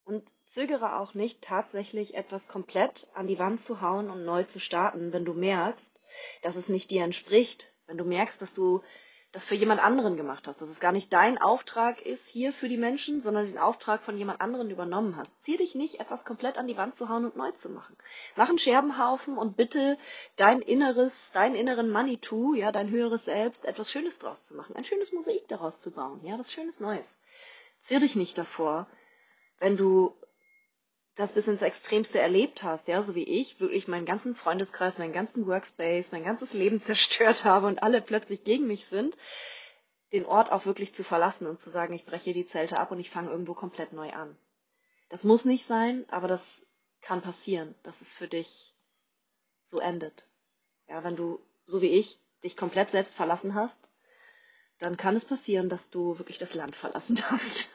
Und 0.05 0.23
zögere 0.53 0.99
auch 0.99 1.15
nicht, 1.15 1.41
tatsächlich 1.41 2.15
etwas 2.15 2.47
komplett 2.47 3.07
an 3.15 3.25
die 3.25 3.39
Wand 3.39 3.63
zu 3.63 3.81
hauen 3.81 4.09
und 4.09 4.23
neu 4.23 4.43
zu 4.43 4.59
starten, 4.59 5.11
wenn 5.11 5.25
du 5.25 5.33
merkst, 5.33 5.99
dass 6.43 6.55
es 6.55 6.69
nicht 6.69 6.91
dir 6.91 7.03
entspricht, 7.03 7.71
wenn 7.87 7.97
du 7.97 8.03
merkst, 8.03 8.41
dass 8.41 8.53
du 8.53 8.81
das 9.31 9.45
für 9.45 9.55
jemand 9.55 9.83
anderen 9.83 10.15
gemacht 10.15 10.47
hast, 10.47 10.61
dass 10.61 10.69
es 10.69 10.79
gar 10.79 10.91
nicht 10.91 11.11
dein 11.11 11.39
Auftrag 11.39 12.03
ist 12.03 12.27
hier 12.27 12.53
für 12.53 12.69
die 12.69 12.77
Menschen, 12.77 13.19
sondern 13.19 13.47
den 13.47 13.57
Auftrag 13.57 14.03
von 14.03 14.15
jemand 14.15 14.41
anderen 14.41 14.69
übernommen 14.69 15.17
hast. 15.17 15.31
Zieh 15.41 15.57
dich 15.57 15.73
nicht, 15.73 15.99
etwas 15.99 16.23
komplett 16.23 16.59
an 16.59 16.67
die 16.67 16.77
Wand 16.77 16.95
zu 16.95 17.09
hauen 17.09 17.25
und 17.25 17.35
neu 17.35 17.49
zu 17.53 17.69
machen. 17.69 17.97
Mach 18.35 18.47
einen 18.47 18.59
Scherbenhaufen 18.59 19.39
und 19.39 19.57
bitte 19.57 19.97
dein 20.35 20.61
inneres, 20.61 21.31
deinen 21.31 21.55
inneren 21.55 21.89
Manitou, 21.89 22.53
ja, 22.53 22.71
dein 22.71 22.91
höheres 22.91 23.25
Selbst, 23.25 23.65
etwas 23.65 23.89
Schönes 23.89 24.19
draus 24.19 24.45
zu 24.45 24.55
machen, 24.55 24.75
ein 24.75 24.83
schönes 24.83 25.13
Mosaik 25.13 25.47
daraus 25.47 25.81
zu 25.81 25.91
bauen, 25.91 26.23
ja, 26.23 26.37
was 26.37 26.51
Schönes 26.51 26.79
Neues. 26.79 27.17
Zieh 27.81 27.99
dich 27.99 28.15
nicht 28.15 28.37
davor, 28.37 28.85
wenn 29.57 29.77
du 29.77 30.15
das 31.15 31.33
bis 31.33 31.47
ins 31.47 31.61
Extremste 31.61 32.19
erlebt 32.19 32.63
hast, 32.63 32.87
ja, 32.87 33.03
so 33.03 33.13
wie 33.13 33.23
ich, 33.23 33.59
wirklich 33.59 33.87
meinen 33.87 34.05
ganzen 34.05 34.35
Freundeskreis, 34.35 34.97
meinen 34.97 35.13
ganzen 35.13 35.45
Workspace, 35.45 36.11
mein 36.11 36.23
ganzes 36.23 36.53
Leben 36.53 36.81
zerstört 36.81 37.45
habe 37.45 37.67
und 37.67 37.83
alle 37.83 38.01
plötzlich 38.01 38.43
gegen 38.43 38.67
mich 38.67 38.87
sind, 38.87 39.17
den 40.11 40.25
Ort 40.25 40.51
auch 40.51 40.65
wirklich 40.65 40.93
zu 40.93 41.03
verlassen 41.03 41.47
und 41.47 41.59
zu 41.59 41.69
sagen, 41.69 41.93
ich 41.93 42.05
breche 42.05 42.33
die 42.33 42.45
Zelte 42.45 42.79
ab 42.79 42.91
und 42.91 42.99
ich 42.99 43.09
fange 43.09 43.31
irgendwo 43.31 43.53
komplett 43.53 43.93
neu 43.93 44.11
an. 44.11 44.35
Das 45.09 45.23
muss 45.23 45.45
nicht 45.45 45.67
sein, 45.67 46.05
aber 46.09 46.27
das 46.27 46.61
kann 47.01 47.21
passieren, 47.21 47.75
dass 47.83 48.01
es 48.01 48.13
für 48.13 48.27
dich 48.27 48.73
so 49.65 49.79
endet. 49.79 50.27
Ja, 50.87 51.03
wenn 51.03 51.15
du, 51.15 51.39
so 51.65 51.81
wie 51.81 51.87
ich, 51.87 52.19
dich 52.43 52.57
komplett 52.57 52.91
selbst 52.91 53.15
verlassen 53.15 53.53
hast, 53.53 53.89
dann 54.79 54.97
kann 54.97 55.15
es 55.15 55.25
passieren, 55.25 55.69
dass 55.69 55.89
du 55.89 56.17
wirklich 56.17 56.37
das 56.37 56.55
Land 56.55 56.75
verlassen 56.75 57.15
darfst. 57.29 57.69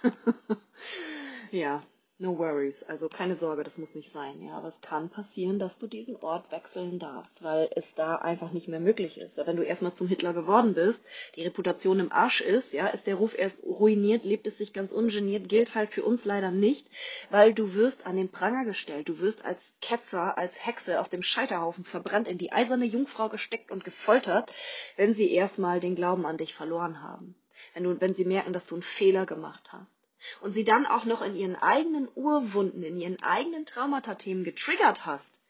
ja, 1.51 1.83
No 2.21 2.37
worries, 2.37 2.83
also 2.83 3.09
keine 3.09 3.37
Sorge, 3.37 3.63
das 3.63 3.79
muss 3.79 3.95
nicht 3.95 4.11
sein, 4.11 4.43
ja, 4.43 4.55
aber 4.55 4.67
es 4.67 4.81
kann 4.81 5.09
passieren, 5.09 5.61
dass 5.61 5.79
du 5.79 5.87
diesen 5.87 6.17
Ort 6.17 6.51
wechseln 6.51 6.99
darfst, 6.99 7.45
weil 7.45 7.71
es 7.77 7.95
da 7.95 8.17
einfach 8.17 8.51
nicht 8.51 8.67
mehr 8.67 8.81
möglich 8.81 9.19
ist. 9.19 9.37
Wenn 9.37 9.55
du 9.55 9.63
erstmal 9.63 9.93
zum 9.93 10.09
Hitler 10.09 10.33
geworden 10.33 10.75
bist, 10.75 11.07
die 11.37 11.45
Reputation 11.45 12.01
im 12.01 12.11
Arsch 12.11 12.41
ist, 12.41 12.73
ja, 12.73 12.89
ist 12.89 13.07
der 13.07 13.15
Ruf 13.15 13.39
erst 13.39 13.63
ruiniert, 13.63 14.25
lebt 14.25 14.49
es 14.49 14.59
sich 14.59 14.73
ganz 14.73 14.91
ungeniert, 14.91 15.49
gilt 15.49 15.77
halt 15.77 15.93
für 15.93 16.03
uns 16.03 16.25
leider 16.25 16.51
nicht, 16.51 16.89
weil 17.31 17.55
du 17.55 17.75
wirst 17.75 18.05
an 18.05 18.17
den 18.17 18.33
Pranger 18.33 18.65
gestellt, 18.65 19.09
du 19.09 19.21
wirst 19.21 19.45
als 19.45 19.73
Ketzer, 19.81 20.37
als 20.37 20.67
Hexe 20.67 21.01
auf 21.01 21.09
dem 21.09 21.23
Scheiterhaufen 21.23 21.85
verbrannt, 21.85 22.27
in 22.27 22.39
die 22.39 22.51
eiserne 22.51 22.85
Jungfrau 22.85 23.29
gesteckt 23.29 23.71
und 23.71 23.85
gefoltert, 23.85 24.53
wenn 24.97 25.15
sie 25.15 25.31
erstmal 25.31 25.79
den 25.79 25.95
Glauben 25.95 26.27
an 26.27 26.37
dich 26.37 26.53
verloren 26.53 27.01
haben. 27.01 27.37
Wenn 27.75 27.85
du, 27.85 28.01
wenn 28.01 28.15
sie 28.15 28.25
merken, 28.25 28.53
dass 28.53 28.67
du 28.67 28.75
einen 28.75 28.83
Fehler 28.83 29.25
gemacht 29.25 29.73
hast 29.73 29.98
und 30.41 30.53
sie 30.53 30.65
dann 30.65 30.87
auch 30.87 31.05
noch 31.05 31.23
in 31.23 31.35
ihren 31.35 31.57
eigenen 31.57 32.09
Urwunden, 32.15 32.83
in 32.83 32.97
ihren 32.97 33.23
eigenen 33.23 33.67
Traumata-Themen 33.67 34.45
getriggert 34.45 35.07
hast, 35.07 35.41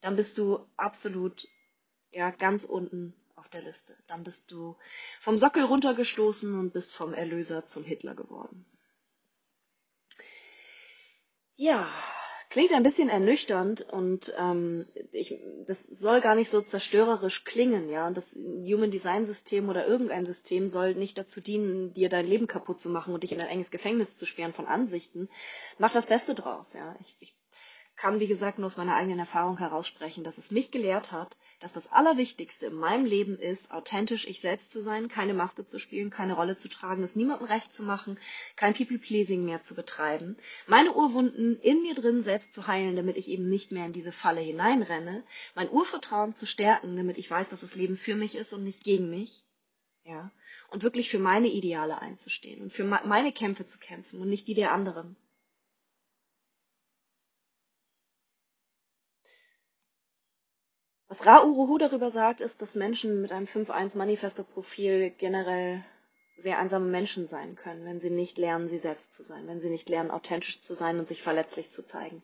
dann 0.00 0.16
bist 0.16 0.38
du 0.38 0.66
absolut 0.76 1.48
ja 2.12 2.30
ganz 2.30 2.64
unten 2.64 3.14
auf 3.34 3.48
der 3.48 3.62
Liste. 3.62 3.96
Dann 4.06 4.24
bist 4.24 4.50
du 4.50 4.76
vom 5.20 5.38
Sockel 5.38 5.64
runtergestoßen 5.64 6.58
und 6.58 6.72
bist 6.72 6.94
vom 6.94 7.12
Erlöser 7.12 7.66
zum 7.66 7.84
Hitler 7.84 8.14
geworden. 8.14 8.64
Ja, 11.56 11.90
klingt 12.50 12.72
ein 12.72 12.82
bisschen 12.82 13.08
ernüchternd 13.08 13.82
und 13.82 14.34
ähm, 14.38 14.86
ich, 15.12 15.38
das 15.66 15.82
soll 15.82 16.20
gar 16.20 16.34
nicht 16.34 16.50
so 16.50 16.60
zerstörerisch 16.60 17.44
klingen, 17.44 17.88
ja. 17.88 18.06
Und 18.06 18.16
das 18.16 18.34
Human 18.34 18.90
Design 18.90 19.26
System 19.26 19.68
oder 19.68 19.86
irgendein 19.86 20.26
System 20.26 20.68
soll 20.68 20.94
nicht 20.94 21.18
dazu 21.18 21.40
dienen, 21.40 21.92
dir 21.94 22.08
dein 22.08 22.26
Leben 22.26 22.46
kaputt 22.46 22.78
zu 22.78 22.88
machen 22.88 23.14
und 23.14 23.22
dich 23.22 23.32
in 23.32 23.40
ein 23.40 23.48
enges 23.48 23.70
Gefängnis 23.70 24.16
zu 24.16 24.26
sperren 24.26 24.52
von 24.52 24.66
Ansichten. 24.66 25.28
Mach 25.78 25.92
das 25.92 26.06
Beste 26.06 26.34
draus, 26.34 26.72
ja. 26.74 26.96
Ich, 27.00 27.16
ich 27.20 27.36
kann, 27.96 28.20
wie 28.20 28.26
gesagt, 28.26 28.58
nur 28.58 28.66
aus 28.66 28.76
meiner 28.76 28.94
eigenen 28.94 29.18
Erfahrung 29.18 29.58
heraussprechen, 29.58 30.22
dass 30.22 30.38
es 30.38 30.50
mich 30.50 30.70
gelehrt 30.70 31.12
hat, 31.12 31.36
dass 31.60 31.72
das 31.72 31.90
Allerwichtigste 31.90 32.66
in 32.66 32.74
meinem 32.74 33.04
Leben 33.04 33.38
ist, 33.38 33.70
authentisch 33.70 34.26
ich 34.26 34.40
selbst 34.40 34.70
zu 34.70 34.80
sein, 34.80 35.08
keine 35.08 35.34
Maske 35.34 35.64
zu 35.64 35.78
spielen, 35.78 36.10
keine 36.10 36.34
Rolle 36.34 36.56
zu 36.56 36.68
tragen, 36.68 37.02
es 37.02 37.16
niemandem 37.16 37.48
recht 37.48 37.72
zu 37.74 37.82
machen, 37.82 38.18
kein 38.56 38.74
People-Pleasing 38.74 39.44
mehr 39.44 39.62
zu 39.62 39.74
betreiben, 39.74 40.36
meine 40.66 40.92
Urwunden 40.94 41.58
in 41.60 41.82
mir 41.82 41.94
drin 41.94 42.22
selbst 42.22 42.52
zu 42.52 42.66
heilen, 42.66 42.96
damit 42.96 43.16
ich 43.16 43.28
eben 43.28 43.48
nicht 43.48 43.72
mehr 43.72 43.86
in 43.86 43.92
diese 43.92 44.12
Falle 44.12 44.40
hineinrenne, 44.40 45.24
mein 45.54 45.70
Urvertrauen 45.70 46.34
zu 46.34 46.46
stärken, 46.46 46.96
damit 46.96 47.18
ich 47.18 47.30
weiß, 47.30 47.48
dass 47.48 47.60
das 47.60 47.74
Leben 47.74 47.96
für 47.96 48.16
mich 48.16 48.36
ist 48.36 48.52
und 48.52 48.64
nicht 48.64 48.84
gegen 48.84 49.08
mich, 49.08 49.44
ja, 50.04 50.30
und 50.70 50.82
wirklich 50.82 51.10
für 51.10 51.18
meine 51.18 51.48
Ideale 51.48 51.98
einzustehen 52.00 52.62
und 52.62 52.72
für 52.72 52.84
meine 52.84 53.32
Kämpfe 53.32 53.66
zu 53.66 53.78
kämpfen 53.78 54.20
und 54.20 54.28
nicht 54.28 54.46
die 54.46 54.54
der 54.54 54.72
anderen. 54.72 55.16
Was 61.16 61.24
Ra 61.24 61.44
Uruhu 61.44 61.78
darüber 61.78 62.10
sagt, 62.10 62.42
ist, 62.42 62.60
dass 62.60 62.74
Menschen 62.74 63.22
mit 63.22 63.32
einem 63.32 63.46
5-1 63.46 63.96
Manifesto-Profil 63.96 65.14
generell 65.16 65.82
sehr 66.36 66.58
einsame 66.58 66.90
Menschen 66.90 67.26
sein 67.26 67.56
können, 67.56 67.86
wenn 67.86 68.00
sie 68.00 68.10
nicht 68.10 68.36
lernen, 68.36 68.68
sie 68.68 68.76
selbst 68.76 69.14
zu 69.14 69.22
sein, 69.22 69.46
wenn 69.46 69.62
sie 69.62 69.70
nicht 69.70 69.88
lernen, 69.88 70.10
authentisch 70.10 70.60
zu 70.60 70.74
sein 70.74 70.98
und 70.98 71.08
sich 71.08 71.22
verletzlich 71.22 71.70
zu 71.70 71.86
zeigen. 71.86 72.22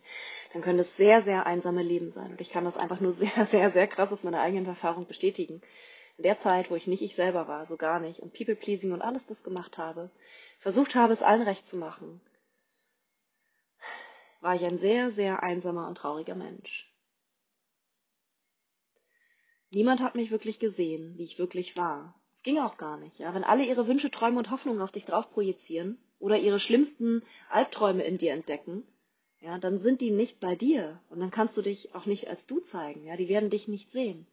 Dann 0.53 0.61
können 0.61 0.79
es 0.79 0.95
sehr, 0.99 1.23
sehr 1.23 1.47
einsame 1.47 1.83
Leben 1.83 2.11
sein. 2.11 2.33
Und 2.33 2.43
ich 2.43 2.51
kann 2.51 2.67
das 2.67 2.77
einfach 2.77 3.01
nur 3.01 3.13
sehr, 3.15 3.47
sehr, 3.47 3.71
sehr 3.71 3.87
krass 3.87 4.13
aus 4.13 4.25
meiner 4.25 4.43
eigenen 4.43 4.67
Erfahrung 4.67 5.07
bestätigen. 5.07 5.63
In 6.19 6.25
der 6.25 6.39
Zeit, 6.39 6.71
wo 6.71 6.77
ich 6.77 6.87
nicht 6.87 7.01
ich 7.01 7.15
selber 7.15 7.49
war, 7.49 7.65
so 7.65 7.79
gar 7.79 7.99
nicht, 7.99 8.21
und 8.21 8.35
People-Pleasing 8.35 8.93
und 8.93 9.01
alles 9.01 9.25
das 9.25 9.43
gemacht 9.43 9.79
habe, 9.79 10.11
versucht 10.59 10.97
habe, 10.97 11.15
es 11.15 11.23
allen 11.23 11.41
recht 11.41 11.67
zu 11.67 11.79
machen, 11.79 12.21
war 14.43 14.55
ich 14.55 14.65
ein 14.67 14.77
sehr, 14.77 15.13
sehr 15.13 15.43
einsamer 15.43 15.89
und 15.89 15.97
trauriger 15.97 16.35
Mensch. 16.35 16.92
Niemand 19.75 20.03
hat 20.03 20.17
mich 20.17 20.31
wirklich 20.31 20.59
gesehen, 20.59 21.17
wie 21.17 21.25
ich 21.25 21.39
wirklich 21.39 21.79
war. 21.79 22.15
Es 22.35 22.43
ging 22.43 22.59
auch 22.59 22.77
gar 22.77 22.99
nicht, 22.99 23.19
ja. 23.19 23.33
Wenn 23.35 23.43
alle 23.43 23.65
ihre 23.65 23.89
Wünsche, 23.89 24.11
Träume 24.11 24.39
und 24.39 24.51
Hoffnungen 24.51 24.83
auf 24.83 24.93
dich 24.93 25.07
drauf 25.07 25.31
projizieren 25.31 25.99
oder 26.19 26.37
ihre 26.37 26.61
schlimmsten 26.61 27.23
Albträume 27.49 28.03
in 28.05 28.19
dir 28.19 28.33
entdecken, 28.33 28.87
ja, 29.41 29.59
dann 29.59 29.79
sind 29.79 30.03
die 30.03 30.11
nicht 30.11 30.41
bei 30.41 30.57
dir 30.57 31.01
und 31.09 31.21
dann 31.21 31.31
kannst 31.31 31.57
du 31.57 31.63
dich 31.63 31.95
auch 31.95 32.05
nicht 32.05 32.29
als 32.29 32.47
du 32.47 32.61
zeigen, 32.61 33.07
ja. 33.07 33.17
Die 33.17 33.31
werden 33.31 33.49
dich 33.49 33.67
nicht 33.67 33.91
sehen. 33.91 34.27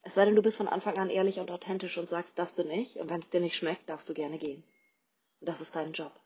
Es 0.00 0.14
sei 0.14 0.24
denn, 0.24 0.36
du 0.36 0.42
bist 0.42 0.56
von 0.56 0.68
Anfang 0.68 0.96
an 0.96 1.10
ehrlich 1.10 1.38
und 1.38 1.50
authentisch 1.50 1.98
und 1.98 2.08
sagst, 2.08 2.38
das 2.38 2.54
bin 2.54 2.70
ich 2.70 2.98
und 2.98 3.10
wenn 3.10 3.20
es 3.20 3.28
dir 3.28 3.40
nicht 3.40 3.56
schmeckt, 3.56 3.90
darfst 3.90 4.08
du 4.08 4.14
gerne 4.14 4.38
gehen. 4.38 4.64
Und 5.40 5.50
das 5.50 5.60
ist 5.60 5.76
dein 5.76 5.92
Job. 5.92 6.18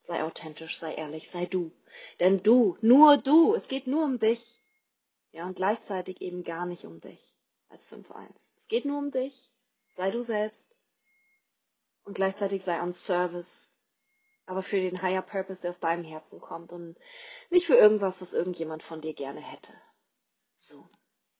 Sei 0.00 0.22
authentisch, 0.22 0.78
sei 0.78 0.92
ehrlich, 0.94 1.30
sei 1.30 1.46
du. 1.46 1.72
Denn 2.20 2.42
du, 2.42 2.76
nur 2.82 3.16
du, 3.16 3.54
es 3.54 3.68
geht 3.68 3.86
nur 3.86 4.04
um 4.04 4.18
dich. 4.18 4.60
Ja, 5.32 5.46
und 5.46 5.56
gleichzeitig 5.56 6.20
eben 6.20 6.44
gar 6.44 6.66
nicht 6.66 6.84
um 6.84 7.00
dich 7.00 7.27
als 7.68 7.90
5-1. 7.90 8.28
Es 8.56 8.68
geht 8.68 8.84
nur 8.84 8.98
um 8.98 9.10
dich, 9.10 9.50
sei 9.92 10.10
du 10.10 10.22
selbst 10.22 10.74
und 12.04 12.14
gleichzeitig 12.14 12.64
sei 12.64 12.80
on 12.80 12.92
Service, 12.92 13.74
aber 14.46 14.62
für 14.62 14.80
den 14.80 15.02
Higher 15.02 15.22
Purpose, 15.22 15.60
der 15.60 15.70
aus 15.70 15.80
deinem 15.80 16.04
Herzen 16.04 16.40
kommt 16.40 16.72
und 16.72 16.96
nicht 17.50 17.66
für 17.66 17.76
irgendwas, 17.76 18.22
was 18.22 18.32
irgendjemand 18.32 18.82
von 18.82 19.00
dir 19.00 19.12
gerne 19.12 19.40
hätte. 19.40 19.74
So, 20.54 20.88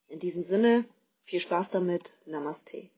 in 0.07 0.19
diesem 0.19 0.43
Sinne, 0.43 0.85
viel 1.23 1.39
Spaß 1.39 1.71
damit, 1.71 2.13
Namaste. 2.25 2.89